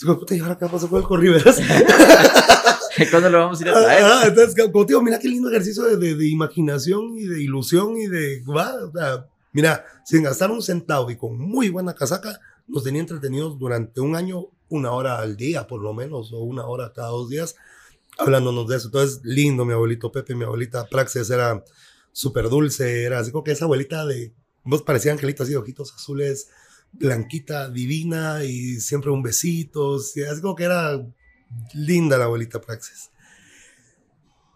digo, 0.00 0.16
puta, 0.16 0.36
¿y 0.36 0.38
ahora 0.38 0.56
qué 0.56 0.66
pasó 0.66 0.88
con 0.88 1.00
el 1.00 1.08
Corriveras? 1.08 1.60
¿Cuándo 3.10 3.30
lo 3.30 3.40
vamos 3.40 3.58
a 3.58 3.62
ir 3.64 3.68
a 3.70 3.72
traer? 3.72 4.04
Ah, 4.04 4.22
entonces, 4.24 4.54
como 4.70 4.84
digo, 4.84 5.02
mira 5.02 5.18
qué 5.18 5.26
lindo 5.26 5.50
ejercicio 5.50 5.82
de, 5.82 6.14
de, 6.14 6.28
imaginación 6.28 7.18
y 7.18 7.24
de 7.24 7.42
ilusión 7.42 7.96
y 7.96 8.06
de, 8.06 8.44
o 8.46 8.92
sea, 8.92 9.26
mira, 9.52 9.84
sin 10.04 10.22
gastar 10.22 10.52
un 10.52 10.62
centavo 10.62 11.10
y 11.10 11.16
con 11.16 11.36
muy 11.36 11.68
buena 11.68 11.94
casaca, 11.94 12.38
nos 12.68 12.84
tenía 12.84 13.00
entretenidos 13.00 13.58
durante 13.58 14.00
un 14.00 14.14
año, 14.14 14.46
una 14.68 14.92
hora 14.92 15.18
al 15.18 15.36
día 15.36 15.66
por 15.66 15.82
lo 15.82 15.94
menos, 15.94 16.32
o 16.32 16.38
una 16.44 16.64
hora 16.64 16.92
cada 16.94 17.08
dos 17.08 17.28
días, 17.28 17.56
hablándonos 18.18 18.68
de 18.68 18.76
eso. 18.76 18.86
Entonces, 18.86 19.20
lindo 19.24 19.64
mi 19.64 19.72
abuelito 19.72 20.12
Pepe, 20.12 20.36
mi 20.36 20.44
abuelita 20.44 20.86
Praxis 20.86 21.28
era 21.28 21.64
súper 22.12 22.48
dulce, 22.48 23.02
era 23.02 23.18
así 23.18 23.32
como 23.32 23.42
que 23.42 23.50
esa 23.50 23.64
abuelita 23.64 24.06
de 24.06 24.32
Vos 24.64 24.82
parecía 24.82 25.12
angelito 25.12 25.42
así, 25.42 25.54
ojitos 25.54 25.92
azules, 25.94 26.48
blanquita, 26.92 27.68
divina 27.68 28.44
y 28.44 28.80
siempre 28.80 29.10
un 29.10 29.22
besito. 29.22 29.96
Así 29.96 30.40
como 30.40 30.54
que 30.54 30.64
era 30.64 31.06
linda 31.74 32.18
la 32.18 32.24
abuelita 32.24 32.60
Praxis. 32.60 33.10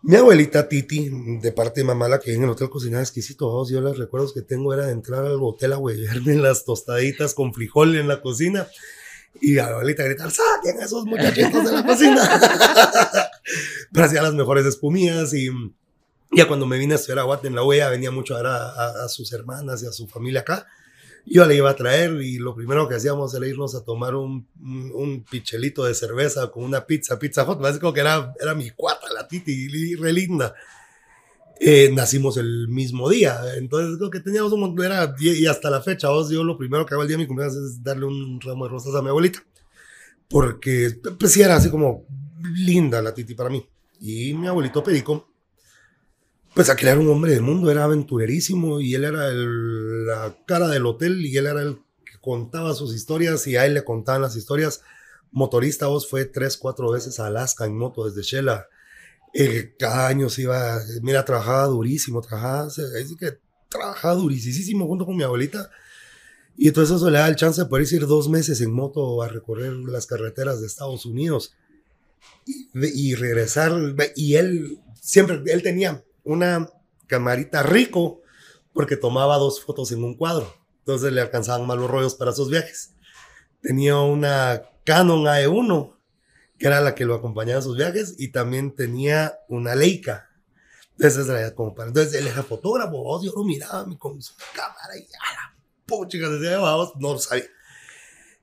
Mi 0.02 0.14
abuelita 0.16 0.68
Titi, 0.68 1.10
de 1.40 1.52
parte 1.52 1.80
de 1.80 1.84
mamá, 1.84 2.08
la 2.08 2.20
que 2.20 2.32
en 2.32 2.44
el 2.44 2.50
hotel 2.50 2.70
cocinaba 2.70 3.02
exquisito, 3.02 3.68
yo 3.68 3.80
los 3.80 3.98
recuerdos 3.98 4.32
que 4.32 4.42
tengo 4.42 4.72
era 4.72 4.86
de 4.86 4.92
entrar 4.92 5.24
al 5.24 5.42
hotel 5.42 5.72
a 5.72 5.78
hueverme 5.78 6.36
las 6.36 6.64
tostaditas 6.64 7.34
con 7.34 7.52
frijol 7.52 7.96
en 7.96 8.06
la 8.06 8.20
cocina 8.20 8.68
y 9.40 9.58
a 9.58 9.66
la 9.66 9.72
abuelita 9.72 10.04
gritar, 10.04 10.30
saquen 10.30 10.80
esos 10.80 11.04
muchachitos 11.04 11.64
de 11.64 11.72
la 11.72 11.84
cocina. 11.84 12.22
Pero 13.92 14.06
hacía 14.06 14.22
las 14.22 14.34
mejores 14.34 14.66
espumillas 14.66 15.34
y 15.34 15.50
Ya 16.30 16.46
cuando 16.46 16.66
me 16.66 16.78
vine 16.78 16.94
a 16.94 16.96
estudiar 16.96 17.20
a 17.20 17.22
Guate 17.22 17.48
en 17.48 17.54
la 17.54 17.64
UEA, 17.64 17.88
venía 17.88 18.10
mucho 18.10 18.34
a 18.34 18.38
ver 18.38 18.46
a, 18.46 19.04
a, 19.04 19.08
sus 19.08 19.32
hermanas 19.32 19.82
y 19.82 19.86
a 19.86 19.92
su 19.92 20.06
familia 20.06 20.40
acá. 20.40 20.66
Yo 21.24 21.44
le 21.46 21.56
iba 21.56 21.70
a 21.70 21.76
traer 21.76 22.22
y 22.22 22.38
lo 22.38 22.54
primero 22.54 22.88
que 22.88 22.94
hacíamos 22.94 23.34
era 23.34 23.46
irnos 23.46 23.74
a 23.74 23.84
tomar 23.84 24.14
un, 24.14 24.46
un, 24.60 25.24
pichelito 25.24 25.84
de 25.84 25.94
cerveza 25.94 26.50
con 26.50 26.64
una 26.64 26.86
pizza, 26.86 27.18
pizza 27.18 27.44
hot. 27.44 27.60
Me 27.60 27.78
como 27.78 27.92
que 27.92 28.00
era, 28.00 28.34
era 28.40 28.54
mi 28.54 28.70
cuata, 28.70 29.12
la 29.12 29.26
titi, 29.26 29.94
re 29.96 30.12
linda. 30.12 30.54
Eh, 31.60 31.90
nacimos 31.92 32.36
el 32.36 32.68
mismo 32.68 33.08
día. 33.08 33.40
Entonces 33.56 33.98
creo 33.98 34.10
que 34.10 34.20
teníamos 34.20 34.52
un 34.52 34.60
montón, 34.60 34.84
era, 34.84 35.14
y, 35.18 35.46
hasta 35.46 35.70
la 35.70 35.82
fecha, 35.82 36.08
vos, 36.08 36.30
yo 36.30 36.44
lo 36.44 36.56
primero 36.56 36.86
que 36.86 36.94
hago 36.94 37.02
el 37.02 37.08
día 37.08 37.16
de 37.16 37.24
mi 37.24 37.26
cumpleaños 37.26 37.56
es 37.56 37.82
darle 37.82 38.06
un 38.06 38.40
ramo 38.40 38.64
de 38.64 38.70
rosas 38.70 38.94
a 38.94 39.02
mi 39.02 39.08
abuelita. 39.08 39.42
Porque 40.28 41.00
pues 41.18 41.32
sí 41.32 41.42
era 41.42 41.56
así 41.56 41.70
como 41.70 42.06
linda 42.54 43.02
la 43.02 43.14
Titi 43.14 43.34
para 43.34 43.50
mí. 43.50 43.66
Y 44.00 44.34
mi 44.34 44.46
abuelito 44.46 44.84
Perico, 44.84 45.28
pues 46.58 46.70
aquel 46.70 46.88
era 46.88 46.98
un 46.98 47.08
hombre 47.08 47.30
del 47.30 47.42
mundo, 47.42 47.70
era 47.70 47.84
aventurerísimo 47.84 48.80
y 48.80 48.92
él 48.96 49.04
era 49.04 49.30
la 49.32 50.36
cara 50.44 50.66
del 50.66 50.86
hotel 50.86 51.24
y 51.24 51.36
él 51.36 51.46
era 51.46 51.62
el 51.62 51.76
que 52.04 52.18
contaba 52.20 52.74
sus 52.74 52.92
historias 52.96 53.46
y 53.46 53.56
a 53.56 53.64
él 53.64 53.74
le 53.74 53.84
contaban 53.84 54.22
las 54.22 54.34
historias. 54.34 54.82
Motorista, 55.30 55.86
vos 55.86 56.10
fue 56.10 56.24
tres, 56.24 56.56
cuatro 56.56 56.90
veces 56.90 57.20
a 57.20 57.28
Alaska 57.28 57.64
en 57.64 57.78
moto 57.78 58.10
desde 58.10 58.28
Shela 58.28 58.66
eh, 59.34 59.76
cada 59.78 60.08
año 60.08 60.28
se 60.30 60.42
iba, 60.42 60.82
mira, 61.00 61.24
trabajaba 61.24 61.66
durísimo, 61.66 62.20
trabajaba, 62.22 62.64
así 62.64 63.16
que 63.16 63.38
trabajaba 63.68 64.14
durísimo 64.14 64.88
junto 64.88 65.06
con 65.06 65.16
mi 65.16 65.22
abuelita. 65.22 65.70
Y 66.56 66.66
entonces 66.66 66.96
eso 66.96 67.08
le 67.08 67.18
da 67.18 67.28
el 67.28 67.36
chance 67.36 67.62
de 67.62 67.68
poder 67.68 67.86
ir 67.88 68.04
dos 68.08 68.28
meses 68.28 68.60
en 68.62 68.72
moto 68.72 69.22
a 69.22 69.28
recorrer 69.28 69.74
las 69.74 70.06
carreteras 70.06 70.60
de 70.60 70.66
Estados 70.66 71.06
Unidos 71.06 71.54
y, 72.44 73.14
regresar. 73.14 73.72
Y 74.16 74.34
él 74.34 74.80
siempre, 75.00 75.40
él 75.52 75.62
tenía 75.62 76.02
una 76.32 76.70
camarita 77.06 77.62
rico 77.62 78.22
porque 78.72 78.96
tomaba 78.96 79.38
dos 79.38 79.62
fotos 79.62 79.92
en 79.92 80.04
un 80.04 80.14
cuadro. 80.14 80.54
Entonces 80.80 81.12
le 81.12 81.20
alcanzaban 81.20 81.66
malos 81.66 81.90
rollos 81.90 82.14
para 82.14 82.32
sus 82.32 82.50
viajes. 82.50 82.94
Tenía 83.60 83.96
una 83.98 84.62
Canon 84.84 85.24
AE1 85.24 85.98
que 86.58 86.66
era 86.66 86.80
la 86.80 86.94
que 86.94 87.04
lo 87.04 87.14
acompañaba 87.14 87.58
en 87.58 87.62
sus 87.62 87.76
viajes, 87.76 88.16
y 88.18 88.28
también 88.28 88.74
tenía 88.74 89.38
una 89.48 89.74
Leica. 89.74 90.28
Entonces, 90.98 91.28
era 91.28 91.54
como 91.54 91.74
para, 91.74 91.88
entonces 91.88 92.14
él 92.14 92.26
era 92.26 92.42
fotógrafo, 92.42 93.02
vos, 93.02 93.24
yo 93.24 93.32
lo 93.34 93.44
miraba 93.44 93.86
con 93.98 94.20
su 94.20 94.34
cámara 94.52 94.96
y 94.96 95.02
a 95.02 95.34
la 95.34 95.56
pucha, 95.86 96.18
decía, 96.18 96.58
no 96.58 97.12
lo 97.12 97.18
sabía. 97.18 97.44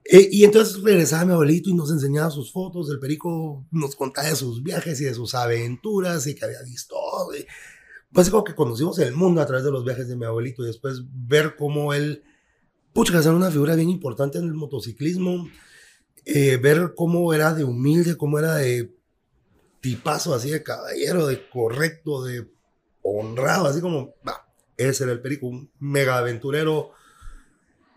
Eh, 0.05 0.29
y 0.31 0.45
entonces 0.45 0.81
regresaba 0.81 1.25
mi 1.25 1.33
abuelito 1.33 1.69
y 1.69 1.73
nos 1.73 1.91
enseñaba 1.91 2.29
sus 2.29 2.53
fotos, 2.53 2.89
el 2.89 2.99
perico 2.99 3.65
nos 3.71 3.95
contaba 3.95 4.29
de 4.29 4.35
sus 4.35 4.63
viajes 4.63 5.01
y 5.01 5.03
de 5.03 5.13
sus 5.13 5.35
aventuras 5.35 6.25
y 6.27 6.35
que 6.35 6.45
había 6.45 6.61
visto. 6.61 6.95
Pues 8.15 8.31
como 8.31 8.43
que 8.43 8.55
conocimos 8.55 8.97
el 8.97 9.13
mundo 9.13 9.41
a 9.41 9.45
través 9.45 9.63
de 9.63 9.71
los 9.71 9.85
viajes 9.85 10.07
de 10.07 10.15
mi 10.15 10.25
abuelito 10.25 10.63
y 10.63 10.67
después 10.67 11.03
ver 11.11 11.55
cómo 11.55 11.93
él, 11.93 12.23
pucha, 12.93 13.19
era 13.19 13.33
una 13.33 13.51
figura 13.51 13.75
bien 13.75 13.89
importante 13.89 14.39
en 14.39 14.45
el 14.45 14.53
motociclismo 14.55 15.47
eh, 16.25 16.57
ver 16.57 16.93
cómo 16.95 17.31
era 17.33 17.53
de 17.53 17.63
humilde, 17.63 18.17
cómo 18.17 18.39
era 18.39 18.55
de 18.55 18.91
tipazo, 19.79 20.33
así 20.33 20.49
de 20.49 20.63
caballero, 20.63 21.27
de 21.27 21.47
correcto, 21.49 22.23
de 22.23 22.49
honrado, 23.03 23.67
así 23.67 23.79
como, 23.79 24.15
ese 24.75 25.03
era 25.03 25.13
el 25.13 25.21
Perico, 25.21 25.45
un 25.45 25.69
mega 25.79 26.17
aventurero, 26.17 26.93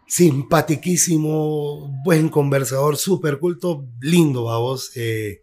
simpatiquísimo, 0.07 1.91
buen 2.05 2.29
conversador, 2.29 2.99
súper 2.99 3.39
culto, 3.39 3.87
lindo, 4.01 4.45
vamos. 4.45 4.91
Eh, 4.95 5.41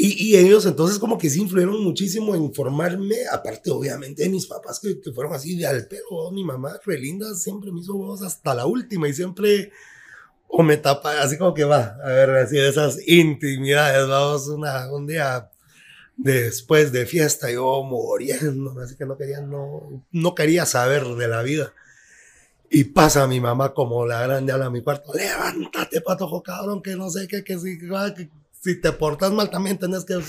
y, 0.00 0.28
y, 0.28 0.36
ellos 0.36 0.64
entonces 0.64 0.98
como 0.98 1.18
que 1.18 1.28
sí 1.28 1.40
influyeron 1.40 1.82
muchísimo 1.82 2.34
en 2.34 2.54
formarme, 2.54 3.16
aparte 3.32 3.70
obviamente 3.70 4.22
de 4.22 4.28
mis 4.28 4.46
papás 4.46 4.78
que, 4.78 5.00
que 5.00 5.12
fueron 5.12 5.34
así 5.34 5.56
de 5.56 5.66
al 5.66 5.88
pelo, 5.88 6.30
mi 6.30 6.44
mamá 6.44 6.78
re 6.84 6.98
linda, 6.98 7.34
siempre 7.34 7.72
me 7.72 7.80
hizo 7.80 7.94
voz 7.94 8.22
hasta 8.22 8.54
la 8.54 8.66
última 8.66 9.08
y 9.08 9.12
siempre 9.12 9.72
o 10.46 10.62
me 10.62 10.76
tapa, 10.76 11.20
así 11.20 11.36
como 11.36 11.52
que 11.52 11.64
va, 11.64 11.98
a 12.02 12.08
ver, 12.08 12.30
así 12.30 12.56
de 12.56 12.68
esas 12.68 12.98
intimidades, 13.08 14.06
vamos, 14.08 14.46
una, 14.48 14.90
un 14.92 15.06
día 15.06 15.50
después 16.16 16.92
de 16.92 17.04
fiesta, 17.04 17.50
yo 17.50 17.82
muriendo, 17.82 18.78
así 18.80 18.96
que 18.96 19.04
no 19.04 19.16
quería, 19.16 19.40
no, 19.40 20.04
no 20.10 20.34
quería 20.34 20.64
saber 20.64 21.04
de 21.04 21.28
la 21.28 21.42
vida. 21.42 21.72
Y 22.70 22.84
pasa 22.84 23.26
mi 23.26 23.40
mamá 23.40 23.72
como 23.72 24.06
la 24.06 24.22
grande 24.22 24.52
a 24.52 24.70
mi 24.70 24.82
cuarto, 24.82 25.12
levántate, 25.14 26.00
patojo 26.02 26.42
cabrón, 26.42 26.82
que 26.82 26.96
no 26.96 27.10
sé 27.10 27.26
qué, 27.26 27.42
que 27.42 27.58
si, 27.58 27.78
que 27.78 28.28
si 28.68 28.80
te 28.82 28.92
portas 28.92 29.32
mal 29.32 29.48
también 29.48 29.78
tenés 29.78 30.04
que 30.04 30.20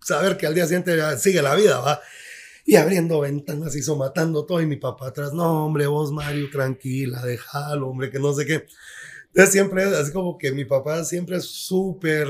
saber 0.00 0.36
que 0.36 0.46
al 0.46 0.54
día 0.54 0.64
siguiente 0.64 1.16
sigue 1.18 1.40
la 1.40 1.54
vida, 1.54 1.78
va 1.78 2.00
y 2.64 2.74
abriendo 2.74 3.20
ventanas, 3.20 3.76
hizo 3.76 3.94
matando 3.94 4.44
todo, 4.44 4.60
y 4.60 4.66
mi 4.66 4.74
papá 4.74 5.06
atrás, 5.06 5.32
no, 5.32 5.66
hombre, 5.66 5.86
vos, 5.86 6.10
Mario, 6.10 6.50
tranquila, 6.50 7.22
déjalo, 7.22 7.88
hombre, 7.88 8.10
que 8.10 8.18
no 8.18 8.34
sé 8.34 8.44
qué. 8.44 8.66
Entonces 9.28 9.52
siempre, 9.52 9.84
así 9.84 10.10
como 10.10 10.36
que 10.36 10.50
mi 10.50 10.64
papá 10.64 11.04
siempre 11.04 11.36
es 11.36 11.44
súper 11.44 12.26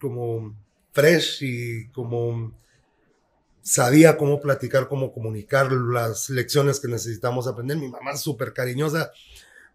como 0.00 0.54
fresh 0.92 1.38
y 1.40 1.88
como 1.88 2.56
sabía 3.60 4.16
cómo 4.16 4.40
platicar, 4.40 4.86
cómo 4.86 5.12
comunicar 5.12 5.72
las 5.72 6.30
lecciones 6.30 6.78
que 6.78 6.86
necesitamos 6.86 7.48
aprender. 7.48 7.76
Mi 7.76 7.88
mamá 7.88 8.12
es 8.12 8.20
súper 8.20 8.52
cariñosa 8.52 9.10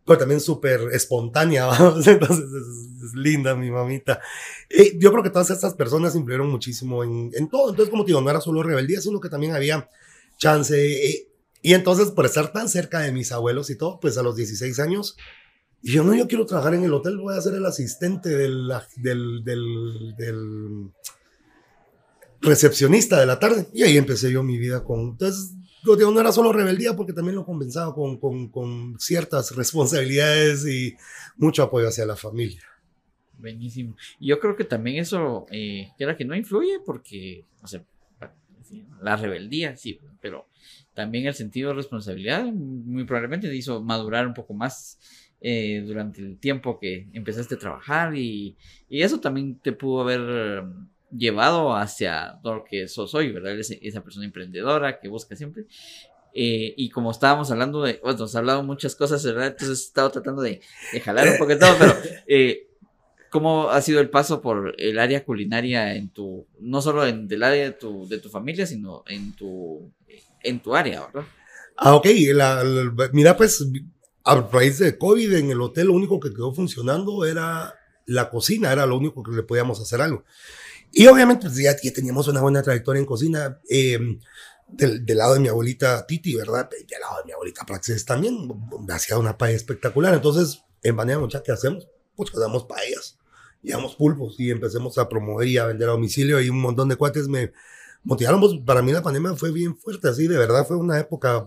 pero 0.07 0.19
también 0.19 0.39
súper 0.39 0.79
espontánea, 0.93 1.69
entonces 2.05 2.45
es, 2.45 3.13
linda 3.13 3.55
mi 3.55 3.69
mamita. 3.69 4.21
Y 4.69 4.97
yo 4.97 5.11
creo 5.11 5.23
que 5.23 5.29
todas 5.29 5.49
estas 5.49 5.73
personas 5.73 6.15
influyeron 6.15 6.49
muchísimo 6.49 7.03
en, 7.03 7.31
en, 7.33 7.49
todo, 7.49 7.69
entonces 7.69 7.89
como 7.91 8.03
te 8.03 8.09
digo, 8.09 8.21
no 8.21 8.29
era 8.29 8.41
solo 8.41 8.63
rebeldía, 8.63 9.01
sino 9.01 9.19
que 9.19 9.29
también 9.29 9.53
había 9.53 9.89
chance. 10.37 10.87
Y, 10.87 11.27
y, 11.61 11.73
entonces 11.73 12.11
por 12.11 12.25
estar 12.25 12.53
tan 12.53 12.69
cerca 12.69 12.99
de 12.99 13.11
mis 13.11 13.31
abuelos 13.31 13.69
y 13.69 13.75
todo, 13.75 13.99
pues 13.99 14.17
a 14.17 14.23
los 14.23 14.35
16 14.35 14.79
años, 14.79 15.17
yo 15.81 16.03
no, 16.03 16.15
yo 16.15 16.27
quiero 16.27 16.45
trabajar 16.45 16.73
en 16.73 16.83
el 16.83 16.93
hotel, 16.93 17.17
voy 17.17 17.37
a 17.37 17.41
ser 17.41 17.55
el 17.55 17.65
asistente 17.65 18.29
del, 18.29 18.71
del, 18.95 19.43
del, 19.43 20.15
del 20.17 20.91
recepcionista 22.41 23.19
de 23.19 23.25
la 23.25 23.39
tarde. 23.39 23.67
Y 23.73 23.83
ahí 23.83 23.97
empecé 23.97 24.31
yo 24.31 24.43
mi 24.43 24.57
vida 24.57 24.83
con... 24.83 25.01
Entonces 25.01 25.53
no 25.83 26.19
era 26.19 26.31
solo 26.31 26.51
rebeldía 26.51 26.95
porque 26.95 27.13
también 27.13 27.35
lo 27.35 27.45
compensaba 27.45 27.93
con, 27.93 28.17
con, 28.17 28.49
con, 28.49 28.99
ciertas 28.99 29.55
responsabilidades 29.55 30.65
y 30.67 30.95
mucho 31.37 31.63
apoyo 31.63 31.87
hacia 31.87 32.05
la 32.05 32.15
familia. 32.15 32.61
Buenísimo. 33.37 33.95
Y 34.19 34.27
yo 34.27 34.39
creo 34.39 34.55
que 34.55 34.63
también 34.63 34.97
eso, 34.97 35.45
eh, 35.51 35.89
que 35.97 36.25
no 36.25 36.35
influye 36.35 36.79
porque, 36.85 37.45
o 37.61 37.67
sea, 37.67 37.83
la 39.01 39.15
rebeldía, 39.15 39.77
sí, 39.77 39.99
pero 40.21 40.47
también 40.93 41.27
el 41.27 41.33
sentido 41.33 41.69
de 41.69 41.75
responsabilidad 41.75 42.45
muy 42.45 43.05
probablemente 43.05 43.47
te 43.47 43.55
hizo 43.55 43.81
madurar 43.81 44.27
un 44.27 44.33
poco 44.33 44.53
más 44.53 44.99
eh, 45.39 45.83
durante 45.85 46.21
el 46.21 46.39
tiempo 46.39 46.79
que 46.79 47.07
empezaste 47.13 47.55
a 47.55 47.59
trabajar 47.59 48.15
y, 48.15 48.57
y 48.89 49.03
eso 49.03 49.19
también 49.19 49.59
te 49.59 49.71
pudo 49.71 50.01
haber 50.01 50.63
llevado 51.11 51.75
hacia 51.75 52.39
lo 52.43 52.63
que 52.63 52.87
sos 52.87 53.13
hoy, 53.15 53.31
¿verdad? 53.31 53.57
esa 53.59 54.03
persona 54.03 54.25
emprendedora 54.25 54.99
que 54.99 55.07
busca 55.07 55.35
siempre. 55.35 55.65
Eh, 56.33 56.73
y 56.77 56.89
como 56.89 57.11
estábamos 57.11 57.49
hablando 57.49 57.81
de, 57.81 57.99
bueno, 58.03 58.19
nos 58.19 58.35
ha 58.35 58.39
hablado 58.39 58.63
muchas 58.63 58.95
cosas, 58.95 59.23
¿verdad? 59.23 59.47
Entonces 59.47 59.79
he 59.79 59.83
estado 59.87 60.11
tratando 60.11 60.41
de, 60.41 60.61
jalar 61.03 61.29
un 61.29 61.37
poquito, 61.37 61.65
pero 61.79 61.95
eh, 62.27 62.67
¿cómo 63.31 63.69
ha 63.69 63.81
sido 63.81 63.99
el 64.01 64.09
paso 64.09 64.41
por 64.41 64.75
el 64.77 64.99
área 64.99 65.23
culinaria 65.23 65.95
en 65.95 66.09
tu, 66.09 66.45
no 66.59 66.81
solo 66.81 67.07
en 67.07 67.27
del 67.27 67.43
área 67.43 67.63
de 67.65 67.71
tu, 67.71 68.07
de 68.07 68.19
tu 68.19 68.29
familia, 68.29 68.67
sino 68.67 69.03
en 69.07 69.35
tu, 69.35 69.91
en 70.43 70.59
tu 70.59 70.75
área, 70.75 71.07
¿verdad? 71.07 71.27
Ah, 71.77 71.95
ok, 71.95 72.07
mira, 73.13 73.37
pues 73.37 73.65
a 74.23 74.35
raíz 74.41 74.79
de 74.79 74.97
COVID 74.97 75.35
en 75.35 75.51
el 75.51 75.61
hotel 75.61 75.87
lo 75.87 75.93
único 75.93 76.19
que 76.19 76.31
quedó 76.31 76.53
funcionando 76.53 77.23
era 77.25 77.75
la 78.05 78.29
cocina, 78.29 78.71
era 78.71 78.85
lo 78.85 78.97
único 78.97 79.21
que 79.21 79.31
le 79.31 79.43
podíamos 79.43 79.79
hacer 79.79 80.01
algo. 80.01 80.23
Y 80.97 81.05
obviamente 81.05 81.47
pues, 81.47 81.57
ya, 81.57 81.75
teníamos 81.93 82.27
una 82.27 82.41
buena 82.41 82.63
trayectoria 82.63 82.99
en 82.99 83.05
cocina. 83.05 83.61
Em, 83.69 84.19
del, 84.67 85.05
lado 85.05 85.35
de 85.35 85.39
mi 85.39 85.47
abuelita 85.47 86.07
Titi, 86.07 86.35
¿verdad? 86.35 86.67
Del 86.71 86.99
lado 86.99 87.17
de 87.19 87.25
mi 87.25 87.33
abuelita 87.33 87.67
Praxis 87.67 88.03
también, 88.03 88.49
hacía 88.89 89.19
una 89.19 89.37
paella 89.37 89.57
espectacular. 89.57 90.15
Entonces, 90.15 90.63
en 90.81 90.95
Banea 90.95 91.19
Mucha, 91.19 91.43
¿qué 91.43 91.51
hacemos? 91.51 91.87
Pues 92.15 92.31
damos 92.33 92.65
paellas, 92.65 93.19
llevamos 93.61 93.95
pulpos 93.95 94.39
y 94.39 94.49
empecemos 94.49 94.97
a 94.97 95.07
promover 95.07 95.47
y 95.47 95.59
a 95.59 95.67
vender 95.67 95.87
a 95.87 95.91
domicilio. 95.91 96.41
Y 96.41 96.49
un 96.49 96.61
montón 96.61 96.89
de 96.89 96.95
cuates 96.95 97.27
me 97.27 97.53
motivaron. 98.03 98.39
Pues, 98.39 98.53
para 98.65 98.81
mí 98.81 98.91
la 98.91 99.03
pandemia 99.03 99.35
fue 99.35 99.51
bien 99.51 99.77
fuerte, 99.77 100.09
así, 100.09 100.25
de 100.25 100.39
verdad, 100.39 100.65
fue 100.65 100.77
una 100.77 100.99
época 100.99 101.45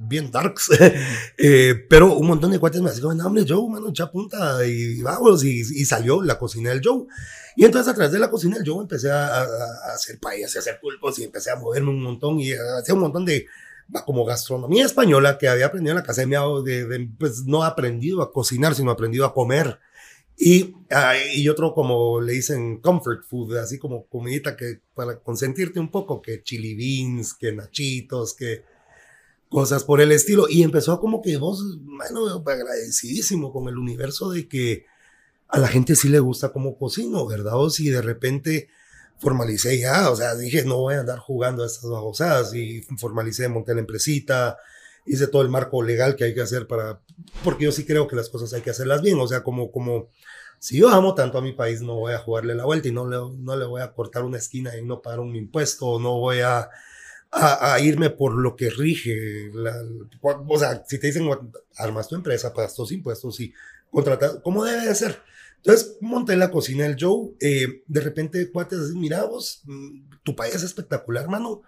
bien 0.00 0.30
darks. 0.30 0.70
eh, 1.38 1.86
pero 1.88 2.14
un 2.16 2.26
montón 2.26 2.50
de 2.50 2.58
cuates 2.58 2.80
me 2.80 2.90
decían, 2.90 3.16
no, 3.16 3.26
hombre, 3.26 3.44
Joe, 3.46 3.68
mano, 3.70 3.90
echa 3.90 4.10
punta 4.10 4.64
y 4.66 5.02
vamos. 5.02 5.44
Y, 5.44 5.60
y, 5.60 5.84
salió 5.84 6.22
la 6.22 6.38
cocina 6.38 6.70
del 6.70 6.80
Joe. 6.84 7.06
Y 7.56 7.64
entonces 7.64 7.92
a 7.92 7.94
través 7.94 8.12
de 8.12 8.18
la 8.18 8.30
cocina 8.30 8.56
del 8.56 8.68
Joe 8.68 8.82
empecé 8.82 9.10
a, 9.10 9.42
a, 9.42 9.94
hacer 9.94 10.18
paellas 10.18 10.54
y 10.54 10.58
a 10.58 10.60
hacer 10.60 10.78
pulpos 10.80 11.18
y 11.18 11.24
empecé 11.24 11.50
a 11.50 11.56
moverme 11.56 11.90
un 11.90 12.02
montón 12.02 12.40
y 12.40 12.52
hacía 12.52 12.94
un 12.94 13.00
montón 13.00 13.24
de 13.24 13.46
como 14.06 14.24
gastronomía 14.24 14.86
española 14.86 15.36
que 15.36 15.48
había 15.48 15.66
aprendido 15.66 15.92
en 15.92 15.96
la 15.96 16.02
academia, 16.02 16.42
de, 16.64 16.86
de, 16.86 17.08
pues 17.18 17.44
no 17.44 17.64
aprendido 17.64 18.22
a 18.22 18.32
cocinar, 18.32 18.74
sino 18.74 18.90
aprendido 18.90 19.24
a 19.24 19.34
comer. 19.34 19.80
Y, 20.42 20.74
ah, 20.90 21.14
y 21.34 21.48
otro 21.48 21.74
como 21.74 22.20
le 22.20 22.32
dicen 22.32 22.78
comfort 22.78 23.24
food, 23.24 23.58
así 23.58 23.78
como 23.78 24.06
comidita 24.06 24.56
que 24.56 24.80
para 24.94 25.18
consentirte 25.18 25.78
un 25.78 25.90
poco, 25.90 26.22
que 26.22 26.42
chili 26.42 26.74
beans, 26.74 27.34
que 27.34 27.52
nachitos, 27.52 28.34
que 28.34 28.62
cosas 29.50 29.84
por 29.84 30.00
el 30.00 30.12
estilo. 30.12 30.46
Y 30.48 30.62
empezó 30.62 30.98
como 30.98 31.20
que 31.20 31.36
vos, 31.36 31.78
bueno, 31.82 32.26
agradecidísimo 32.46 33.52
con 33.52 33.68
el 33.68 33.76
universo 33.76 34.30
de 34.30 34.48
que 34.48 34.86
a 35.48 35.58
la 35.58 35.68
gente 35.68 35.96
sí 35.96 36.08
le 36.08 36.20
gusta 36.20 36.52
como 36.52 36.78
cocino, 36.78 37.26
¿verdad? 37.26 37.56
O 37.56 37.68
si 37.68 37.90
de 37.90 38.00
repente 38.00 38.68
formalicé 39.18 39.78
ya, 39.78 40.10
o 40.10 40.16
sea, 40.16 40.34
dije, 40.34 40.64
no 40.64 40.78
voy 40.78 40.94
a 40.94 41.00
andar 41.00 41.18
jugando 41.18 41.62
a 41.62 41.66
estas 41.66 41.90
babosadas 41.90 42.54
y 42.54 42.80
formalicé, 42.96 43.48
monté 43.48 43.74
la 43.74 43.80
empresita, 43.80 44.56
hice 45.04 45.26
todo 45.26 45.42
el 45.42 45.50
marco 45.50 45.82
legal 45.82 46.16
que 46.16 46.24
hay 46.24 46.34
que 46.34 46.40
hacer 46.40 46.66
para, 46.66 47.02
porque 47.44 47.64
yo 47.64 47.72
sí 47.72 47.84
creo 47.84 48.08
que 48.08 48.16
las 48.16 48.30
cosas 48.30 48.54
hay 48.54 48.62
que 48.62 48.70
hacerlas 48.70 49.02
bien, 49.02 49.18
o 49.18 49.26
sea, 49.26 49.42
como, 49.42 49.70
como, 49.70 50.08
si 50.58 50.78
yo 50.78 50.88
amo 50.88 51.14
tanto 51.14 51.36
a 51.36 51.42
mi 51.42 51.52
país, 51.52 51.82
no 51.82 51.96
voy 51.96 52.14
a 52.14 52.18
jugarle 52.18 52.54
la 52.54 52.64
vuelta 52.64 52.88
y 52.88 52.92
no 52.92 53.06
le, 53.06 53.16
no 53.38 53.56
le 53.56 53.66
voy 53.66 53.82
a 53.82 53.92
cortar 53.92 54.24
una 54.24 54.38
esquina 54.38 54.74
y 54.78 54.84
no 54.86 55.02
pagar 55.02 55.20
un 55.20 55.36
impuesto, 55.36 55.98
no 55.98 56.18
voy 56.18 56.40
a, 56.40 56.70
a, 57.32 57.78
irme 57.80 58.10
por 58.10 58.34
lo 58.34 58.56
que 58.56 58.70
rige, 58.70 59.50
o 60.20 60.58
sea, 60.58 60.84
si 60.86 60.98
te 60.98 61.06
dicen, 61.08 61.28
armas 61.76 62.08
tu 62.08 62.16
empresa, 62.16 62.52
pagas 62.52 62.74
tus 62.74 62.90
impuestos 62.92 63.38
y 63.40 63.52
contratas, 63.90 64.38
¿cómo 64.42 64.64
debe 64.64 64.86
de 64.86 64.94
ser? 64.94 65.22
Entonces 65.62 65.96
monté 66.00 66.36
la 66.36 66.50
cocina 66.50 66.84
del 66.84 66.96
Joe. 66.98 67.32
Eh, 67.40 67.82
de 67.86 68.00
repente, 68.00 68.50
cuates, 68.50 68.78
así, 68.78 68.94
mira 68.96 69.24
vos, 69.24 69.62
mm, 69.64 70.20
tu 70.22 70.34
paella 70.34 70.56
es 70.56 70.62
espectacular, 70.62 71.28
mano. 71.28 71.62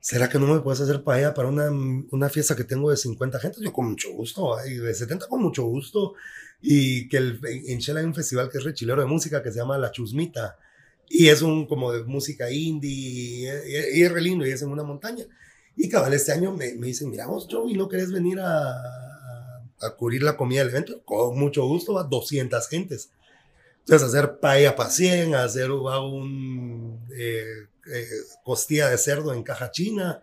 ¿Será 0.00 0.28
que 0.28 0.38
no 0.38 0.46
me 0.46 0.60
puedes 0.60 0.80
hacer 0.80 1.02
paella 1.02 1.34
para 1.34 1.48
una, 1.48 1.68
una 2.12 2.28
fiesta 2.28 2.54
que 2.54 2.64
tengo 2.64 2.90
de 2.90 2.96
50 2.96 3.40
gente? 3.40 3.58
Yo 3.60 3.72
con 3.72 3.90
mucho 3.90 4.12
gusto, 4.12 4.56
y 4.64 4.74
de 4.76 4.94
70 4.94 5.26
con 5.26 5.42
mucho 5.42 5.64
gusto. 5.64 6.14
Y 6.62 7.08
que 7.08 7.16
el, 7.16 7.40
en 7.44 7.78
Shell 7.80 7.96
hay 7.98 8.04
un 8.04 8.14
festival 8.14 8.48
que 8.48 8.58
es 8.58 8.64
rechilero 8.64 9.00
de 9.02 9.08
música 9.08 9.42
que 9.42 9.50
se 9.50 9.58
llama 9.58 9.78
La 9.78 9.90
Chusmita. 9.90 10.56
Y 11.08 11.28
es 11.28 11.42
un 11.42 11.66
como 11.66 11.92
de 11.92 12.04
música 12.04 12.50
indie, 12.50 12.90
y, 12.90 14.02
es 14.02 14.12
re 14.12 14.20
lindo, 14.20 14.46
y 14.46 14.50
es 14.50 14.62
en 14.62 14.70
una 14.70 14.82
montaña. 14.82 15.24
Y 15.76 15.88
cabal, 15.88 16.14
este 16.14 16.32
año 16.32 16.52
me, 16.52 16.74
me 16.74 16.88
dicen, 16.88 17.10
mira 17.10 17.26
vos, 17.26 17.46
Joe, 17.50 17.70
¿y 17.70 17.74
no 17.74 17.88
querés 17.88 18.10
venir 18.10 18.40
a, 18.40 18.72
a 19.80 19.90
cubrir 19.96 20.22
la 20.22 20.36
comida 20.36 20.60
del 20.60 20.70
evento? 20.70 21.02
Con 21.04 21.38
mucho 21.38 21.66
gusto, 21.66 21.94
va 21.94 22.02
200 22.02 22.68
gentes. 22.68 23.10
Entonces, 23.80 24.08
hacer 24.08 24.40
paella 24.40 24.74
para 24.74 24.90
100, 24.90 25.34
hacer 25.36 25.70
un 25.70 27.06
eh, 27.16 27.66
eh, 27.92 28.06
costilla 28.44 28.88
de 28.88 28.98
cerdo 28.98 29.32
en 29.32 29.44
caja 29.44 29.70
china 29.70 30.22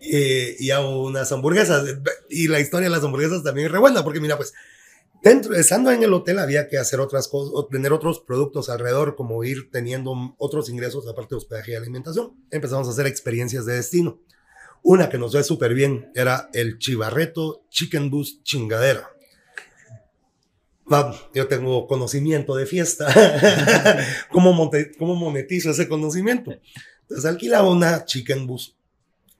eh, 0.00 0.54
y 0.60 0.70
hago 0.70 1.02
unas 1.02 1.32
hamburguesas. 1.32 1.84
Y 2.30 2.46
la 2.46 2.60
historia 2.60 2.88
de 2.88 2.94
las 2.94 3.02
hamburguesas 3.02 3.42
también 3.42 3.66
es 3.66 3.72
revuelta, 3.72 4.04
porque 4.04 4.20
mira, 4.20 4.36
pues, 4.36 4.54
dentro, 5.22 5.54
estando 5.54 5.90
en 5.90 6.02
el 6.02 6.12
hotel 6.12 6.38
había 6.38 6.68
que 6.68 6.78
hacer 6.78 7.00
otras 7.00 7.28
cosas, 7.28 7.52
tener 7.70 7.92
otros 7.92 8.20
productos 8.20 8.68
alrededor, 8.68 9.16
como 9.16 9.42
ir 9.44 9.70
teniendo 9.70 10.34
otros 10.38 10.68
ingresos 10.68 11.06
aparte 11.08 11.34
de 11.34 11.38
hospedaje 11.38 11.72
y 11.72 11.74
alimentación. 11.74 12.32
Empezamos 12.50 12.88
a 12.88 12.90
hacer 12.90 13.06
experiencias 13.06 13.66
de 13.66 13.74
destino. 13.74 14.20
Una 14.82 15.08
que 15.08 15.18
nos 15.18 15.32
fue 15.32 15.42
súper 15.42 15.74
bien 15.74 16.10
era 16.14 16.48
el 16.52 16.78
Chivarreto 16.78 17.64
Chicken 17.70 18.10
Boost 18.10 18.42
Chingadera 18.44 19.10
yo 21.34 21.48
tengo 21.48 21.86
conocimiento 21.86 22.54
de 22.54 22.66
fiesta. 22.66 23.12
¿Cómo, 24.30 24.70
¿Cómo 24.98 25.16
monetizo 25.16 25.70
ese 25.70 25.88
conocimiento? 25.88 26.52
Entonces 27.02 27.24
alquilaba 27.24 27.70
una 27.70 28.04
chicken 28.04 28.46
bus, 28.46 28.76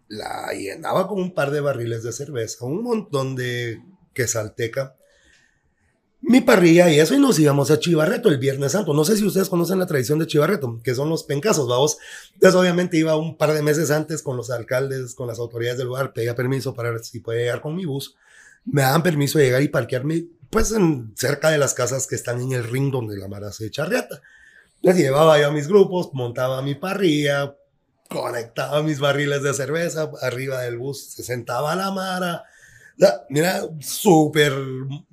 la 0.08 0.52
llenaba 0.52 1.08
con 1.08 1.20
un 1.20 1.34
par 1.34 1.50
de 1.50 1.60
barriles 1.60 2.04
de 2.04 2.12
cerveza, 2.12 2.64
un 2.64 2.82
montón 2.82 3.34
de 3.34 3.82
quesalteca, 4.12 4.96
mi 6.20 6.40
parrilla 6.40 6.90
y 6.90 6.98
eso, 6.98 7.14
y 7.14 7.18
nos 7.18 7.38
íbamos 7.38 7.70
a 7.70 7.78
Chivarreto 7.78 8.28
el 8.28 8.38
Viernes 8.38 8.72
Santo. 8.72 8.94
No 8.94 9.04
sé 9.04 9.16
si 9.16 9.24
ustedes 9.24 9.48
conocen 9.48 9.78
la 9.78 9.86
tradición 9.86 10.18
de 10.18 10.26
Chivarreto, 10.26 10.80
que 10.82 10.94
son 10.94 11.08
los 11.08 11.24
pencazos, 11.24 11.68
vamos. 11.68 11.98
Entonces, 12.34 12.58
obviamente, 12.58 12.96
iba 12.96 13.16
un 13.16 13.36
par 13.36 13.52
de 13.52 13.62
meses 13.62 13.90
antes 13.90 14.22
con 14.22 14.36
los 14.36 14.50
alcaldes, 14.50 15.14
con 15.14 15.28
las 15.28 15.38
autoridades 15.38 15.78
del 15.78 15.88
lugar, 15.88 16.12
pedía 16.12 16.34
permiso 16.34 16.74
para 16.74 16.90
ver 16.90 17.04
si 17.04 17.20
podía 17.20 17.40
llegar 17.40 17.60
con 17.60 17.76
mi 17.76 17.84
bus. 17.84 18.16
Me 18.64 18.82
daban 18.82 19.02
permiso 19.02 19.38
de 19.38 19.44
llegar 19.44 19.62
y 19.62 19.68
parquearme 19.68 20.26
pues 20.50 20.72
en, 20.72 21.12
cerca 21.16 21.50
de 21.50 21.58
las 21.58 21.74
casas 21.74 22.06
que 22.06 22.14
están 22.14 22.40
en 22.40 22.52
el 22.52 22.64
ring 22.64 22.90
donde 22.90 23.16
la 23.16 23.28
Mara 23.28 23.52
se 23.52 23.66
echa 23.66 23.84
riata. 23.84 24.22
Les 24.82 24.96
llevaba 24.96 25.38
yo 25.40 25.48
a 25.48 25.50
mis 25.52 25.68
grupos, 25.68 26.10
montaba 26.12 26.62
mi 26.62 26.74
parrilla, 26.74 27.56
conectaba 28.08 28.82
mis 28.82 29.00
barriles 29.00 29.42
de 29.42 29.54
cerveza, 29.54 30.10
arriba 30.22 30.60
del 30.62 30.78
bus 30.78 31.12
se 31.12 31.22
sentaba 31.22 31.74
la 31.74 31.90
Mara. 31.90 32.44
Mira, 33.28 33.62
súper 33.80 34.52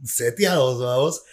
seteados, 0.04 0.82
vamos. 0.82 1.24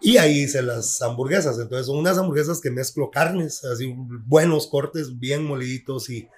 Y 0.00 0.16
ahí 0.16 0.40
hice 0.40 0.62
las 0.62 1.00
hamburguesas. 1.02 1.58
Entonces 1.58 1.86
son 1.86 1.98
unas 1.98 2.18
hamburguesas 2.18 2.60
que 2.60 2.70
mezclo 2.70 3.10
carnes, 3.10 3.64
así 3.64 3.94
buenos 3.96 4.66
cortes, 4.66 5.18
bien 5.18 5.44
moliditos 5.44 6.08
y 6.10 6.28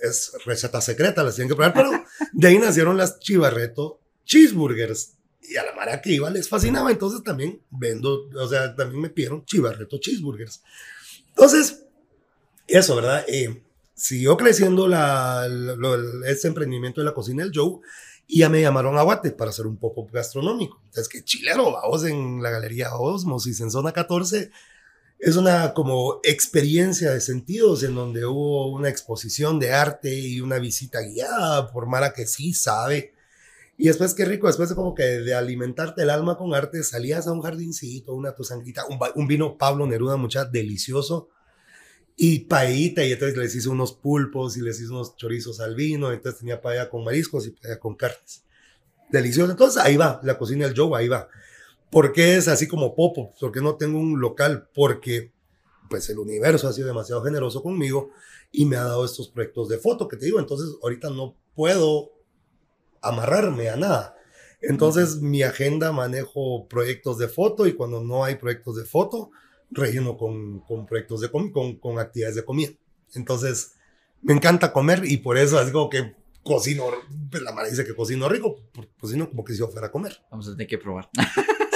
es 0.00 0.32
receta 0.46 0.80
secreta, 0.80 1.22
las 1.22 1.34
tienen 1.34 1.50
que 1.50 1.56
probar, 1.56 1.74
pero 1.74 1.90
de 2.32 2.48
ahí 2.48 2.58
nacieron 2.58 2.96
las 2.96 3.18
Chivarreto 3.18 4.00
Cheeseburgers 4.24 5.14
y 5.42 5.56
a 5.56 5.64
la 5.64 5.74
mara 5.74 6.00
que 6.00 6.12
iba 6.12 6.30
les 6.30 6.48
fascinaba, 6.48 6.90
entonces 6.90 7.22
también 7.22 7.60
vendo, 7.70 8.28
o 8.34 8.48
sea, 8.48 8.74
también 8.76 9.00
me 9.00 9.10
pidieron 9.10 9.44
chivarreto 9.44 9.98
cheeseburgers. 9.98 10.62
Entonces, 11.28 11.86
eso, 12.66 12.96
¿verdad? 12.96 13.24
Eh, 13.26 13.62
siguió 13.94 14.36
creciendo 14.36 14.86
la, 14.86 15.48
este 16.26 16.48
emprendimiento 16.48 17.00
de 17.00 17.06
la 17.06 17.14
cocina 17.14 17.42
del 17.42 17.52
Joe 17.54 17.80
y 18.30 18.40
ya 18.40 18.48
me 18.48 18.60
llamaron 18.60 18.96
a 18.98 19.02
Guate 19.02 19.32
para 19.32 19.50
hacer 19.50 19.66
un 19.66 19.76
pop-up 19.76 20.10
gastronómico. 20.12 20.80
Es 20.94 21.08
que 21.08 21.24
chilero, 21.24 21.72
vamos 21.72 22.04
en 22.04 22.42
la 22.42 22.50
Galería 22.50 22.94
Osmosis 22.94 23.60
en 23.60 23.70
zona 23.70 23.92
14. 23.92 24.50
Es 25.18 25.36
una 25.36 25.74
como 25.74 26.20
experiencia 26.22 27.10
de 27.10 27.20
sentidos 27.20 27.82
en 27.82 27.94
donde 27.94 28.24
hubo 28.24 28.70
una 28.72 28.88
exposición 28.88 29.58
de 29.58 29.72
arte 29.72 30.14
y 30.14 30.40
una 30.40 30.58
visita 30.58 31.00
guiada 31.00 31.70
por 31.72 31.86
Mara 31.86 32.12
que 32.12 32.26
sí 32.26 32.54
sabe 32.54 33.12
y 33.80 33.86
después, 33.86 34.12
qué 34.12 34.26
rico, 34.26 34.46
después 34.46 34.68
de 34.68 34.74
como 34.74 34.94
que 34.94 35.04
de 35.04 35.34
alimentarte 35.34 36.02
el 36.02 36.10
alma 36.10 36.36
con 36.36 36.52
arte, 36.52 36.84
salías 36.84 37.26
a 37.26 37.32
un 37.32 37.40
jardincito, 37.40 38.12
una 38.12 38.34
tu 38.34 38.44
sangrita, 38.44 38.84
un, 39.14 39.26
vino 39.26 39.56
Pablo 39.56 39.86
Neruda, 39.86 40.18
mucha 40.18 40.44
delicioso, 40.44 41.30
y 42.22 42.40
paella, 42.40 43.02
y 43.02 43.12
entonces 43.12 43.34
les 43.38 43.54
hice 43.54 43.70
unos 43.70 43.94
pulpos 43.94 44.54
y 44.58 44.60
les 44.60 44.78
hice 44.78 44.90
unos 44.90 45.16
chorizos 45.16 45.58
al 45.58 45.74
vino, 45.74 46.12
entonces 46.12 46.40
tenía 46.40 46.60
paella 46.60 46.90
con 46.90 47.02
mariscos 47.02 47.46
y 47.46 47.50
paella 47.52 47.80
con 47.80 47.94
carnes. 47.94 48.44
Delicioso. 49.08 49.50
Entonces 49.50 49.82
ahí 49.82 49.96
va, 49.96 50.20
la 50.22 50.36
cocina 50.36 50.66
del 50.66 50.76
Joe, 50.76 51.00
ahí 51.00 51.08
va. 51.08 51.30
¿Por 51.90 52.12
qué 52.12 52.36
es 52.36 52.46
así 52.46 52.68
como 52.68 52.94
popo? 52.94 53.32
Porque 53.40 53.62
no 53.62 53.76
tengo 53.76 53.98
un 53.98 54.20
local, 54.20 54.68
porque 54.74 55.32
pues 55.88 56.10
el 56.10 56.18
universo 56.18 56.68
ha 56.68 56.74
sido 56.74 56.88
demasiado 56.88 57.24
generoso 57.24 57.62
conmigo 57.62 58.10
y 58.52 58.66
me 58.66 58.76
ha 58.76 58.84
dado 58.84 59.06
estos 59.06 59.28
proyectos 59.28 59.70
de 59.70 59.78
foto 59.78 60.06
que 60.06 60.18
te 60.18 60.26
digo, 60.26 60.38
entonces 60.40 60.76
ahorita 60.82 61.08
no 61.08 61.38
puedo 61.54 62.12
amarrarme 63.00 63.70
a 63.70 63.76
nada. 63.76 64.14
Entonces, 64.60 65.22
mi 65.22 65.42
agenda 65.42 65.90
manejo 65.90 66.68
proyectos 66.68 67.16
de 67.16 67.28
foto 67.28 67.66
y 67.66 67.72
cuando 67.72 68.02
no 68.02 68.24
hay 68.24 68.34
proyectos 68.34 68.76
de 68.76 68.84
foto, 68.84 69.30
relleno 69.70 70.16
con, 70.16 70.60
con 70.60 70.86
proyectos 70.86 71.20
de 71.20 71.30
con, 71.30 71.50
con, 71.50 71.98
actividades 71.98 72.36
de 72.36 72.44
comida. 72.44 72.70
Entonces, 73.14 73.74
me 74.22 74.32
encanta 74.32 74.72
comer 74.72 75.02
y 75.04 75.18
por 75.18 75.38
eso 75.38 75.60
es 75.60 75.70
como 75.70 75.88
que 75.88 76.14
cocino, 76.42 76.84
pues 77.30 77.42
la 77.42 77.52
madre 77.52 77.70
dice 77.70 77.84
que 77.84 77.94
cocino 77.94 78.28
rico, 78.28 78.56
cocino 78.98 79.28
como 79.28 79.44
que 79.44 79.52
si 79.52 79.58
yo 79.58 79.68
fuera 79.68 79.88
a 79.88 79.92
comer. 79.92 80.22
Vamos 80.30 80.48
a 80.48 80.52
tener 80.52 80.66
que 80.66 80.78
probar. 80.78 81.08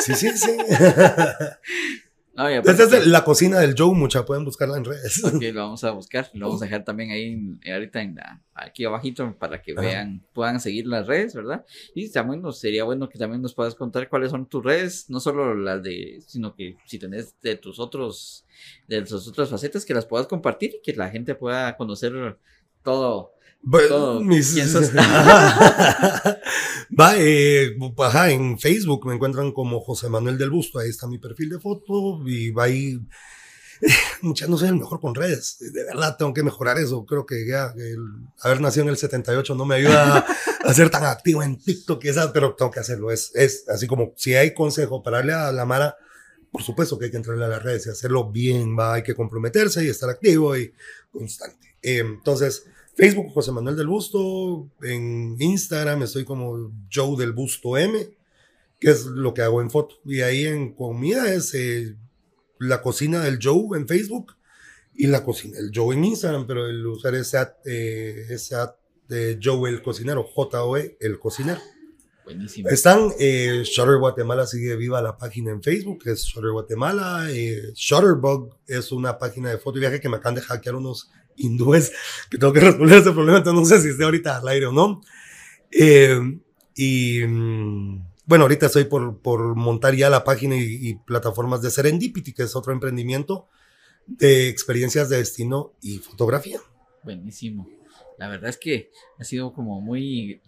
Sí, 0.03 0.15
sí, 0.15 0.37
sí. 0.37 0.57
Esta 2.37 2.85
es 2.99 3.07
la 3.07 3.23
cocina 3.23 3.61
del 3.61 3.77
Joe, 3.79 3.95
mucha, 3.95 4.25
pueden 4.25 4.45
buscarla 4.45 4.77
en 4.77 4.85
redes. 4.85 5.23
Ok, 5.23 5.41
lo 5.53 5.63
vamos 5.63 5.85
a 5.85 5.93
buscar, 5.93 6.31
lo 6.35 6.47
vamos 6.47 6.63
a 6.63 6.65
dejar 6.65 6.85
también 6.85 7.13
ahí 7.13 7.73
ahorita 7.73 8.03
en 8.03 8.17
aquí 8.55 8.85
abajito 8.85 9.37
para 9.39 9.63
que 9.63 9.73
vean, 9.73 10.21
puedan 10.33 10.59
seguir 10.59 10.87
las 10.87 11.07
redes, 11.07 11.35
¿verdad? 11.35 11.65
Y 11.95 12.11
también 12.11 12.43
nos, 12.43 12.59
sería 12.59 12.83
bueno 12.83 13.09
que 13.09 13.19
también 13.19 13.41
nos 13.41 13.55
puedas 13.55 13.77
contar 13.77 14.09
cuáles 14.09 14.33
son 14.33 14.47
tus 14.47 14.65
redes, 14.65 15.09
no 15.09 15.21
solo 15.21 15.55
las 15.55 15.81
de, 15.83 16.23
sino 16.27 16.57
que 16.57 16.77
si 16.87 16.99
tenés 16.99 17.35
de 17.41 17.55
tus 17.55 17.79
otros, 17.79 18.45
de 18.89 19.03
tus 19.03 19.29
otras 19.29 19.49
facetas, 19.49 19.85
que 19.85 19.95
las 19.95 20.07
puedas 20.07 20.27
compartir 20.27 20.75
y 20.75 20.83
que 20.83 20.93
la 20.97 21.11
gente 21.11 21.37
pueda 21.37 21.77
conocer 21.77 22.37
todo, 22.83 23.33
mis... 24.23 24.57
Va, 26.99 27.15
eh, 27.19 27.77
en 28.31 28.59
Facebook 28.59 29.07
me 29.07 29.15
encuentran 29.15 29.53
como 29.53 29.81
José 29.81 30.09
Manuel 30.09 30.39
del 30.39 30.51
Busto, 30.51 30.79
ahí 30.79 30.91
está 30.91 31.07
mi 31.07 31.19
perfil 31.19 31.51
de 31.51 31.61
foto 31.61 32.23
y 32.27 32.51
va 32.51 32.65
ahí. 32.65 33.01
No 34.23 34.57
soy 34.57 34.69
el 34.69 34.77
mejor 34.77 35.01
con 35.01 35.15
redes, 35.15 35.57
de 35.59 35.85
verdad 35.85 36.17
tengo 36.17 36.33
que 36.33 36.43
mejorar 36.43 36.79
eso. 36.79 37.05
Creo 37.05 37.27
que 37.27 37.47
ya 37.47 37.75
haber 38.41 38.61
nacido 38.61 38.85
en 38.85 38.91
el 38.91 38.97
78 38.97 39.55
no 39.55 39.67
me 39.67 39.75
ayuda 39.75 40.25
a, 40.65 40.75
ser 40.75 40.89
tan 40.89 41.05
activo 41.05 41.43
en 41.43 41.59
TikTok 41.59 42.03
y 42.05 42.09
esas, 42.09 42.29
pero 42.29 42.55
tengo 42.55 42.71
que 42.71 42.81
hacerlo. 42.81 43.11
Es, 43.11 43.33
es 43.35 43.69
así 43.69 43.87
como 43.87 44.15
si 44.17 44.35
hay 44.35 44.55
consejo 44.55 45.03
para 45.03 45.19
darle 45.19 45.35
a 45.35 45.53
la 45.53 45.67
Mara, 45.67 45.97
por 46.51 46.63
supuesto 46.63 46.99
que 46.99 47.07
hay 47.07 47.11
que 47.11 47.19
entrarle 47.19 47.45
a 47.45 47.49
las 47.49 47.63
redes 47.63 47.87
y 47.87 47.91
hacerlo 47.91 48.31
bien, 48.31 48.79
va, 48.79 48.95
hay 48.95 49.03
que 49.03 49.15
comprometerse 49.15 49.85
y 49.85 49.89
estar 49.89 50.09
activo 50.09 50.57
y 50.57 50.73
constante. 51.11 51.77
Eh, 51.83 51.99
entonces, 51.99 52.65
Facebook 52.97 53.33
José 53.33 53.53
Manuel 53.53 53.77
del 53.77 53.89
Busto, 53.89 54.69
en 54.83 55.37
Instagram 55.39 56.03
estoy 56.03 56.25
como 56.25 56.73
Joe 56.93 57.17
del 57.17 57.33
Busto 57.33 57.77
M, 57.77 57.99
que 58.79 58.91
es 58.91 59.07
lo 59.07 59.35
que 59.35 59.43
hago 59.43 59.61
en 59.61 59.71
foto. 59.71 59.97
Y 60.05 60.21
ahí 60.21 60.47
en 60.47 60.75
comida 60.75 61.33
es 61.33 61.55
eh, 61.55 61.97
la 62.59 62.83
cocina 62.83 63.21
del 63.21 63.39
Joe 63.43 63.79
en 63.79 63.89
Facebook 63.89 64.37
y 64.95 65.09
la 65.09 65.25
cocina 65.25 65.57
del 65.57 65.73
Joe 65.75 65.95
en 65.95 66.05
Instagram, 66.05 66.47
pero 66.47 66.67
el 66.67 66.87
usar 66.87 67.15
ese 67.15 67.39
at, 67.39 67.55
eh, 67.65 68.27
ese 68.31 68.55
at 68.55 68.75
de 69.09 69.39
Joe 69.43 69.69
el 69.69 69.83
cocinero, 69.83 70.23
J-O-E 70.23 70.97
el 71.01 71.19
cocinero. 71.19 71.61
Buenísimo. 72.25 72.71
Están, 72.71 73.11
eh, 73.19 73.63
Shutter 73.65 73.99
Guatemala 73.99 74.47
sigue 74.47 74.77
viva 74.77 75.03
la 75.03 75.17
página 75.17 75.51
en 75.51 75.63
Facebook, 75.63 76.03
es 76.07 76.23
Shutter 76.25 76.53
Guatemala. 76.53 77.27
Eh, 77.31 77.73
Shutterbug 77.75 78.57
es 78.67 78.93
una 78.93 79.19
página 79.19 79.51
de 79.51 79.59
foto 79.59 79.77
y 79.77 79.81
viaje 79.81 80.01
que 80.01 80.09
me 80.09 80.17
acaban 80.17 80.37
de 80.37 80.41
hackear 80.41 80.75
unos 80.75 81.11
hindúes 81.37 81.93
que 82.31 82.39
tengo 82.39 82.53
que 82.53 82.61
resolver 82.61 82.99
ese 82.99 83.13
problema, 83.13 83.39
entonces 83.39 83.61
no 83.61 83.77
sé 83.77 83.83
si 83.83 83.89
esté 83.89 84.05
ahorita 84.05 84.39
al 84.39 84.49
aire 84.49 84.67
o 84.67 84.73
no. 84.73 85.03
Eh, 85.71 86.19
y 86.75 87.21
mm, 87.27 88.07
bueno, 88.27 88.45
ahorita 88.45 88.67
estoy 88.67 88.85
por, 88.85 89.19
por 89.19 89.55
montar 89.55 89.95
ya 89.95 90.11
la 90.11 90.25
página 90.25 90.57
y, 90.57 90.89
y, 90.89 90.95
plataformas 90.95 91.63
de 91.63 91.71
Serendipity, 91.71 92.33
que 92.33 92.45
es 92.45 92.57
otro 92.57 92.73
emprendimiento 92.73 93.49
de 94.07 94.49
experiencias 94.49 95.09
de 95.09 95.19
destino 95.19 95.73
y 95.83 95.99
fotografía. 95.99 96.61
Buenísimo. 97.03 97.69
La 98.19 98.29
verdad 98.29 98.51
es 98.51 98.57
que 98.57 98.91
ha 99.19 99.25
sido 99.25 99.53
como 99.53 99.81
muy 99.81 100.41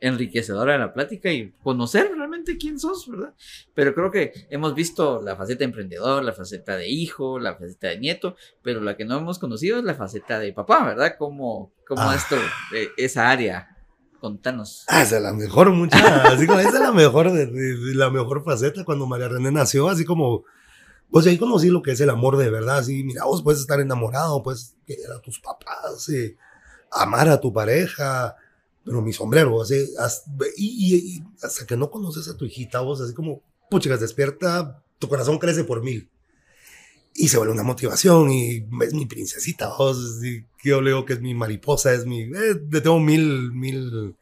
enriquecedora 0.00 0.78
la 0.78 0.92
plática 0.92 1.30
y 1.30 1.52
conocer 1.62 2.10
realmente 2.16 2.56
quién 2.56 2.78
sos, 2.78 3.08
¿verdad? 3.08 3.34
Pero 3.74 3.94
creo 3.94 4.10
que 4.10 4.32
hemos 4.50 4.74
visto 4.74 5.20
la 5.22 5.36
faceta 5.36 5.60
de 5.60 5.64
emprendedor, 5.66 6.24
la 6.24 6.32
faceta 6.32 6.76
de 6.76 6.88
hijo, 6.88 7.38
la 7.38 7.54
faceta 7.54 7.88
de 7.88 7.98
nieto, 7.98 8.36
pero 8.62 8.80
la 8.80 8.96
que 8.96 9.04
no 9.04 9.18
hemos 9.18 9.38
conocido 9.38 9.78
es 9.78 9.84
la 9.84 9.94
faceta 9.94 10.38
de 10.38 10.52
papá, 10.52 10.84
¿verdad? 10.84 11.14
¿Cómo, 11.18 11.72
cómo 11.86 12.02
ah. 12.02 12.14
esto, 12.14 12.36
eh, 12.74 12.88
esa 12.96 13.30
área? 13.30 13.76
Contanos. 14.20 14.84
Ah, 14.88 15.02
esa 15.02 15.16
es 15.16 15.22
la 15.22 15.32
mejor, 15.32 15.70
mucha. 15.70 16.22
Así 16.24 16.46
como, 16.46 16.58
esa 16.58 16.68
es 16.68 16.80
la 16.80 16.92
mejor, 16.92 17.32
de, 17.32 17.46
de, 17.46 17.94
la 17.94 18.10
mejor 18.10 18.44
faceta 18.44 18.84
cuando 18.84 19.06
María 19.06 19.28
René 19.28 19.50
nació, 19.50 19.88
así 19.88 20.04
como, 20.04 20.44
pues 21.10 21.26
ahí 21.26 21.38
conocí 21.38 21.68
lo 21.68 21.82
que 21.82 21.92
es 21.92 22.00
el 22.00 22.10
amor 22.10 22.36
de 22.36 22.50
verdad, 22.50 22.78
así, 22.78 23.02
mira, 23.02 23.24
vos 23.24 23.42
puedes 23.42 23.60
estar 23.60 23.80
enamorado, 23.80 24.42
puedes 24.42 24.76
querer 24.86 25.10
a 25.10 25.20
tus 25.20 25.40
papás, 25.40 26.08
eh, 26.10 26.36
amar 26.90 27.28
a 27.28 27.40
tu 27.40 27.52
pareja, 27.52 28.36
pero 28.90 29.02
mi 29.02 29.12
sombrero, 29.12 29.62
así, 29.62 29.88
hasta, 30.00 30.28
y, 30.56 30.96
y, 30.96 31.22
hasta 31.42 31.64
que 31.64 31.76
no 31.76 31.92
conoces 31.92 32.26
a 32.26 32.36
tu 32.36 32.44
hijita, 32.44 32.80
vos 32.80 33.00
así 33.00 33.14
como, 33.14 33.40
puchicas, 33.70 34.00
despierta, 34.00 34.82
tu 34.98 35.08
corazón 35.08 35.38
crece 35.38 35.62
por 35.62 35.80
mil. 35.80 36.10
Y 37.14 37.28
se 37.28 37.36
vuelve 37.36 37.52
una 37.52 37.62
motivación 37.62 38.32
y 38.32 38.66
es 38.82 38.92
mi 38.92 39.06
princesita, 39.06 39.72
vos, 39.78 40.18
y 40.24 40.44
yo 40.64 40.80
le 40.80 40.90
digo 40.90 41.04
que 41.04 41.12
es 41.12 41.20
mi 41.20 41.34
mariposa, 41.34 41.94
es 41.94 42.04
mi, 42.04 42.22
eh, 42.22 42.60
le 42.68 42.80
tengo 42.80 42.98
mil, 42.98 43.52
mil 43.52 44.16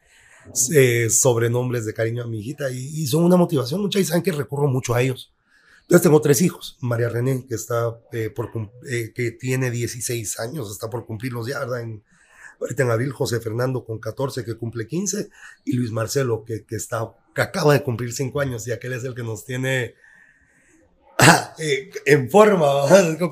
eh, 0.71 1.09
sobrenombres 1.09 1.87
de 1.87 1.95
cariño 1.95 2.23
a 2.23 2.27
mi 2.27 2.39
hijita 2.39 2.69
y, 2.69 2.77
y 2.77 3.07
son 3.07 3.23
una 3.23 3.37
motivación, 3.37 3.81
muchas 3.81 4.03
y 4.03 4.05
saben 4.05 4.21
que 4.21 4.31
recurro 4.31 4.67
mucho 4.67 4.93
a 4.93 5.01
ellos. 5.01 5.33
Entonces 5.81 6.03
tengo 6.03 6.21
tres 6.21 6.43
hijos, 6.43 6.77
María 6.81 7.09
René, 7.09 7.43
que 7.49 7.55
está 7.55 7.99
eh, 8.11 8.29
por, 8.29 8.51
eh, 8.87 9.13
que 9.15 9.31
tiene 9.31 9.71
16 9.71 10.39
años, 10.39 10.69
está 10.69 10.91
por 10.91 11.07
cumplirlos 11.07 11.47
ya, 11.47 11.57
¿verdad? 11.57 11.81
En, 11.81 12.03
ahorita 12.59 12.83
en 12.83 12.91
abril, 12.91 13.11
José 13.11 13.39
Fernando 13.39 13.83
con 13.83 13.99
14, 13.99 14.43
que 14.43 14.55
cumple 14.55 14.87
15, 14.87 15.29
y 15.65 15.73
Luis 15.73 15.91
Marcelo, 15.91 16.43
que, 16.43 16.65
que 16.65 16.75
está, 16.75 17.11
que 17.33 17.41
acaba 17.41 17.73
de 17.73 17.83
cumplir 17.83 18.13
5 18.13 18.39
años, 18.39 18.67
y 18.67 18.71
aquel 18.71 18.93
es 18.93 19.03
el 19.03 19.15
que 19.15 19.23
nos 19.23 19.45
tiene 19.45 19.95
eh, 21.59 21.89
en 22.05 22.29
forma, 22.29 22.67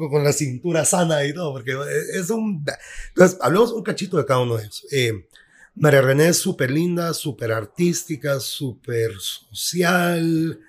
con 0.09 0.23
la 0.23 0.33
cintura 0.33 0.85
sana 0.85 1.25
y 1.25 1.33
todo, 1.33 1.53
porque 1.53 1.77
es 2.13 2.29
un... 2.29 2.65
Entonces, 3.09 3.37
hablemos 3.41 3.71
un 3.71 3.83
cachito 3.83 4.17
de 4.17 4.25
cada 4.25 4.41
uno 4.41 4.57
de 4.57 4.63
ellos. 4.63 4.85
Eh, 4.91 5.27
María 5.75 6.01
René 6.01 6.29
es 6.29 6.37
súper 6.37 6.71
linda, 6.71 7.13
súper 7.13 7.51
artística, 7.51 8.39
súper 8.39 9.11
social, 9.19 10.59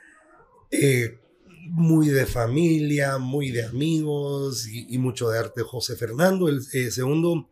eh, 0.71 1.19
muy 1.71 2.09
de 2.09 2.27
familia, 2.27 3.19
muy 3.19 3.51
de 3.51 3.65
amigos 3.65 4.69
y, 4.69 4.95
y, 4.95 4.99
mucho 4.99 5.31
de 5.31 5.39
arte. 5.39 5.63
José 5.63 5.97
Fernando, 5.97 6.49
el 6.49 6.63
segundo, 6.93 7.49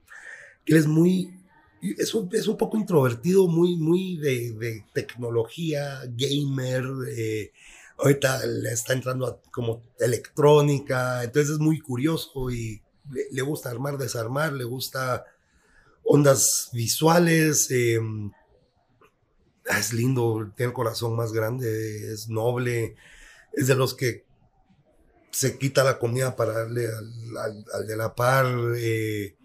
él 0.67 0.77
es 0.77 0.87
muy, 0.87 1.33
es 1.81 2.15
un, 2.15 2.29
es 2.33 2.47
un 2.49 2.57
poco 2.57 2.77
introvertido, 2.77 3.47
muy, 3.47 3.77
muy 3.77 4.17
de, 4.17 4.53
de 4.53 4.85
tecnología, 4.93 6.01
gamer, 6.09 6.85
eh, 7.17 7.53
ahorita 7.99 8.45
le 8.47 8.73
está 8.73 8.93
entrando 8.93 9.27
a, 9.27 9.41
como 9.51 9.83
electrónica, 9.99 11.23
entonces 11.23 11.53
es 11.53 11.59
muy 11.59 11.81
curioso 11.81 12.51
y 12.51 12.83
le, 13.31 13.43
gusta 13.43 13.71
armar, 13.71 13.99
desarmar, 13.99 14.53
le 14.53 14.65
gusta 14.65 15.25
ondas 16.03 16.71
visuales, 16.73 17.71
eh, 17.71 18.01
es 19.65 19.93
lindo, 19.93 20.53
tiene 20.57 20.71
el 20.71 20.75
corazón 20.75 21.17
más 21.17 21.33
grande, 21.33 22.13
es 22.13 22.29
noble, 22.29 22.97
es 23.53 23.67
de 23.69 23.75
los 23.75 23.95
que 23.95 24.25
se 25.31 25.59
quita 25.59 25.85
la 25.85 25.99
comida 25.99 26.35
para 26.35 26.53
darle 26.53 26.89
al 27.73 27.87
de 27.87 27.97
la 27.97 28.15
par, 28.15 28.47
eh, 28.77 29.36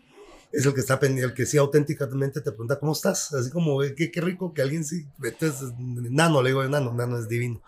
es 0.52 0.66
el 0.66 0.74
que 0.74 0.82
está 0.82 1.00
el 1.02 1.34
que 1.34 1.46
sí 1.46 1.58
auténticamente 1.58 2.42
te 2.42 2.52
pregunta 2.52 2.80
cómo 2.80 2.92
estás, 2.92 3.34
así 3.34 3.50
como 3.50 3.80
qué, 3.96 4.12
qué 4.12 4.22
rico 4.22 4.54
que 4.54 4.62
alguien 4.62 4.84
sí, 4.84 5.06
entonces, 5.24 5.70
Nano, 5.78 6.42
le 6.42 6.50
digo 6.50 6.64
Nano, 6.68 6.94
Nano 6.94 7.18
es 7.18 7.30
divino. 7.30 7.62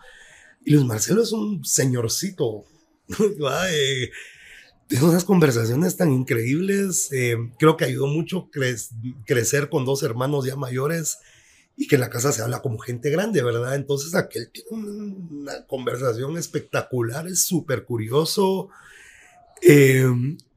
Y 0.64 0.72
Luis 0.72 0.84
Marcelo 0.84 1.22
es 1.22 1.32
un 1.32 1.64
señorcito, 1.64 2.64
tiene 4.86 5.04
unas 5.04 5.24
conversaciones 5.24 5.96
tan 5.96 6.12
increíbles, 6.12 7.10
eh, 7.12 7.36
creo 7.58 7.76
que 7.76 7.86
ayudó 7.86 8.06
mucho 8.06 8.50
cre 8.50 8.76
crecer 9.26 9.70
con 9.70 9.84
dos 9.84 10.02
hermanos 10.02 10.44
ya 10.44 10.56
mayores 10.56 11.18
y 11.76 11.86
que 11.86 11.96
en 11.96 12.02
la 12.02 12.10
casa 12.10 12.32
se 12.32 12.42
habla 12.42 12.60
como 12.60 12.78
gente 12.78 13.10
grande, 13.10 13.42
¿verdad? 13.42 13.74
Entonces 13.74 14.14
aquel 14.14 14.50
tiene 14.50 14.70
una 14.70 15.66
conversación 15.66 16.36
espectacular, 16.36 17.26
es 17.26 17.42
súper 17.42 17.84
curioso 17.84 18.68
eh, 19.62 20.06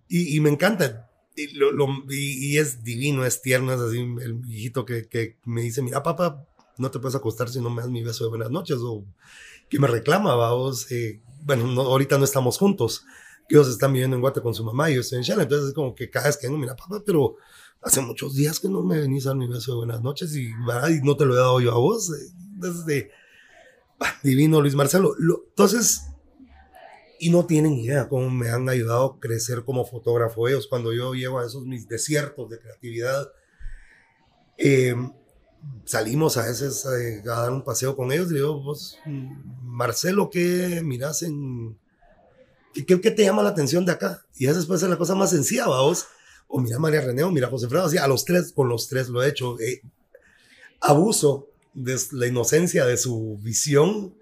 y 0.09 0.39
me 0.41 0.49
encanta 0.49 1.06
y, 1.37 1.53
lo, 1.53 1.71
lo, 1.71 1.87
y, 2.09 2.53
y, 2.53 2.57
es 2.57 2.83
divino, 2.83 3.23
es 3.23 3.41
tierno, 3.41 3.71
es 3.71 3.79
así 3.79 3.99
el 3.99 4.41
hijito 4.49 4.85
que, 4.85 5.07
que, 5.07 5.37
me 5.45 5.61
dice, 5.61 5.83
mira 5.83 6.01
papá, 6.01 6.43
no 6.77 6.89
te 6.89 6.99
puedes 6.99 7.15
acostar 7.15 7.47
si 7.47 7.61
no 7.61 7.69
me 7.69 7.83
das 7.83 7.91
mi 7.91 8.03
beso 8.03 8.23
de 8.23 8.31
buenas 8.31 8.49
noches, 8.49 8.77
o 8.81 9.05
que 9.69 9.79
me 9.79 9.87
reclama, 9.87 10.33
vamos, 10.35 10.91
eh, 10.91 11.21
bueno, 11.43 11.67
no, 11.67 11.81
ahorita 11.81 12.17
no 12.17 12.25
estamos 12.25 12.57
juntos, 12.57 13.05
que 13.47 13.55
ellos 13.55 13.69
están 13.69 13.93
viviendo 13.93 14.15
en 14.15 14.21
Guate 14.21 14.41
con 14.41 14.55
su 14.55 14.63
mamá 14.63 14.89
y 14.89 14.95
yo 14.95 15.01
estoy 15.01 15.19
en 15.19 15.23
Shana, 15.23 15.43
entonces 15.43 15.69
es 15.69 15.73
como 15.75 15.93
que 15.93 16.09
cada 16.09 16.25
vez 16.25 16.37
que 16.37 16.47
vengo, 16.47 16.59
mira 16.59 16.75
papá, 16.75 17.03
pero 17.05 17.35
hace 17.81 18.01
muchos 18.01 18.33
días 18.33 18.59
que 18.59 18.67
no 18.67 18.81
me 18.81 18.99
venís 18.99 19.27
a 19.27 19.29
dar 19.29 19.37
mi 19.37 19.47
beso 19.47 19.73
de 19.73 19.77
buenas 19.77 20.01
noches 20.01 20.35
y, 20.35 20.47
y 20.47 21.01
no 21.03 21.15
te 21.15 21.25
lo 21.25 21.35
he 21.35 21.37
dado 21.37 21.61
yo 21.61 21.71
a 21.71 21.77
vos, 21.77 22.11
desde, 22.55 23.11
bah, 23.99 24.17
divino 24.23 24.59
Luis 24.59 24.73
Marcelo, 24.73 25.13
lo, 25.19 25.45
entonces 25.49 26.01
y 27.19 27.29
no 27.29 27.45
tienen 27.45 27.73
idea 27.73 28.07
cómo 28.07 28.29
me 28.29 28.49
han 28.49 28.69
ayudado 28.69 29.05
a 29.05 29.19
crecer 29.19 29.63
como 29.63 29.85
fotógrafo 29.85 30.47
ellos 30.47 30.67
cuando 30.67 30.93
yo 30.93 31.13
llego 31.13 31.39
a 31.39 31.45
esos 31.45 31.65
mis 31.65 31.87
desiertos 31.87 32.49
de 32.49 32.59
creatividad. 32.59 33.31
Eh, 34.57 34.95
salimos 35.85 36.37
a 36.37 36.45
veces 36.45 36.85
a, 36.85 36.91
a, 36.91 37.41
dar 37.41 37.51
un 37.51 37.63
paseo 37.63 37.95
con 37.95 38.11
ellos 38.11 38.31
y 38.31 38.35
digo, 38.35 38.61
vos, 38.61 38.97
Marcelo, 39.63 40.29
¿qué 40.29 40.81
miras 40.83 41.23
en... 41.23 41.77
¿Qué, 42.73 42.85
¿Qué, 42.85 43.11
te 43.11 43.23
llama 43.23 43.41
la 43.41 43.49
atención 43.49 43.85
de 43.85 43.93
acá? 43.93 44.23
Y 44.35 44.45
esa 44.45 44.57
después 44.57 44.83
es 44.83 44.89
la 44.89 44.97
cosa 44.97 45.15
más 45.15 45.31
sencilla, 45.31 45.65
vos. 45.65 46.05
O 46.47 46.59
mira 46.59 46.77
María 46.77 47.01
René, 47.01 47.23
o 47.23 47.31
mira 47.31 47.49
José 47.49 47.67
Fredo, 47.67 47.85
así, 47.85 47.97
a 47.97 48.07
los 48.07 48.23
tres, 48.23 48.51
con 48.51 48.69
los 48.69 48.87
tres 48.87 49.09
lo 49.09 49.23
he 49.23 49.29
hecho. 49.29 49.59
Eh, 49.59 49.81
abuso 50.79 51.49
de 51.73 51.97
la 52.11 52.27
inocencia 52.27 52.85
de 52.85 52.97
su 52.97 53.39
visión 53.41 54.16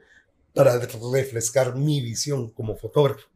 para 0.55 0.79
refrescar 0.79 1.75
mi 1.75 2.01
visión 2.01 2.49
como 2.49 2.75
fotógrafo. 2.75 3.27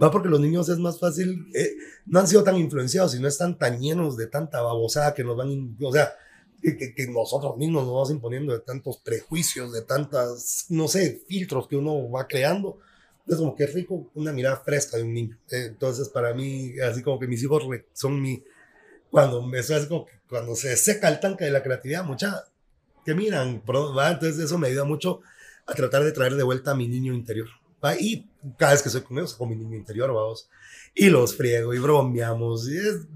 Va 0.00 0.10
porque 0.10 0.28
los 0.28 0.40
niños 0.40 0.68
es 0.68 0.78
más 0.78 1.00
fácil, 1.00 1.46
eh, 1.54 1.72
no 2.04 2.20
han 2.20 2.28
sido 2.28 2.44
tan 2.44 2.56
influenciados 2.56 3.14
y 3.14 3.20
no 3.20 3.28
están 3.28 3.58
tan 3.58 3.80
llenos 3.80 4.16
de 4.16 4.26
tanta 4.26 4.60
babosada 4.60 5.14
que 5.14 5.24
nos 5.24 5.36
van, 5.36 5.74
o 5.80 5.92
sea, 5.92 6.12
que, 6.62 6.94
que, 6.94 7.06
nosotros 7.06 7.56
mismos 7.56 7.84
nos 7.84 7.92
vamos 7.94 8.10
imponiendo 8.10 8.52
de 8.52 8.60
tantos 8.60 8.98
prejuicios, 8.98 9.72
de 9.72 9.82
tantas, 9.82 10.66
no 10.68 10.86
sé, 10.86 11.22
filtros 11.26 11.66
que 11.66 11.76
uno 11.76 12.10
va 12.10 12.26
creando. 12.26 12.78
Es 13.26 13.36
como 13.36 13.54
que 13.54 13.64
es 13.64 13.72
rico 13.72 14.10
una 14.14 14.32
mirada 14.32 14.56
fresca 14.56 14.96
de 14.96 15.04
un 15.04 15.14
niño. 15.14 15.38
Eh, 15.50 15.66
entonces, 15.68 16.08
para 16.10 16.34
mí, 16.34 16.78
así 16.80 17.02
como 17.02 17.18
que 17.18 17.26
mis 17.26 17.42
hijos 17.42 17.64
son 17.92 18.20
mi, 18.20 18.42
cuando 19.10 19.42
me 19.42 19.60
como 19.88 20.04
que 20.04 20.12
cuando 20.28 20.54
se 20.56 20.76
seca 20.76 21.08
el 21.08 21.20
tanque 21.20 21.44
de 21.44 21.50
la 21.50 21.62
creatividad, 21.62 22.04
mucha, 22.04 22.44
que 23.04 23.14
miran, 23.14 23.62
¿va? 23.66 24.10
entonces 24.10 24.44
eso 24.44 24.58
me 24.58 24.68
ayuda 24.68 24.84
mucho 24.84 25.20
a 25.66 25.74
tratar 25.74 26.04
de 26.04 26.12
traer 26.12 26.34
de 26.34 26.42
vuelta 26.42 26.72
a 26.72 26.74
mi 26.74 26.88
niño 26.88 27.12
interior. 27.12 27.48
Y 28.00 28.26
cada 28.56 28.72
vez 28.72 28.82
que 28.82 28.90
soy 28.90 29.02
con 29.02 29.18
ellos, 29.18 29.34
con 29.34 29.48
mi 29.48 29.56
niño 29.56 29.76
interior, 29.76 30.12
vamos. 30.12 30.48
Y 30.94 31.08
los 31.08 31.36
friego 31.36 31.74
y 31.74 31.78
bromeamos. 31.78 32.68
Y 32.68 32.76
es, 32.76 33.06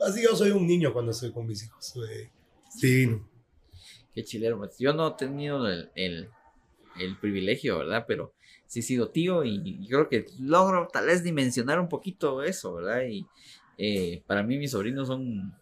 así 0.00 0.22
yo 0.22 0.36
soy 0.36 0.50
un 0.50 0.66
niño 0.66 0.92
cuando 0.92 1.12
estoy 1.12 1.32
con 1.32 1.46
mis 1.46 1.64
hijos. 1.64 1.94
Sí. 2.78 3.18
Qué 4.14 4.24
chilero. 4.24 4.58
Pues 4.58 4.76
yo 4.78 4.92
no 4.92 5.08
he 5.08 5.12
tenido 5.12 5.66
el, 5.68 5.90
el, 5.94 7.16
privilegio, 7.20 7.78
¿verdad? 7.78 8.04
Pero 8.06 8.34
sí 8.66 8.80
he 8.80 8.82
sido 8.82 9.08
tío 9.08 9.44
y, 9.44 9.60
y, 9.64 9.88
creo 9.88 10.08
que 10.08 10.26
logro 10.38 10.88
tal 10.92 11.06
vez 11.06 11.24
dimensionar 11.24 11.80
un 11.80 11.88
poquito 11.88 12.42
eso, 12.42 12.74
¿verdad? 12.74 13.02
Y 13.08 13.26
eh, 13.78 14.22
para 14.26 14.42
mí 14.42 14.58
mis 14.58 14.72
sobrinos 14.72 15.08
son 15.08 15.54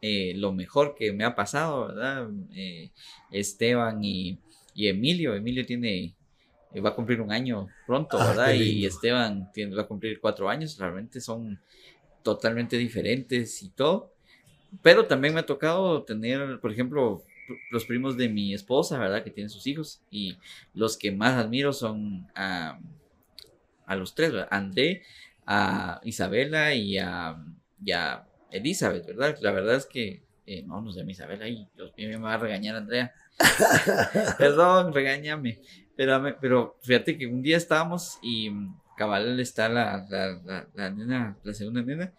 eh, 0.00 0.34
lo 0.36 0.52
mejor 0.52 0.94
que 0.94 1.12
me 1.12 1.24
ha 1.24 1.34
pasado, 1.34 1.88
¿verdad? 1.88 2.28
Eh, 2.54 2.90
Esteban 3.30 4.04
y 4.04 4.38
y 4.78 4.86
Emilio, 4.86 5.34
Emilio 5.34 5.66
tiene 5.66 6.14
eh, 6.72 6.80
va 6.80 6.90
a 6.90 6.94
cumplir 6.94 7.20
un 7.20 7.32
año 7.32 7.66
pronto, 7.84 8.16
Ah, 8.16 8.28
¿verdad? 8.28 8.54
Y. 8.54 8.86
Esteban 8.86 9.50
tiene, 9.52 9.74
va 9.74 9.82
a 9.82 9.86
cumplir 9.88 10.20
cuatro 10.20 10.48
años, 10.48 10.78
realmente 10.78 11.20
son 11.20 11.58
totalmente 12.22 12.76
diferentes 12.76 13.60
y 13.64 13.70
todo. 13.70 14.12
Pero 14.80 15.06
también 15.06 15.34
me 15.34 15.40
ha 15.40 15.46
tocado 15.46 16.04
tener, 16.04 16.60
por 16.60 16.70
ejemplo, 16.70 17.24
los 17.72 17.86
primos 17.86 18.16
de 18.16 18.28
mi 18.28 18.54
esposa, 18.54 18.98
¿verdad? 19.00 19.24
Que 19.24 19.30
tienen 19.30 19.50
sus 19.50 19.66
hijos. 19.66 20.00
Y 20.12 20.36
los 20.74 20.96
que 20.96 21.10
más 21.10 21.34
admiro 21.34 21.72
son 21.72 22.28
a, 22.36 22.78
a 23.84 23.96
los 23.96 24.14
tres, 24.14 24.30
¿verdad? 24.30 24.48
André, 24.52 25.02
a 25.44 26.00
Isabela 26.04 26.72
y 26.72 26.98
a, 26.98 27.36
y 27.84 27.90
a 27.90 28.28
Elizabeth, 28.52 29.06
¿verdad? 29.06 29.38
La 29.40 29.50
verdad 29.50 29.74
es 29.74 29.86
que, 29.86 30.22
eh, 30.48 30.62
no, 30.66 30.80
no 30.80 30.90
sé, 30.92 31.04
mi 31.04 31.12
Isabela, 31.12 31.46
y 31.46 31.68
Dios 31.76 31.92
mío, 31.96 32.08
me 32.08 32.16
va 32.18 32.34
a 32.34 32.38
regañar 32.38 32.76
Andrea. 32.76 33.12
Perdón, 34.38 34.92
regáñame. 34.92 35.58
Pero, 35.96 36.36
pero 36.40 36.76
fíjate 36.82 37.18
que 37.18 37.26
un 37.26 37.42
día 37.42 37.56
estábamos 37.56 38.18
y 38.22 38.50
mm, 38.50 38.76
cabal 38.96 39.38
está 39.40 39.68
la, 39.68 40.06
la, 40.08 40.40
la, 40.44 40.66
la 40.74 40.90
nena, 40.90 41.36
la 41.42 41.52
segunda 41.54 41.82
nena, 41.82 42.12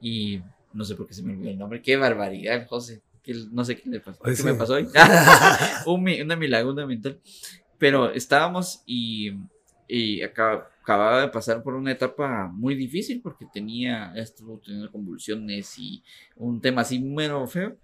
y 0.00 0.40
no 0.72 0.84
sé 0.84 0.94
por 0.94 1.06
qué 1.06 1.14
se 1.14 1.22
me 1.22 1.32
olvidó 1.32 1.50
el 1.50 1.58
nombre. 1.58 1.82
Qué 1.82 1.96
barbaridad, 1.96 2.66
José. 2.66 3.02
Que 3.22 3.34
no 3.52 3.64
sé 3.64 3.76
qué 3.76 3.88
le 3.88 4.00
pasó. 4.00 4.20
Ay, 4.24 4.32
¿Qué 4.32 4.36
sí. 4.36 4.44
me 4.44 4.54
pasó 4.54 4.74
hoy? 4.74 4.88
Un 5.86 6.08
una 6.22 6.36
milaguna 6.36 6.86
mental. 6.86 7.20
Pero 7.78 8.10
estábamos 8.10 8.82
y, 8.86 9.32
y 9.88 10.22
acaba- 10.22 10.68
acababa 10.84 11.22
de 11.22 11.28
pasar 11.28 11.62
por 11.62 11.74
una 11.74 11.92
etapa 11.92 12.46
muy 12.52 12.74
difícil 12.74 13.22
porque 13.22 13.46
tenía, 13.50 14.12
estuvo 14.14 14.58
teniendo 14.58 14.92
convulsiones 14.92 15.78
y 15.78 16.04
un 16.36 16.60
tema 16.60 16.82
así 16.82 16.98
muy 16.98 17.26
feo. 17.48 17.78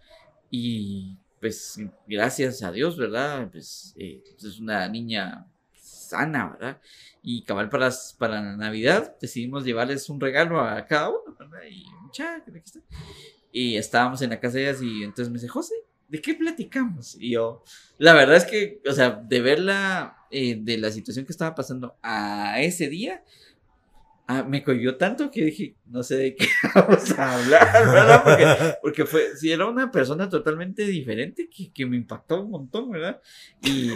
Y 0.51 1.17
pues 1.41 1.81
gracias 2.07 2.63
a 2.63 2.71
Dios, 2.71 2.99
¿verdad? 2.99 3.49
Pues 3.51 3.95
eh, 3.97 4.23
es 4.37 4.61
una 4.61 4.87
niña 4.89 5.47
sana, 5.73 6.51
¿verdad? 6.51 6.81
Y 7.23 7.43
cabal 7.43 7.71
para, 7.71 7.91
para 8.19 8.55
Navidad 8.57 9.17
decidimos 9.19 9.65
llevarles 9.65 10.11
un 10.11 10.21
regalo 10.21 10.61
a 10.61 10.85
cada 10.85 11.09
uno, 11.09 11.35
¿verdad? 11.39 11.63
Y 11.71 11.87
mucha. 12.03 12.45
Y 13.51 13.77
estábamos 13.77 14.21
en 14.21 14.31
la 14.31 14.41
casa 14.41 14.59
de 14.59 14.65
ellas 14.65 14.83
y 14.83 15.05
entonces 15.05 15.29
me 15.31 15.39
dice, 15.39 15.49
José, 15.49 15.75
¿de 16.11 16.21
qué 16.21 16.35
platicamos? 16.35 17.17
Y 17.19 17.31
yo, 17.33 17.63
la 17.99 18.15
verdad 18.15 18.37
es 18.37 18.45
que, 18.45 18.83
o 18.89 18.93
sea, 18.93 19.11
de 19.11 19.41
verla, 19.41 20.27
eh, 20.31 20.59
de 20.61 20.77
la 20.77 20.91
situación 20.91 21.25
que 21.25 21.33
estaba 21.33 21.55
pasando 21.55 21.97
a 22.03 22.61
ese 22.61 22.89
día, 22.89 23.23
ah, 24.27 24.43
me 24.43 24.65
cogió 24.65 24.97
tanto 24.97 25.31
que 25.31 25.45
dije, 25.45 25.77
no 25.87 26.03
sé 26.03 26.17
de 26.17 26.35
qué 26.35 26.49
vamos 26.75 27.19
a 27.19 27.37
hablar, 27.37 27.87
¿verdad? 27.87 28.25
Porque, 28.25 28.77
porque 28.83 29.05
fue, 29.07 29.37
si 29.37 29.53
era 29.53 29.67
una 29.67 29.91
persona 29.93 30.29
totalmente 30.29 30.85
diferente 30.85 31.49
que, 31.49 31.73
que 31.73 31.87
me 31.87 31.97
impactó 31.97 32.43
un 32.43 32.51
montón, 32.51 32.91
¿verdad? 32.91 33.21
Y, 33.63 33.91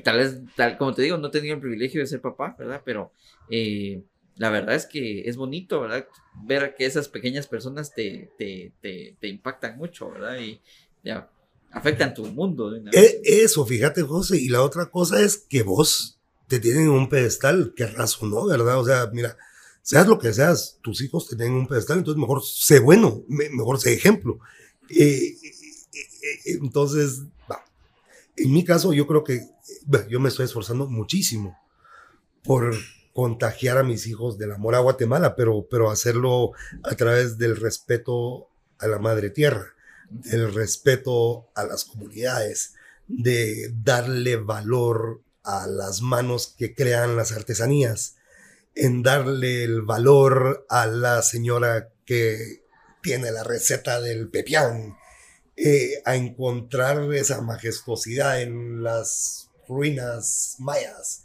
tal 0.00 0.18
vez, 0.18 0.40
tal, 0.54 0.78
como 0.78 0.94
te 0.94 1.02
digo, 1.02 1.18
no 1.18 1.30
tenido 1.30 1.56
el 1.56 1.60
privilegio 1.60 2.00
de 2.00 2.06
ser 2.06 2.20
papá, 2.20 2.54
¿verdad? 2.56 2.80
Pero 2.84 3.12
eh, 3.50 4.02
la 4.36 4.50
verdad 4.50 4.74
es 4.74 4.86
que 4.86 5.28
es 5.28 5.36
bonito, 5.36 5.80
¿verdad? 5.80 6.06
Ver 6.44 6.74
que 6.76 6.86
esas 6.86 7.08
pequeñas 7.08 7.46
personas 7.46 7.94
te, 7.94 8.30
te, 8.38 8.72
te, 8.80 9.16
te 9.20 9.28
impactan 9.28 9.76
mucho, 9.76 10.10
¿verdad? 10.10 10.38
Y 10.38 10.60
ya, 11.02 11.30
afectan 11.70 12.14
tu 12.14 12.24
mundo. 12.26 12.74
E- 12.92 13.20
Eso, 13.24 13.64
fíjate, 13.66 14.02
José. 14.02 14.38
Y 14.38 14.48
la 14.48 14.62
otra 14.62 14.90
cosa 14.90 15.20
es 15.22 15.36
que 15.36 15.62
vos 15.62 16.18
te 16.48 16.60
tienen 16.60 16.82
en 16.84 16.90
un 16.90 17.08
pedestal, 17.08 17.72
que 17.74 17.84
o 17.84 18.26
no, 18.26 18.46
¿verdad? 18.46 18.78
O 18.78 18.84
sea, 18.84 19.08
mira, 19.12 19.36
seas 19.82 20.06
lo 20.06 20.18
que 20.18 20.32
seas, 20.32 20.78
tus 20.82 21.00
hijos 21.00 21.28
te 21.28 21.36
tienen 21.36 21.54
en 21.54 21.60
un 21.60 21.66
pedestal, 21.68 21.98
entonces 21.98 22.20
mejor 22.20 22.42
sé 22.44 22.78
bueno, 22.78 23.22
me- 23.28 23.48
mejor 23.50 23.80
sé 23.80 23.94
ejemplo. 23.94 24.38
Eh, 24.90 24.98
eh, 25.02 25.36
eh, 25.92 26.58
entonces, 26.60 27.22
va. 27.50 27.64
En 28.36 28.52
mi 28.52 28.64
caso, 28.64 28.92
yo 28.92 29.06
creo 29.06 29.24
que 29.24 29.34
eh, 29.34 29.48
bueno, 29.86 30.08
yo 30.08 30.20
me 30.20 30.28
estoy 30.28 30.44
esforzando 30.44 30.86
muchísimo 30.88 31.58
por 32.44 32.74
contagiar 33.14 33.78
a 33.78 33.82
mis 33.82 34.06
hijos 34.06 34.38
del 34.38 34.52
amor 34.52 34.74
a 34.74 34.80
Guatemala, 34.80 35.36
pero, 35.36 35.66
pero 35.70 35.90
hacerlo 35.90 36.52
a 36.82 36.94
través 36.94 37.38
del 37.38 37.56
respeto 37.56 38.48
a 38.78 38.86
la 38.88 38.98
madre 38.98 39.30
tierra, 39.30 39.66
del 40.12 40.52
respeto 40.52 41.50
a 41.54 41.64
las 41.64 41.84
comunidades, 41.84 42.74
de 43.08 43.72
darle 43.82 44.36
valor 44.36 45.22
a 45.42 45.66
las 45.66 46.02
manos 46.02 46.54
que 46.56 46.74
crean 46.74 47.16
las 47.16 47.32
artesanías, 47.32 48.16
en 48.74 49.02
darle 49.02 49.64
el 49.64 49.82
valor 49.82 50.66
a 50.68 50.86
la 50.86 51.22
señora 51.22 51.90
que 52.04 52.62
tiene 53.02 53.30
la 53.32 53.42
receta 53.42 54.00
del 54.00 54.28
pepián, 54.28 54.96
eh, 55.56 56.02
a 56.04 56.16
encontrar 56.16 57.12
esa 57.12 57.40
majestuosidad 57.40 58.40
en 58.40 58.82
las 58.82 59.50
ruinas 59.68 60.56
mayas. 60.58 61.24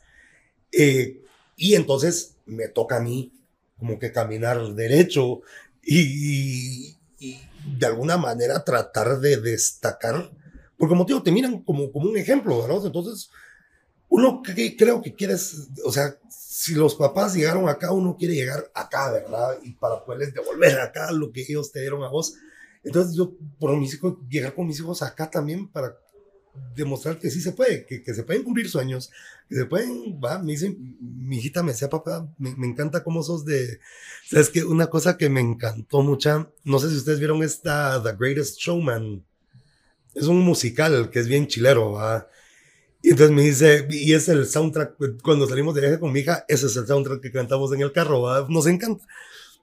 Eh, 0.71 1.21
y 1.55 1.75
entonces 1.75 2.35
me 2.45 2.67
toca 2.67 2.97
a 2.97 3.01
mí 3.01 3.33
como 3.77 3.99
que 3.99 4.11
caminar 4.11 4.73
derecho 4.73 5.41
y, 5.81 6.97
y 7.19 7.39
de 7.67 7.85
alguna 7.85 8.17
manera 8.17 8.63
tratar 8.63 9.19
de 9.19 9.37
destacar, 9.37 10.31
porque 10.77 10.89
como 10.89 11.05
te 11.05 11.13
digo, 11.13 11.23
te 11.23 11.31
miran 11.31 11.63
como, 11.63 11.91
como 11.91 12.09
un 12.09 12.17
ejemplo, 12.17 12.61
¿verdad? 12.61 12.85
Entonces, 12.85 13.29
uno 14.09 14.41
que, 14.41 14.75
creo 14.77 15.01
que 15.01 15.13
quieres, 15.13 15.67
o 15.83 15.91
sea, 15.91 16.17
si 16.29 16.73
los 16.73 16.95
papás 16.95 17.33
llegaron 17.33 17.67
acá, 17.67 17.91
uno 17.91 18.15
quiere 18.17 18.35
llegar 18.35 18.69
acá, 18.73 19.11
¿verdad? 19.11 19.57
Y 19.63 19.73
para 19.73 20.03
poderles 20.03 20.33
devolver 20.33 20.79
acá 20.79 21.11
lo 21.11 21.31
que 21.31 21.41
ellos 21.41 21.71
te 21.71 21.81
dieron 21.81 22.03
a 22.03 22.09
vos. 22.09 22.35
Entonces 22.83 23.15
yo, 23.15 23.33
por 23.59 23.75
mis 23.77 23.93
hijos, 23.93 24.15
llegar 24.29 24.53
con 24.53 24.67
mis 24.67 24.79
hijos 24.79 25.01
acá 25.01 25.29
también 25.29 25.67
para 25.67 25.97
demostrar 26.75 27.19
que 27.19 27.29
sí 27.29 27.41
se 27.41 27.51
puede, 27.51 27.85
que, 27.85 28.03
que 28.03 28.13
se 28.13 28.23
pueden 28.23 28.43
cumplir 28.43 28.69
sueños, 28.69 29.11
que 29.49 29.55
se 29.55 29.65
pueden, 29.65 30.19
va, 30.23 30.39
me 30.39 30.51
dice, 30.51 30.75
mi 30.99 31.37
hijita 31.37 31.63
me 31.63 31.71
decía, 31.71 31.89
papá, 31.89 32.27
me, 32.37 32.55
me 32.55 32.67
encanta 32.67 33.03
cómo 33.03 33.23
sos 33.23 33.45
de, 33.45 33.79
sabes 34.29 34.49
que 34.49 34.63
una 34.63 34.87
cosa 34.87 35.17
que 35.17 35.29
me 35.29 35.41
encantó 35.41 36.01
mucha, 36.01 36.49
no 36.63 36.79
sé 36.79 36.89
si 36.89 36.97
ustedes 36.97 37.19
vieron 37.19 37.43
esta 37.43 38.01
The 38.03 38.15
Greatest 38.17 38.59
Showman, 38.59 39.23
es 40.13 40.27
un 40.27 40.39
musical 40.39 41.09
que 41.09 41.19
es 41.19 41.27
bien 41.27 41.47
chilero, 41.47 41.93
va. 41.93 42.27
Y 43.03 43.11
entonces 43.11 43.35
me 43.35 43.43
dice, 43.43 43.87
y 43.89 44.13
es 44.13 44.27
el 44.29 44.47
soundtrack, 44.47 44.95
cuando 45.21 45.47
salimos 45.47 45.75
de 45.75 45.81
viaje 45.81 45.99
con 45.99 46.11
mi 46.11 46.21
hija, 46.21 46.43
ese 46.47 46.65
es 46.65 46.75
el 46.75 46.87
soundtrack 46.87 47.21
que 47.21 47.31
cantamos 47.31 47.71
en 47.73 47.81
el 47.81 47.91
carro, 47.91 48.21
¿va? 48.21 48.47
nos 48.49 48.67
encanta. 48.67 49.05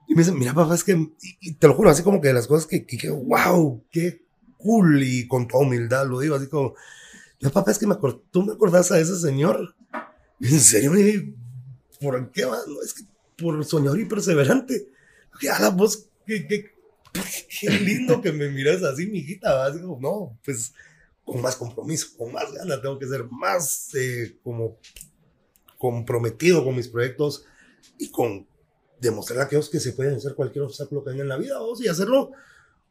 Y 0.07 0.15
me 0.15 0.23
dice, 0.23 0.33
mira 0.33 0.55
papá, 0.55 0.75
es 0.75 0.85
que, 0.85 0.93
y, 0.93 1.11
y 1.41 1.55
te 1.55 1.67
lo 1.67 1.75
juro, 1.75 1.91
así 1.91 2.03
como 2.03 2.21
que 2.21 2.29
de 2.29 2.35
las 2.35 2.47
cosas 2.47 2.67
que, 2.67 2.87
que, 2.87 2.97
que, 2.97 3.11
wow, 3.11 3.85
qué 3.91 4.24
cool, 4.65 5.03
y 5.03 5.29
con 5.29 5.47
toda 5.47 5.65
humildad 5.65 6.07
lo 6.09 6.21
digo, 6.21 6.35
así 6.35 6.49
como, 6.49 6.75
yo 7.39 7.51
papá, 7.53 7.71
es 7.71 7.79
que 7.79 7.87
me 7.87 7.95
acor- 7.95 8.23
tú 8.31 8.43
me 8.43 8.55
acordás 8.55 8.91
a 8.91 8.99
ese 8.99 9.17
señor. 9.19 9.75
En 10.41 10.59
serio, 10.61 10.97
y 10.97 11.03
dije, 11.03 11.35
¿por 12.01 12.33
qué? 12.33 12.45
va? 12.47 12.59
No, 12.67 12.83
es 12.83 12.95
que 12.95 13.05
por 13.37 13.65
soñador 13.65 14.01
y 14.01 14.07
perseverante. 14.07 14.89
A 15.53 15.61
la 15.61 15.71
voz, 15.71 16.09
qué, 16.27 16.47
qué, 16.49 16.73
qué 17.61 17.71
lindo 17.71 18.21
que 18.23 18.33
me 18.33 18.49
miras 18.51 18.83
así, 18.83 19.07
mi 19.07 19.19
hijita, 19.19 19.55
¿va? 19.55 19.67
así 19.67 19.81
como, 19.81 20.01
no, 20.01 20.39
pues 20.45 20.73
con 21.25 21.41
más 21.41 21.57
compromiso, 21.57 22.09
con 22.17 22.33
más 22.33 22.53
ganas, 22.53 22.83
tengo 22.83 22.99
que 22.99 23.07
ser 23.07 23.25
más 23.31 23.95
eh, 23.95 24.37
como 24.43 24.79
comprometido 25.79 26.65
con 26.65 26.77
mis 26.77 26.89
proyectos 26.89 27.45
y 27.99 28.11
con 28.11 28.47
demostrar 29.01 29.41
a 29.41 29.45
aquellos 29.45 29.69
que 29.69 29.81
se 29.81 29.93
pueden 29.93 30.15
hacer 30.15 30.35
cualquier 30.35 30.65
obstáculo 30.65 31.03
que 31.03 31.11
venga 31.11 31.23
en 31.23 31.29
la 31.29 31.37
vida, 31.37 31.59
vamos, 31.59 31.81
y 31.81 31.89
hacerlo 31.89 32.31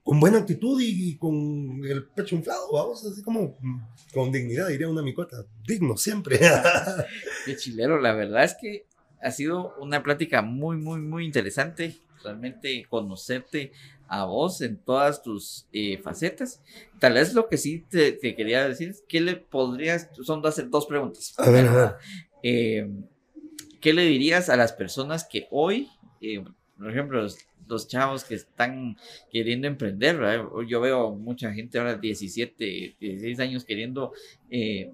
con 0.04 0.20
buena 0.20 0.39
actitud 0.39 0.82
y, 0.82 1.12
y 1.12 1.18
con 1.18 1.82
el 1.86 2.06
pecho 2.06 2.36
inflado, 2.36 2.72
vamos, 2.72 3.06
así 3.06 3.22
como 3.22 3.58
mm, 3.60 3.82
con 4.14 4.32
dignidad, 4.32 4.68
diría 4.68 4.89
una 4.89 5.01
micota, 5.01 5.45
digno 5.66 5.95
siempre. 5.97 6.39
Qué 7.45 7.56
chilero, 7.56 7.99
la 7.99 8.14
verdad 8.14 8.43
es 8.43 8.56
que 8.60 8.86
ha 9.22 9.32
sido 9.32 9.74
una 9.80 10.04
plática 10.04 10.41
muy, 10.41 10.78
muy, 10.78 10.99
muy 10.99 11.26
interesante. 11.26 11.95
Realmente 12.24 12.86
conocerte 12.89 13.72
a 14.08 14.26
vos 14.26 14.62
en 14.62 14.78
todas 14.78 15.24
tus 15.24 15.68
eh, 15.74 15.97
facetas. 15.97 16.62
Tal 16.99 17.14
vez 17.14 17.34
lo 17.34 17.47
que 17.47 17.58
sí 17.58 17.86
te, 17.89 18.12
te 18.12 18.36
quería 18.36 18.68
decir 18.68 18.89
es 18.89 19.04
que 19.08 19.22
le 19.22 19.36
podrías, 19.38 20.10
son 20.22 20.41
dos, 20.41 20.62
dos 20.70 20.86
preguntas. 20.86 21.34
A 21.38 21.49
ver, 21.49 21.68
a 21.68 21.76
ver. 21.76 21.95
Eh, 22.43 22.89
¿Qué 23.82 23.93
le 23.93 24.04
dirías 24.04 24.49
a 24.49 24.56
las 24.56 24.72
personas 24.72 25.26
que 25.26 25.47
hoy, 25.51 25.89
eh, 26.22 26.43
por 26.78 26.89
ejemplo, 26.89 27.26
los, 27.74 27.88
chavos 27.88 28.24
que 28.24 28.36
están 28.36 28.97
queriendo 29.32 29.67
emprender, 29.67 30.19
yo 30.67 30.82
veo 30.82 31.11
mucha 31.15 31.51
gente 31.53 31.80
ahora 31.80 31.95
17, 31.95 32.95
16 32.99 33.39
años 33.39 33.65
queriendo 33.65 34.13
eh, 34.49 34.91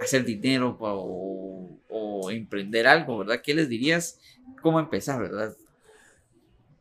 hacer 0.00 0.24
dinero 0.24 0.76
o, 0.80 1.78
o, 1.88 2.30
emprender 2.30 2.86
algo, 2.86 3.18
¿verdad? 3.18 3.40
¿Qué 3.42 3.54
les 3.54 3.68
dirías? 3.68 4.18
¿Cómo 4.60 4.80
empezar, 4.80 5.20
verdad? 5.20 5.54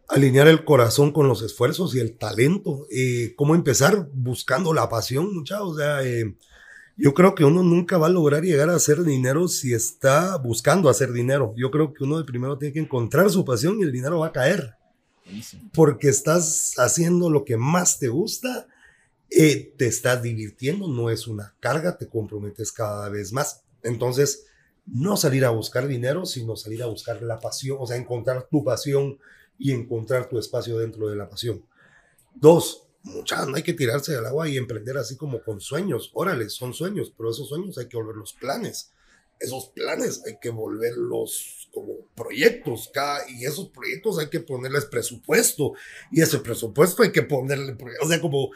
Alinear 0.08 0.48
el 0.48 0.66
corazón 0.66 1.12
con 1.12 1.28
los 1.28 1.42
esfuerzos 1.42 1.96
y 1.96 2.00
el 2.00 2.18
talento. 2.18 2.86
Eh, 2.92 3.34
¿Cómo 3.36 3.56
empezar? 3.56 4.10
Buscando 4.14 4.74
la 4.74 4.90
pasión, 4.90 5.34
muchachos. 5.34 5.70
O 5.70 5.78
sea, 5.78 6.04
eh, 6.04 6.36
yo 6.98 7.14
creo 7.14 7.34
que 7.34 7.46
uno 7.46 7.64
nunca 7.64 7.98
va 7.98 8.08
a 8.08 8.12
lograr 8.12 8.44
llegar 8.44 8.70
a 8.70 8.76
hacer 8.76 9.04
dinero 9.04 9.48
si 9.48 9.74
está 9.74 10.38
buscando 10.38 10.90
hacer 10.90 11.12
dinero. 11.14 11.54
Yo 11.56 11.72
creo 11.72 11.94
que 11.94 12.04
uno 12.04 12.18
de 12.18 12.26
primero 12.26 12.58
tiene 12.58 12.74
que 12.74 12.80
encontrar 12.80 13.30
su 13.30 13.46
pasión 13.46 13.80
y 13.80 13.84
el 13.84 13.92
dinero 13.92 14.20
va 14.20 14.28
a 14.28 14.32
caer. 14.32 14.76
Porque 15.74 16.10
estás 16.10 16.74
haciendo 16.78 17.30
lo 17.30 17.46
que 17.46 17.58
más 17.58 18.00
te 18.00 18.10
gusta, 18.10 18.68
eh, 19.30 19.74
te 19.78 19.88
estás 19.88 20.22
divirtiendo, 20.22 20.88
no 20.88 21.10
es 21.10 21.28
una 21.28 21.56
carga, 21.60 21.98
te 21.98 22.08
comprometes 22.08 22.72
cada 22.72 23.08
vez 23.10 23.32
más. 23.32 23.64
Entonces, 23.84 24.46
no 24.86 25.16
salir 25.16 25.46
a 25.46 25.52
buscar 25.52 25.88
dinero, 25.88 26.26
sino 26.26 26.56
salir 26.56 26.84
a 26.84 26.88
buscar 26.88 27.22
la 27.22 27.40
pasión, 27.40 27.78
o 27.80 27.88
sea, 27.88 27.98
encontrar 27.98 28.48
tu 28.50 28.64
pasión 28.64 29.20
y 29.58 29.72
encontrar 29.72 30.28
tu 30.28 30.38
espacio 30.38 30.78
dentro 30.78 31.08
de 31.08 31.16
la 31.16 31.30
pasión. 31.30 31.64
Dos, 32.36 32.88
muchas, 33.04 33.48
no 33.48 33.56
hay 33.56 33.64
que 33.64 33.74
tirarse 33.74 34.16
al 34.16 34.26
agua 34.26 34.50
y 34.50 34.58
emprender 34.58 34.98
así 34.98 35.16
como 35.16 35.42
con 35.44 35.62
sueños. 35.62 36.12
Órale, 36.14 36.50
son 36.50 36.74
sueños, 36.74 37.14
pero 37.16 37.32
esos 37.32 37.48
sueños 37.48 37.78
hay 37.78 37.88
que 37.88 37.98
volverlos 37.98 38.34
planes. 38.34 38.92
Esos 39.40 39.70
planes 39.70 40.24
hay 40.26 40.38
que 40.42 40.50
volverlos 40.50 41.61
como 41.72 41.94
proyectos, 42.16 42.92
y 43.30 43.46
esos 43.46 43.70
proyectos 43.70 44.20
hay 44.20 44.30
que 44.30 44.40
ponerles 44.40 44.86
presupuesto, 44.86 45.74
y 46.12 46.22
ese 46.22 46.40
presupuesto 46.40 47.04
hay 47.04 47.12
que 47.12 47.24
ponerle, 47.24 47.78
o 48.02 48.08
sea, 48.08 48.20
como 48.20 48.52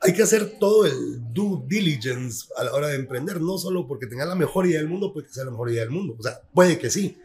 hay 0.00 0.12
que 0.12 0.22
hacer 0.22 0.58
todo 0.58 0.86
el 0.86 1.32
due 1.32 1.62
diligence 1.66 2.46
a 2.56 2.64
la 2.64 2.72
hora 2.72 2.88
de 2.88 2.96
emprender, 2.96 3.40
no 3.40 3.58
solo 3.58 3.86
porque 3.86 4.06
tengas 4.06 4.28
la 4.28 4.34
mejor 4.34 4.66
idea 4.66 4.78
del 4.78 4.88
mundo, 4.88 5.12
puede 5.12 5.26
que 5.26 5.32
sea 5.32 5.44
la 5.44 5.50
mejor 5.50 5.70
idea 5.70 5.82
del 5.82 5.90
mundo. 5.90 6.14
O 6.18 6.22
sea, 6.22 6.40
puede 6.54 6.78
que 6.78 6.88
sí, 6.88 7.18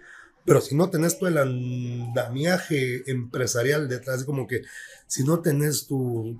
pero 0.45 0.59
si 0.59 0.75
no 0.75 0.89
tenés 0.89 1.17
todo 1.17 1.29
el 1.29 1.37
andamiaje 1.37 3.09
empresarial 3.09 3.87
detrás, 3.87 4.23
como 4.23 4.47
que 4.47 4.63
si 5.07 5.23
no 5.23 5.41
tenés 5.41 5.87
tu 5.87 6.39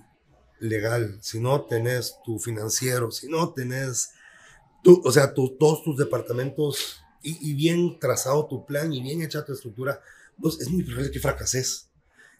legal, 0.59 1.17
si 1.21 1.39
no 1.39 1.61
tenés 1.65 2.17
tu 2.25 2.39
financiero, 2.39 3.11
si 3.11 3.27
no 3.27 3.53
tenés, 3.53 4.11
tu, 4.83 5.01
o 5.05 5.11
sea, 5.11 5.33
tu, 5.33 5.55
todos 5.57 5.83
tus 5.83 5.97
departamentos 5.97 7.02
y, 7.23 7.53
bien 7.53 7.97
trazado 7.99 8.47
tu 8.47 8.65
plan 8.65 8.91
y 8.93 9.01
bien 9.01 9.21
hecha 9.21 9.45
tu 9.45 9.53
estructura, 9.53 10.01
pues 10.39 10.59
es 10.59 10.69
muy 10.69 10.83
probable 10.83 11.11
que 11.11 11.19
fracases. 11.19 11.89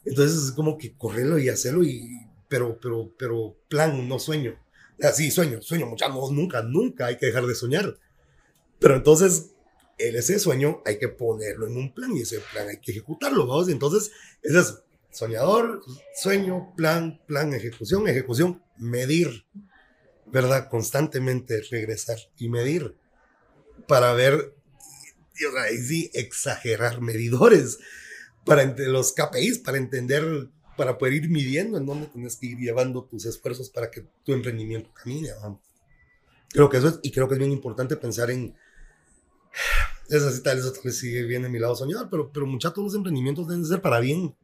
Entonces 0.05 0.43
es 0.43 0.51
como 0.51 0.77
que 0.77 0.95
correrlo 0.97 1.39
y 1.39 1.49
hacerlo 1.49 1.83
y 1.83 2.27
pero, 2.49 2.77
pero, 2.79 3.11
pero 3.17 3.55
plan, 3.67 4.07
no 4.07 4.19
sueño. 4.19 4.59
Así, 5.01 5.31
sueño, 5.31 5.61
sueño, 5.61 5.87
muchachos, 5.87 6.31
nunca, 6.31 6.61
nunca 6.61 7.07
hay 7.07 7.17
que 7.17 7.25
dejar 7.25 7.47
de 7.47 7.55
soñar. 7.55 7.97
Pero 8.79 8.95
entonces, 8.95 9.51
ese 9.97 10.37
sueño 10.37 10.81
hay 10.85 10.99
que 10.99 11.07
ponerlo 11.07 11.65
en 11.67 11.77
un 11.77 11.93
plan 11.93 12.15
y 12.15 12.21
ese 12.21 12.41
plan 12.51 12.67
hay 12.67 12.77
que 12.77 12.91
ejecutarlo, 12.91 13.47
vamos. 13.47 13.69
Entonces, 13.69 14.11
es 14.43 14.83
soñador, 15.09 15.81
sueño, 16.15 16.73
plan, 16.75 17.21
plan, 17.25 17.53
ejecución, 17.53 18.07
ejecución, 18.07 18.61
medir, 18.77 19.45
¿verdad? 20.25 20.69
Constantemente 20.69 21.61
regresar 21.71 22.17
y 22.37 22.49
medir 22.49 22.95
para 23.87 24.13
ver, 24.13 24.53
y 25.71 25.77
sí, 25.77 26.11
exagerar 26.13 27.01
medidores 27.01 27.79
para 28.45 28.63
los 28.87 29.13
KPIs, 29.13 29.59
para 29.59 29.77
entender 29.77 30.49
para 30.75 30.97
poder 30.97 31.13
ir 31.13 31.29
midiendo 31.29 31.77
en 31.77 31.85
dónde 31.85 32.07
tienes 32.07 32.35
que 32.35 32.47
ir 32.47 32.57
llevando 32.57 33.03
tus 33.03 33.25
esfuerzos 33.25 33.69
para 33.69 33.91
que 33.91 34.07
tu 34.23 34.33
emprendimiento 34.33 34.91
camine. 34.93 35.29
Creo 36.49 36.69
que 36.69 36.77
eso 36.77 36.87
es, 36.87 36.99
y 37.03 37.11
creo 37.11 37.27
que 37.27 37.35
es 37.35 37.39
bien 37.39 37.51
importante 37.51 37.95
pensar 37.95 38.31
en, 38.31 38.55
es 40.09 40.23
así, 40.23 40.41
tal, 40.41 40.59
eso 40.59 40.73
vez 40.83 40.97
sigue 40.97 41.23
bien 41.23 41.45
en 41.45 41.51
mi 41.51 41.59
lado 41.59 41.75
soñar, 41.75 42.07
pero, 42.09 42.31
pero 42.31 42.45
muchachos, 42.45 42.83
los 42.83 42.95
emprendimientos 42.95 43.47
deben 43.47 43.65
ser 43.65 43.81
para 43.81 43.99
bien. 43.99 44.35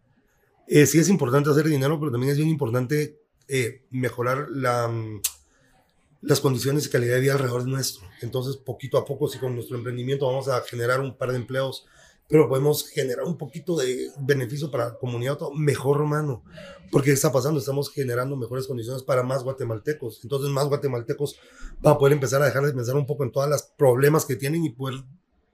Eh, 0.67 0.85
sí 0.85 0.99
es 0.99 1.09
importante 1.09 1.49
hacer 1.49 1.67
dinero, 1.67 1.99
pero 1.99 2.11
también 2.11 2.31
es 2.31 2.37
bien 2.37 2.49
importante 2.49 3.19
eh, 3.47 3.83
mejorar 3.89 4.47
la, 4.49 4.87
mm, 4.87 5.21
las 6.21 6.39
condiciones 6.39 6.85
y 6.85 6.89
calidad 6.89 7.15
de 7.15 7.21
vida 7.21 7.33
alrededor 7.33 7.63
de 7.63 7.71
nuestro. 7.71 8.07
Entonces, 8.21 8.57
poquito 8.57 8.97
a 8.97 9.05
poco, 9.05 9.27
si 9.27 9.39
con 9.39 9.55
nuestro 9.55 9.77
emprendimiento 9.77 10.27
vamos 10.27 10.47
a 10.47 10.61
generar 10.61 10.99
un 10.99 11.17
par 11.17 11.31
de 11.31 11.37
empleos 11.37 11.85
pero 12.29 12.47
podemos 12.47 12.87
generar 12.87 13.25
un 13.25 13.37
poquito 13.37 13.75
de 13.75 14.11
beneficio 14.19 14.69
para 14.69 14.89
la 14.89 14.93
comunidad 14.93 15.39
mejor, 15.55 16.01
hermano. 16.01 16.43
Porque 16.91 17.07
¿qué 17.07 17.13
está 17.13 17.31
pasando? 17.31 17.59
Estamos 17.59 17.91
generando 17.91 18.37
mejores 18.37 18.67
condiciones 18.67 19.01
para 19.01 19.23
más 19.23 19.43
guatemaltecos. 19.43 20.19
Entonces, 20.21 20.51
más 20.51 20.67
guatemaltecos 20.67 21.39
van 21.81 21.95
a 21.95 21.97
poder 21.97 22.13
empezar 22.13 22.39
a 22.43 22.45
dejar 22.45 22.63
de 22.63 22.73
pensar 22.73 22.95
un 22.95 23.07
poco 23.07 23.23
en 23.23 23.31
todos 23.31 23.49
los 23.49 23.63
problemas 23.63 24.25
que 24.25 24.35
tienen 24.35 24.63
y 24.63 24.69
poder. 24.69 25.01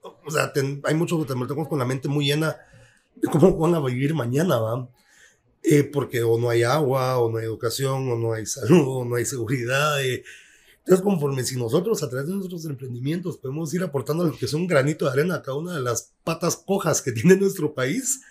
O 0.02 0.30
sea, 0.30 0.52
hay 0.84 0.96
muchos 0.96 1.18
guatemaltecos 1.18 1.70
con 1.70 1.80
la 1.80 1.86
mente 1.86 2.10
muy 2.10 2.26
llena 2.26 2.58
de 3.16 3.30
cómo 3.30 3.58
van 3.58 3.76
a 3.76 3.80
vivir 3.80 4.14
mañana, 4.14 4.60
¿va? 4.60 4.90
Eh, 5.64 5.86
porque 5.86 6.24
o 6.24 6.38
no 6.38 6.50
hay 6.50 6.64
agua, 6.64 7.20
o 7.20 7.32
no 7.32 7.38
hay 7.38 7.46
educación, 7.46 8.12
o 8.12 8.18
no 8.18 8.34
hay 8.34 8.46
salud, 8.46 8.86
o 8.86 9.06
no 9.06 9.16
hay 9.16 9.26
seguridad. 9.26 10.04
Eh, 10.04 10.26
entonces, 10.86 11.04
conforme 11.04 11.44
si 11.44 11.58
nosotros 11.58 12.04
a 12.04 12.10
través 12.10 12.28
de 12.28 12.36
nuestros 12.36 12.64
emprendimientos 12.66 13.40
podemos 13.40 13.74
ir 13.74 13.82
aportando 13.82 14.24
lo 14.24 14.38
que 14.38 14.46
es 14.46 14.54
un 14.54 14.68
granito 14.68 15.06
de 15.06 15.12
arena 15.12 15.36
a 15.36 15.42
cada 15.42 15.58
una 15.58 15.74
de 15.74 15.82
las 15.82 16.14
patas 16.24 16.58
cojas 16.58 17.02
que 17.02 17.12
tiene 17.12 17.38
nuestro 17.38 17.74
país, 17.74 18.22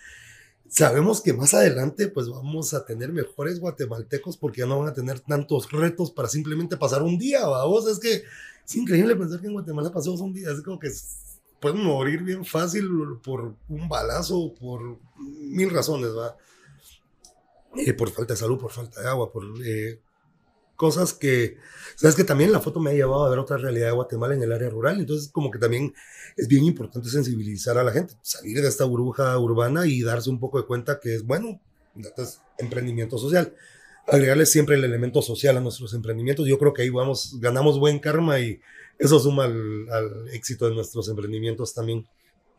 sabemos 0.69 1.19
que 1.19 1.33
más 1.33 1.53
adelante 1.53 2.07
pues 2.07 2.29
vamos 2.29 2.73
a 2.73 2.85
tener 2.85 3.11
mejores 3.11 3.59
guatemaltecos 3.59 4.37
porque 4.37 4.61
ya 4.61 4.67
no 4.67 4.79
van 4.79 4.87
a 4.87 4.93
tener 4.93 5.19
tantos 5.19 5.69
retos 5.69 6.11
para 6.11 6.29
simplemente 6.29 6.77
pasar 6.77 7.03
un 7.03 7.17
día, 7.17 7.45
vamos, 7.45 7.87
es 7.87 7.99
que 7.99 8.23
es 8.65 8.75
increíble 8.77 9.17
pensar 9.17 9.41
que 9.41 9.47
en 9.47 9.53
Guatemala 9.53 9.91
pasamos 9.91 10.21
un 10.21 10.33
día, 10.33 10.49
es 10.49 10.61
como 10.61 10.79
que 10.79 10.89
pueden 11.59 11.83
morir 11.83 12.23
bien 12.23 12.45
fácil 12.45 12.87
por 13.21 13.53
un 13.67 13.89
balazo, 13.89 14.53
por 14.53 14.97
mil 15.17 15.69
razones, 15.69 16.11
va. 16.15 16.37
Eh, 17.75 17.93
por 17.93 18.09
falta 18.11 18.33
de 18.33 18.37
salud, 18.37 18.57
por 18.57 18.71
falta 18.71 19.01
de 19.01 19.07
agua, 19.09 19.29
por 19.29 19.43
eh, 19.65 19.99
cosas 20.75 21.13
que, 21.13 21.57
sabes 21.95 22.15
que 22.15 22.23
también 22.23 22.51
la 22.51 22.59
foto 22.59 22.79
me 22.79 22.91
ha 22.91 22.93
llevado 22.93 23.25
a 23.25 23.29
ver 23.29 23.39
otra 23.39 23.57
realidad 23.57 23.87
de 23.87 23.93
Guatemala 23.93 24.35
en 24.35 24.43
el 24.43 24.51
área 24.51 24.69
rural, 24.69 24.99
entonces 24.99 25.29
como 25.31 25.51
que 25.51 25.59
también 25.59 25.93
es 26.37 26.47
bien 26.47 26.63
importante 26.65 27.09
sensibilizar 27.09 27.77
a 27.77 27.83
la 27.83 27.91
gente, 27.91 28.15
salir 28.21 28.61
de 28.61 28.67
esta 28.67 28.85
burbuja 28.85 29.37
urbana 29.39 29.87
y 29.87 30.01
darse 30.01 30.29
un 30.29 30.39
poco 30.39 30.59
de 30.59 30.67
cuenta 30.67 30.99
que 30.99 31.15
es 31.15 31.25
bueno, 31.25 31.59
es 32.17 32.41
emprendimiento 32.57 33.17
social, 33.17 33.53
agregarle 34.07 34.45
siempre 34.45 34.75
el 34.75 34.83
elemento 34.83 35.21
social 35.21 35.57
a 35.57 35.61
nuestros 35.61 35.93
emprendimientos, 35.93 36.47
yo 36.47 36.57
creo 36.57 36.73
que 36.73 36.83
ahí 36.83 36.89
vamos, 36.89 37.39
ganamos 37.39 37.79
buen 37.79 37.99
karma 37.99 38.39
y 38.39 38.59
eso 38.99 39.19
suma 39.19 39.45
al, 39.45 39.89
al 39.89 40.29
éxito 40.29 40.67
de 40.69 40.75
nuestros 40.75 41.09
emprendimientos 41.09 41.73
también. 41.73 42.07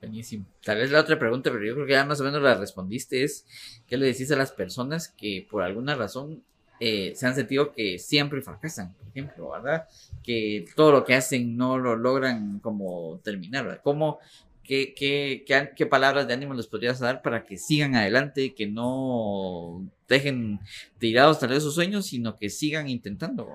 Buenísimo. 0.01 0.47
Tal 0.63 0.79
vez 0.79 0.91
la 0.91 1.01
otra 1.01 1.19
pregunta, 1.19 1.51
pero 1.51 1.65
yo 1.65 1.75
creo 1.75 1.87
que 1.87 1.93
ya 1.93 2.05
más 2.05 2.21
o 2.21 2.25
menos 2.25 2.43
la 2.43 2.55
respondiste, 2.55 3.23
es 3.23 3.47
¿qué 3.87 3.97
le 3.97 4.07
decís 4.07 4.31
a 4.31 4.37
las 4.37 4.53
personas 4.53 5.09
que 5.09 5.47
por 5.51 5.63
alguna 5.63 5.95
razón 5.95 6.45
eh, 6.81 7.13
se 7.15 7.27
han 7.27 7.35
sentido 7.35 7.73
que 7.73 7.99
siempre 7.99 8.43
fracasan, 8.43 8.93
por 8.95 9.09
ejemplo, 9.09 9.51
¿verdad? 9.51 9.87
Que 10.23 10.67
todo 10.75 10.93
lo 10.93 11.05
que 11.05 11.15
hacen 11.15 11.57
no 11.57 11.79
lo 11.79 11.97
logran 11.97 12.59
como 12.61 13.21
terminar, 13.23 13.65
¿verdad? 13.65 13.81
¿Cómo, 13.83 14.19
qué, 14.63 14.95
qué, 14.95 15.45
qué, 15.75 15.87
palabras 15.87 16.27
de 16.27 16.35
ánimo 16.35 16.55
les 16.55 16.67
podrías 16.67 16.99
dar 16.99 17.23
para 17.23 17.45
que 17.45 17.57
sigan 17.57 17.95
adelante, 17.95 18.55
que 18.55 18.67
no 18.67 19.89
dejen 20.09 20.61
tirados 20.99 21.39
tal 21.39 21.51
vez 21.51 21.63
sus 21.63 21.75
sueños, 21.75 22.07
sino 22.07 22.37
que 22.37 22.51
sigan 22.51 22.89
intentando? 22.89 23.49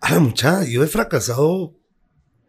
Ah, 0.00 0.18
mucha, 0.18 0.64
yo 0.64 0.84
he 0.84 0.86
fracasado 0.86 1.74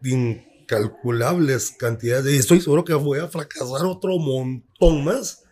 incalculables 0.04 1.72
cantidades 1.72 2.34
y 2.34 2.38
estoy 2.38 2.62
seguro 2.62 2.84
que 2.84 2.94
voy 2.94 3.20
a 3.20 3.28
fracasar 3.28 3.86
otro 3.86 4.18
montón 4.18 5.04
más 5.04 5.44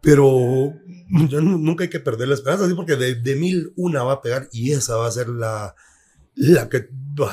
pero 0.00 0.74
nunca 1.08 1.84
hay 1.84 1.90
que 1.90 2.00
perder 2.00 2.28
la 2.28 2.34
esperanza, 2.34 2.64
así 2.64 2.74
porque 2.74 2.96
de, 2.96 3.36
mil 3.36 3.72
una 3.76 4.02
va 4.02 4.14
a 4.14 4.22
pegar 4.22 4.48
y 4.52 4.72
esa 4.72 4.96
va 4.96 5.06
a 5.06 5.12
ser 5.12 5.28
la, 5.28 5.74
la 6.34 6.68
que, 6.68 6.88
o 7.18 7.26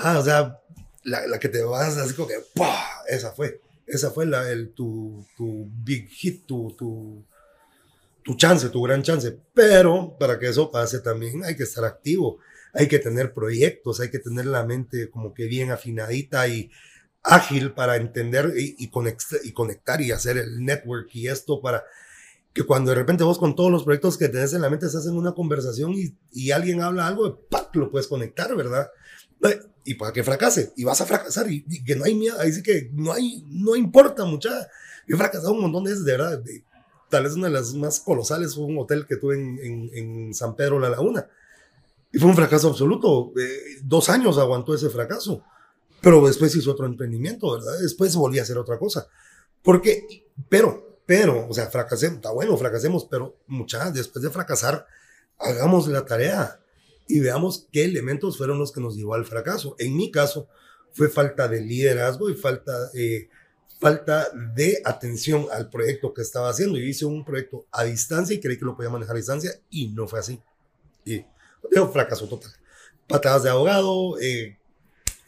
la, 1.03 1.27
la, 1.27 1.39
que 1.39 1.49
te 1.49 1.63
vas 1.63 1.97
así 1.97 2.13
como 2.13 2.27
que. 2.27 2.35
Esa 3.07 3.31
fue, 3.31 3.61
esa 3.85 4.11
fue 4.11 4.25
la, 4.25 4.49
el, 4.49 4.73
tu, 4.73 5.25
tu 5.37 5.69
big 5.83 6.09
hit, 6.09 6.45
tu, 6.45 6.75
tu, 6.77 7.23
tu 8.23 8.35
chance, 8.35 8.69
tu 8.69 8.81
gran 8.81 9.03
chance. 9.03 9.37
Pero 9.53 10.17
para 10.19 10.39
que 10.39 10.49
eso 10.49 10.71
pase 10.71 10.99
también 10.99 11.43
hay 11.43 11.55
que 11.55 11.63
estar 11.63 11.85
activo, 11.85 12.39
hay 12.73 12.87
que 12.87 12.99
tener 12.99 13.33
proyectos, 13.33 13.99
hay 13.99 14.09
que 14.09 14.19
tener 14.19 14.47
la 14.47 14.65
mente 14.65 15.09
como 15.09 15.33
que 15.33 15.45
bien 15.45 15.71
afinadita 15.71 16.47
y 16.47 16.71
ágil 17.21 17.73
para 17.73 17.95
entender 17.97 18.53
y, 18.57 18.75
y, 18.79 18.91
y 19.43 19.51
conectar 19.53 20.01
y 20.01 20.11
hacer 20.11 20.37
el 20.37 20.63
network 20.63 21.09
y 21.13 21.27
esto 21.27 21.61
para 21.61 21.83
que 22.55 22.63
cuando 22.63 22.91
de 22.91 22.95
repente 22.95 23.25
vos 23.25 23.37
con 23.37 23.53
todos 23.53 23.69
los 23.69 23.83
proyectos 23.83 24.17
que 24.17 24.29
tenés 24.29 24.53
en 24.53 24.61
la 24.61 24.69
mente 24.69 24.85
estás 24.85 25.05
en 25.07 25.17
una 25.17 25.33
conversación 25.33 25.91
y, 25.93 26.15
y 26.31 26.51
alguien 26.51 26.81
habla 26.81 27.05
algo, 27.05 27.41
¡pac! 27.49 27.75
lo 27.75 27.91
puedes 27.91 28.07
conectar, 28.07 28.55
¿verdad? 28.55 28.89
Y 29.83 29.95
para 29.95 30.13
que 30.13 30.23
fracase, 30.23 30.71
y 30.77 30.85
vas 30.85 31.01
a 31.01 31.05
fracasar, 31.05 31.51
y, 31.51 31.63
que 31.83 31.97
no 31.97 32.05
hay 32.05 32.15
miedo, 32.15 32.39
ahí 32.39 32.53
sí 32.53 32.63
que 32.63 32.89
no 32.93 33.11
hay, 33.11 33.43
no 33.49 33.75
importa 33.75 34.23
mucha. 34.23 34.49
Yo 35.05 35.15
he 35.15 35.19
fracasado 35.19 35.51
un 35.51 35.63
montón 35.63 35.83
de 35.83 35.91
veces, 35.91 36.05
de 36.05 36.11
verdad. 36.13 36.41
tal 37.09 37.23
vez 37.23 37.33
una 37.33 37.47
de 37.47 37.53
las 37.53 37.73
más 37.73 37.99
colosales 37.99 38.55
fue 38.55 38.63
un 38.63 38.77
hotel 38.79 39.05
que 39.05 39.17
tuve 39.17 39.35
en, 39.35 39.59
en, 39.61 39.89
en 39.93 40.33
San 40.33 40.55
Pedro 40.55 40.79
La 40.79 40.89
Laguna. 40.89 41.27
Y 42.13 42.19
fue 42.19 42.29
un 42.29 42.37
fracaso 42.37 42.69
absoluto. 42.69 43.33
Eh, 43.37 43.81
dos 43.83 44.07
años 44.07 44.37
aguantó 44.37 44.73
ese 44.73 44.89
fracaso. 44.89 45.43
Pero 45.99 46.25
después 46.25 46.55
hizo 46.55 46.71
otro 46.71 46.85
emprendimiento, 46.85 47.51
¿verdad? 47.51 47.73
Después 47.81 48.15
volví 48.15 48.39
a 48.39 48.43
hacer 48.43 48.57
otra 48.57 48.79
cosa. 48.79 49.07
Porque, 49.61 50.25
pero 50.47 50.94
pero, 51.05 51.47
o 51.47 51.53
sea, 51.53 51.67
fracasemos, 51.67 52.17
está 52.17 52.31
bueno, 52.31 52.57
fracasemos, 52.57 53.05
pero 53.05 53.37
muchas, 53.47 53.93
después 53.93 54.23
de 54.23 54.31
fracasar, 54.31 54.85
hagamos 55.37 55.87
la 55.87 56.05
tarea 56.05 56.59
y 57.07 57.19
veamos 57.19 57.67
qué 57.71 57.85
elementos 57.85 58.37
fueron 58.37 58.57
los 58.57 58.71
que 58.71 58.81
nos 58.81 58.95
llevó 58.95 59.13
al 59.13 59.25
fracaso. 59.25 59.75
En 59.77 59.95
mi 59.95 60.11
caso, 60.11 60.47
fue 60.93 61.09
falta 61.09 61.47
de 61.47 61.61
liderazgo 61.61 62.29
y 62.29 62.35
falta, 62.35 62.71
eh, 62.93 63.29
falta 63.79 64.29
de 64.55 64.81
atención 64.83 65.47
al 65.51 65.69
proyecto 65.69 66.13
que 66.13 66.21
estaba 66.21 66.49
haciendo. 66.49 66.77
Yo 66.77 66.85
hice 66.85 67.05
un 67.05 67.23
proyecto 67.23 67.67
a 67.71 67.83
distancia 67.83 68.35
y 68.35 68.39
creí 68.39 68.57
que 68.57 68.65
lo 68.65 68.75
podía 68.75 68.89
manejar 68.89 69.15
a 69.15 69.17
distancia 69.17 69.51
y 69.69 69.89
no 69.89 70.07
fue 70.07 70.19
así. 70.19 70.41
Y 71.03 71.23
digo, 71.71 71.91
fracaso 71.91 72.27
total. 72.27 72.51
Patadas 73.07 73.43
de 73.43 73.49
abogado, 73.49 74.19
eh, 74.19 74.57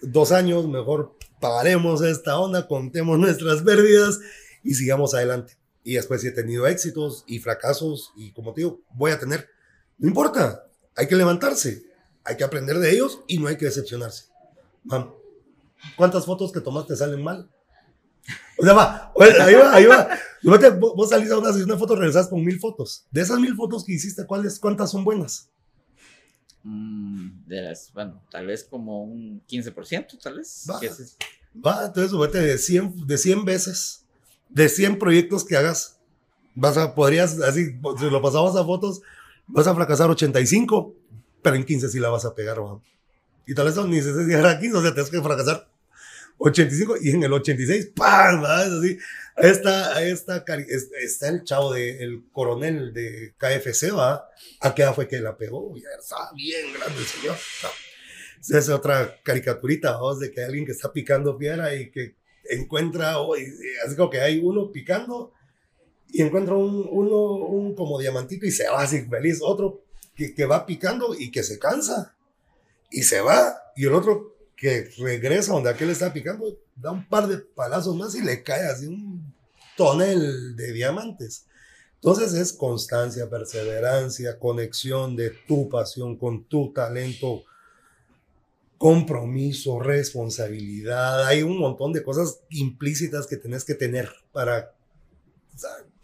dos 0.01 0.31
años, 0.31 0.67
mejor 0.67 1.15
paremos 1.39 2.01
esta 2.01 2.39
onda, 2.39 2.67
contemos 2.67 3.19
nuestras 3.19 3.61
pérdidas 3.61 4.19
y 4.63 4.73
sigamos 4.73 5.13
adelante. 5.13 5.57
Y 5.87 5.93
después 5.93 6.19
si 6.19 6.27
he 6.27 6.31
tenido 6.31 6.67
éxitos 6.67 7.23
y 7.27 7.39
fracasos 7.39 8.11
y 8.17 8.33
como 8.33 8.53
te 8.53 8.59
digo, 8.59 8.81
voy 8.93 9.11
a 9.11 9.19
tener, 9.19 9.47
no 9.97 10.09
importa, 10.09 10.67
hay 10.97 11.07
que 11.07 11.15
levantarse, 11.15 11.85
hay 12.25 12.35
que 12.35 12.43
aprender 12.43 12.77
de 12.79 12.91
ellos 12.91 13.21
y 13.25 13.39
no 13.39 13.47
hay 13.47 13.55
que 13.55 13.67
decepcionarse. 13.67 14.25
Mam, 14.83 15.13
¿cuántas 15.95 16.25
fotos 16.25 16.51
que 16.51 16.59
tomaste 16.59 16.93
salen 16.97 17.23
mal? 17.23 17.49
O 18.57 18.65
sea, 18.65 18.73
va, 18.73 19.13
ahí 19.17 19.53
va, 19.53 19.73
ahí 19.73 19.85
va. 19.85 20.09
Vos 20.77 21.09
salís 21.09 21.31
a 21.31 21.37
una 21.37 21.53
sesión 21.53 21.69
de 21.69 21.77
fotos, 21.77 21.97
regresas 21.97 22.27
con 22.27 22.43
mil 22.43 22.59
fotos. 22.59 23.05
De 23.09 23.21
esas 23.21 23.39
mil 23.39 23.55
fotos 23.55 23.85
que 23.85 23.93
hiciste, 23.93 24.25
¿cuáles, 24.25 24.59
¿cuántas 24.59 24.91
son 24.91 25.05
buenas? 25.05 25.49
Mm, 26.63 27.45
de 27.47 27.61
las, 27.61 27.93
bueno, 27.93 28.21
tal 28.29 28.45
vez 28.45 28.65
como 28.65 29.03
un 29.03 29.41
15%, 29.47 30.19
tal 30.21 30.35
vez. 30.35 30.65
Va, 30.69 30.81
va 31.65 31.85
entonces 31.85 32.19
vete 32.19 32.41
de 32.41 32.57
100, 32.57 33.07
de 33.07 33.17
100 33.17 33.45
veces, 33.45 34.06
de 34.49 34.69
100 34.69 34.99
proyectos 34.99 35.45
que 35.45 35.57
hagas, 35.57 35.99
vas 36.55 36.77
a, 36.77 36.95
podrías, 36.95 37.39
así, 37.41 37.79
si 37.99 38.09
lo 38.09 38.21
pasamos 38.21 38.55
a 38.55 38.63
fotos, 38.63 39.01
vas 39.47 39.67
a 39.67 39.75
fracasar 39.75 40.09
85, 40.09 40.95
pero 41.41 41.55
en 41.55 41.63
15 41.63 41.89
sí 41.89 41.99
la 41.99 42.09
vas 42.09 42.25
a 42.25 42.35
pegar, 42.35 42.59
va. 42.61 42.79
Y 43.45 43.53
tal 43.53 43.65
vez 43.65 43.77
ni 43.85 44.01
se 44.01 44.11
llegar 44.25 44.59
15, 44.59 44.77
o 44.77 44.81
sea, 44.81 44.93
tienes 44.93 45.09
que 45.09 45.21
fracasar 45.21 45.67
85 46.37 46.95
y 47.01 47.11
en 47.11 47.23
el 47.23 47.33
86, 47.33 47.91
¡pam! 47.95 48.43
Así. 48.45 48.97
Ahí 49.35 49.49
está, 49.51 49.95
ahí 49.95 50.11
está, 50.11 50.43
está 50.99 51.29
el 51.29 51.43
chavo 51.43 51.73
del 51.73 52.01
el 52.01 52.23
coronel 52.31 52.93
de 52.93 53.33
KFC, 53.37 53.95
¿va? 53.95 54.27
¿A 54.61 54.75
qué 54.75 54.85
fue 54.93 55.07
que 55.07 55.19
la 55.19 55.37
pegó? 55.37 55.75
Ya 55.75 55.89
está 55.99 56.31
bien 56.33 56.73
grande 56.73 56.99
el 56.99 57.05
señor. 57.05 57.37
Esa 58.41 58.57
es 58.57 58.69
otra 58.69 59.19
caricaturita, 59.23 59.93
vamos, 59.93 60.19
de 60.19 60.31
que 60.31 60.41
hay 60.41 60.47
alguien 60.47 60.65
que 60.65 60.71
está 60.71 60.91
picando 60.91 61.37
piedra 61.37 61.73
y 61.75 61.91
que 61.91 62.15
encuentra, 62.49 63.19
oh, 63.19 63.33
así 63.85 63.95
como 63.95 64.09
que 64.09 64.21
hay 64.21 64.39
uno 64.39 64.71
picando 64.71 65.33
y 66.09 66.21
encuentra 66.21 66.55
un, 66.55 66.87
uno, 66.89 67.33
un 67.33 67.75
como 67.75 67.99
diamantito 67.99 68.45
y 68.45 68.51
se 68.51 68.69
va 68.69 68.81
así 68.81 69.01
feliz. 69.05 69.39
Otro 69.41 69.81
que, 70.15 70.33
que 70.33 70.45
va 70.45 70.65
picando 70.65 71.15
y 71.17 71.31
que 71.31 71.43
se 71.43 71.59
cansa 71.59 72.15
y 72.91 73.03
se 73.03 73.21
va. 73.21 73.57
Y 73.75 73.85
el 73.85 73.93
otro 73.93 74.35
que 74.55 74.89
regresa 74.97 75.53
donde 75.53 75.69
aquel 75.69 75.89
está 75.89 76.11
picando, 76.11 76.57
da 76.75 76.91
un 76.91 77.07
par 77.07 77.27
de 77.27 77.37
palazos 77.37 77.95
más 77.95 78.15
y 78.15 78.23
le 78.23 78.43
cae 78.43 78.65
así 78.67 78.87
un 78.87 79.33
tonel 79.75 80.55
de 80.55 80.73
diamantes. 80.73 81.45
Entonces 81.95 82.33
es 82.33 82.53
constancia, 82.53 83.29
perseverancia, 83.29 84.39
conexión 84.39 85.15
de 85.15 85.31
tu 85.47 85.69
pasión 85.69 86.17
con 86.17 86.45
tu 86.45 86.73
talento, 86.73 87.43
compromiso, 88.77 89.79
responsabilidad. 89.79 91.25
Hay 91.25 91.43
un 91.43 91.57
montón 91.57 91.93
de 91.93 92.03
cosas 92.03 92.41
implícitas 92.49 93.27
que 93.27 93.37
tenés 93.37 93.65
que 93.65 93.75
tener 93.75 94.09
para 94.31 94.73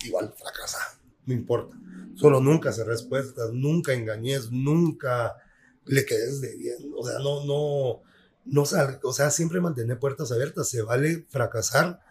igual 0.04 0.34
fracasar, 0.36 0.98
no 1.26 1.34
importa. 1.34 1.78
Solo 2.16 2.42
nunca 2.42 2.70
hacer 2.70 2.88
respuestas, 2.88 3.52
nunca 3.54 3.94
engañes, 3.94 4.52
nunca 4.52 5.38
le 5.86 6.06
quedes 6.06 6.42
de 6.42 6.56
bien. 6.56 6.92
O 6.96 7.06
sea, 7.06 7.20
no, 7.20 7.46
no, 7.46 8.02
no 8.46 8.66
sal, 8.66 9.00
o 9.04 9.14
sea, 9.14 9.30
siempre 9.30 9.62
mantener 9.62 10.00
puertas 10.00 10.32
abiertas. 10.32 10.70
Se 10.70 10.82
vale 10.82 11.26
fracasar 11.30 12.02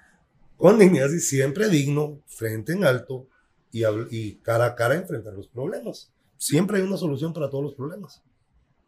con 0.57 0.79
dignidad 0.79 1.11
y 1.11 1.21
siempre 1.21 1.69
digno, 1.69 2.23
frente 2.27 2.73
en 2.73 2.85
alto 2.85 3.27
y, 3.71 3.85
y 4.11 4.37
cara 4.37 4.67
a 4.67 4.75
cara 4.75 4.95
enfrentar 4.95 5.35
los 5.35 5.49
problemas. 5.49 6.13
Siempre 6.37 6.79
hay 6.79 6.85
una 6.85 6.97
solución 6.97 7.33
para 7.33 7.51
todos 7.51 7.65
los 7.65 7.75
problemas. 7.75 8.23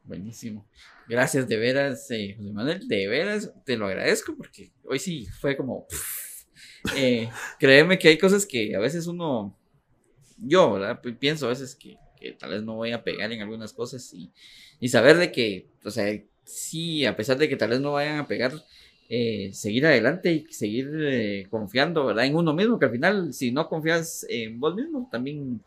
Buenísimo. 0.05 0.69
Gracias 1.09 1.49
de 1.49 1.57
veras, 1.57 2.11
eh, 2.11 2.35
José 2.37 2.53
Manuel. 2.53 2.87
De 2.87 3.09
veras, 3.09 3.53
te 3.65 3.77
lo 3.77 3.87
agradezco 3.87 4.37
porque 4.37 4.71
hoy 4.85 4.99
sí 4.99 5.27
fue 5.41 5.57
como. 5.57 5.87
Eh, 6.95 7.31
créeme 7.59 7.99
que 7.99 8.09
hay 8.09 8.19
cosas 8.19 8.45
que 8.45 8.77
a 8.77 8.79
veces 8.79 9.07
uno. 9.07 9.59
Yo, 10.37 10.75
¿verdad? 10.75 11.01
Pienso 11.19 11.47
a 11.47 11.49
veces 11.49 11.75
que, 11.75 11.97
que, 12.21 12.33
tal 12.33 12.51
vez 12.51 12.63
no 12.63 12.75
voy 12.75 12.93
a 12.93 13.03
pegar 13.03 13.33
en 13.33 13.41
algunas 13.41 13.73
cosas 13.73 14.13
y, 14.13 14.31
y 14.81 14.91
saber 14.91 15.17
de 15.17 15.33
que, 15.33 15.71
o 15.83 15.91
sea, 15.91 16.23
sí, 16.45 17.07
a 17.07 17.17
pesar 17.17 17.39
de 17.39 17.49
que 17.49 17.57
tal 17.57 17.71
vez 17.71 17.81
no 17.81 17.93
vayan 17.93 18.19
a 18.19 18.29
pegar, 18.29 18.53
eh, 19.09 19.51
seguir 19.53 19.87
adelante 19.87 20.33
y 20.33 20.53
seguir 20.53 20.91
eh, 21.01 21.47
confiando, 21.51 22.05
¿verdad? 22.07 22.27
En 22.27 22.37
uno 22.37 22.53
mismo, 22.53 22.79
que 22.79 22.87
al 22.87 22.93
final, 22.93 23.33
si 23.33 23.51
no 23.51 23.69
confías 23.69 24.27
en 24.29 24.61
vos 24.61 24.75
mismo, 24.75 25.09
también 25.11 25.63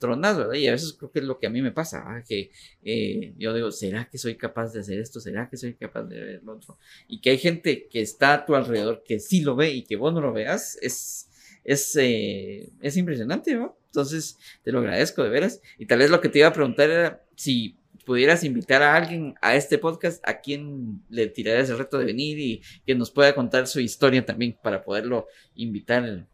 tronas, 0.00 0.36
¿verdad? 0.36 0.54
Y 0.54 0.66
a 0.66 0.72
veces 0.72 0.94
creo 0.94 1.12
que 1.12 1.20
es 1.20 1.24
lo 1.24 1.38
que 1.38 1.46
a 1.46 1.50
mí 1.50 1.62
me 1.62 1.70
pasa, 1.70 2.24
que 2.28 2.50
eh, 2.82 3.34
yo 3.38 3.54
digo, 3.54 3.70
¿será 3.70 4.08
que 4.10 4.18
soy 4.18 4.34
capaz 4.34 4.72
de 4.72 4.80
hacer 4.80 4.98
esto? 4.98 5.20
¿Será 5.20 5.48
que 5.48 5.56
soy 5.56 5.74
capaz 5.74 6.02
de 6.02 6.20
ver 6.20 6.42
lo 6.42 6.54
otro? 6.54 6.76
Y 7.06 7.20
que 7.20 7.30
hay 7.30 7.38
gente 7.38 7.86
que 7.86 8.00
está 8.00 8.34
a 8.34 8.44
tu 8.44 8.56
alrededor 8.56 9.04
que 9.04 9.20
sí 9.20 9.42
lo 9.42 9.54
ve 9.54 9.70
y 9.70 9.82
que 9.84 9.94
vos 9.94 10.12
no 10.12 10.20
lo 10.20 10.32
veas, 10.32 10.76
es, 10.82 11.28
es, 11.62 11.94
es 11.94 12.96
impresionante, 12.96 13.54
¿no? 13.54 13.78
Entonces, 13.86 14.38
te 14.64 14.72
lo 14.72 14.80
agradezco 14.80 15.22
de 15.22 15.30
veras. 15.30 15.60
Y 15.78 15.86
tal 15.86 15.98
vez 15.98 16.10
lo 16.10 16.20
que 16.20 16.28
te 16.28 16.40
iba 16.40 16.48
a 16.48 16.52
preguntar 16.52 16.90
era 16.90 17.24
si 17.36 17.76
pudieras 18.04 18.44
invitar 18.44 18.82
a 18.82 18.94
alguien 18.94 19.34
a 19.40 19.54
este 19.54 19.78
podcast, 19.78 20.26
¿a 20.28 20.40
quién 20.40 21.02
le 21.08 21.28
tirarías 21.28 21.70
el 21.70 21.78
reto 21.78 21.98
de 21.98 22.06
venir 22.06 22.38
y 22.38 22.62
que 22.86 22.94
nos 22.94 23.10
pueda 23.10 23.34
contar 23.34 23.66
su 23.66 23.80
historia 23.80 24.24
también 24.24 24.56
para 24.62 24.82
poderlo 24.82 25.26
invitar? 25.54 26.26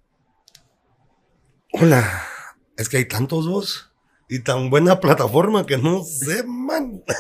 Hola, 1.73 2.27
es 2.77 2.89
que 2.89 2.99
hay 2.99 3.07
tantos 3.07 3.49
vos 3.49 3.93
y 4.29 4.41
tan 4.41 4.71
buena 4.71 5.01
plataforma 5.01 5.67
que 5.67 5.79
no 5.79 6.03
sé, 6.05 6.45
man. 6.45 7.03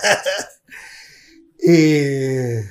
Eh, 1.68 2.62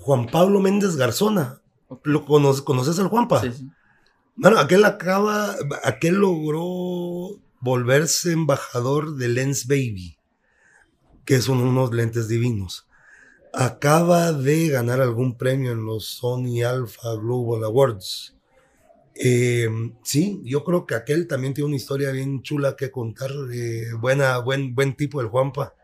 Juan 0.00 0.26
Pablo 0.26 0.58
Méndez 0.58 0.96
Garzona. 0.96 1.60
¿Lo 2.02 2.24
conoces, 2.24 2.98
al 2.98 3.08
Juanpa? 3.08 3.42
Sí, 3.42 3.52
sí. 3.52 3.70
Bueno, 4.36 4.58
aquel 4.58 4.84
acaba, 4.84 5.54
aquel 5.84 6.16
logró 6.16 7.40
volverse 7.60 8.32
embajador 8.32 9.14
de 9.14 9.28
Lens 9.28 9.68
Baby, 9.68 10.18
que 11.24 11.40
son 11.40 11.60
unos 11.60 11.94
lentes 11.94 12.26
divinos. 12.26 12.88
Acaba 13.56 14.32
de 14.32 14.68
ganar 14.68 15.00
algún 15.00 15.36
premio 15.36 15.72
en 15.72 15.84
los 15.84 16.06
Sony 16.06 16.62
Alpha 16.64 17.14
Global 17.14 17.64
Awards. 17.64 18.34
Eh, 19.14 19.68
sí, 20.02 20.40
yo 20.44 20.64
creo 20.64 20.86
que 20.86 20.94
aquel 20.94 21.28
también 21.28 21.54
tiene 21.54 21.68
una 21.68 21.76
historia 21.76 22.10
bien 22.10 22.42
chula 22.42 22.76
que 22.76 22.90
contar. 22.90 23.30
Eh, 23.52 23.92
buena, 23.98 24.38
buen, 24.38 24.74
buen 24.74 24.96
tipo 24.96 25.20
el 25.20 25.28
Juanpa. 25.28 25.74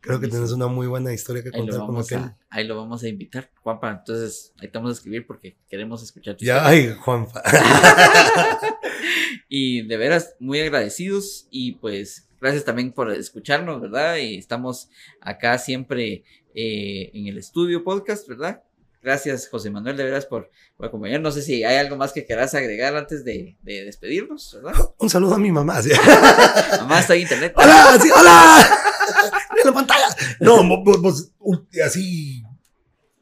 Creo 0.00 0.18
que 0.18 0.26
tienes 0.26 0.50
una 0.50 0.66
muy 0.66 0.88
buena 0.88 1.12
historia 1.12 1.44
que 1.44 1.52
contar 1.52 1.86
con 1.86 1.96
aquel. 1.96 2.34
ahí 2.50 2.66
lo 2.66 2.76
vamos 2.76 3.04
a 3.04 3.08
invitar, 3.08 3.50
Juanpa. 3.62 3.90
Entonces, 3.90 4.52
ahí 4.58 4.68
te 4.68 4.76
vamos 4.76 4.90
a 4.90 4.94
escribir 4.94 5.26
porque 5.26 5.56
queremos 5.68 6.02
escuchar 6.02 6.36
tu 6.36 6.44
Ya, 6.44 6.66
ay, 6.66 6.96
Juanpa. 6.98 7.40
y 9.48 9.86
de 9.86 9.96
veras, 9.96 10.34
muy 10.40 10.60
agradecidos 10.60 11.46
y 11.50 11.72
pues 11.72 12.26
gracias 12.42 12.64
también 12.64 12.90
por 12.90 13.10
escucharnos, 13.12 13.80
¿verdad? 13.80 14.16
Y 14.16 14.36
estamos 14.36 14.90
acá 15.20 15.56
siempre 15.58 16.24
eh, 16.54 17.10
en 17.14 17.28
el 17.28 17.38
estudio 17.38 17.84
podcast, 17.84 18.26
¿verdad? 18.26 18.64
Gracias, 19.00 19.48
José 19.48 19.70
Manuel, 19.70 19.96
de 19.96 20.02
veras, 20.02 20.26
por, 20.26 20.50
acompañarnos. 20.80 21.34
No 21.34 21.40
sé 21.40 21.46
si 21.46 21.62
hay 21.62 21.76
algo 21.76 21.96
más 21.96 22.12
que 22.12 22.26
quieras 22.26 22.52
agregar 22.54 22.96
antes 22.96 23.24
de, 23.24 23.56
despedirnos, 23.62 24.58
¿verdad? 24.60 24.90
Un 24.98 25.08
saludo 25.08 25.34
a 25.34 25.38
mi 25.38 25.52
mamá. 25.52 25.80
mamá 26.80 26.98
está 26.98 27.14
en 27.14 27.22
internet. 27.22 27.52
¡Hola! 27.56 27.98
¡Sí, 28.02 28.10
hola! 28.10 28.78
en 29.60 29.66
la 29.66 29.72
pantalla. 29.72 30.06
No, 30.40 30.82
vos, 30.82 31.30
así 31.84 32.42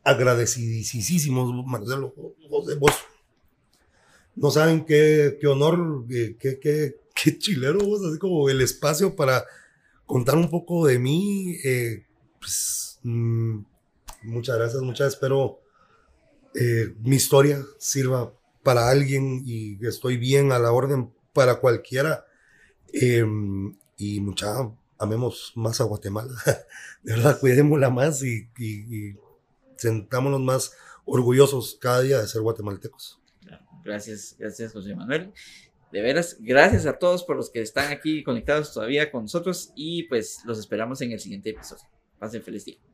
agradecidísimos, 0.03 1.67
Marcelo. 1.67 2.15
Vos, 2.79 2.95
no 4.35 4.51
saben 4.51 4.87
qué, 4.87 5.37
qué 5.39 5.47
honor, 5.47 6.07
qué, 6.09 6.59
qué, 6.59 7.00
qué, 7.15 7.39
chilero 7.39 7.81
vos, 7.81 8.05
así 8.05 8.19
como 8.19 8.49
el 8.49 8.61
espacio 8.61 9.17
para 9.17 9.45
contar 10.07 10.37
un 10.37 10.51
poco 10.51 10.87
de 10.87 10.99
mí. 10.99 11.57
Eh, 11.65 12.07
pues, 12.39 12.99
mm, 13.03 13.61
muchas 14.25 14.57
gracias, 14.57 14.83
muchas 14.83 15.15
espero 15.15 15.61
eh, 16.55 16.95
mi 17.01 17.17
historia 17.17 17.65
sirva 17.79 18.33
para 18.63 18.91
alguien 18.91 19.43
y 19.45 19.85
estoy 19.87 20.17
bien 20.17 20.53
a 20.53 20.59
la 20.59 20.73
orden 20.73 21.13
para 21.33 21.61
cualquiera. 21.61 22.25
Eh, 22.93 23.25
y 23.97 24.21
mucha 24.21 24.55
amemos 24.99 25.53
más 25.57 25.81
a 25.81 25.85
Guatemala, 25.85 26.33
de 27.03 27.15
verdad, 27.15 27.41
cuidémosla 27.41 27.91
más 27.91 28.23
y, 28.23 28.49
y, 28.59 29.17
sentámonos 29.77 30.41
más 30.41 30.73
orgullosos 31.07 31.79
cada 31.81 32.03
día 32.03 32.21
de 32.21 32.29
ser 32.29 32.43
guatemaltecos. 32.43 33.19
Gracias, 33.83 34.37
gracias 34.39 34.73
José 34.75 34.95
Manuel. 34.95 35.33
De 35.93 36.01
veras, 36.03 36.37
gracias 36.41 36.87
a 36.87 36.99
todos 36.99 37.25
por 37.25 37.37
los 37.37 37.51
que 37.51 37.61
están 37.61 37.91
aquí 37.93 38.23
conectados 38.23 38.73
todavía 38.73 39.11
con 39.11 39.23
nosotros 39.23 39.73
y 39.75 40.05
pues 40.05 40.41
los 40.45 40.59
esperamos 40.59 41.01
en 41.01 41.13
el 41.13 41.21
siguiente 41.21 41.51
episodio. 41.51 41.85
Pasen 42.19 42.43
feliz 42.43 42.65
día. 42.65 42.90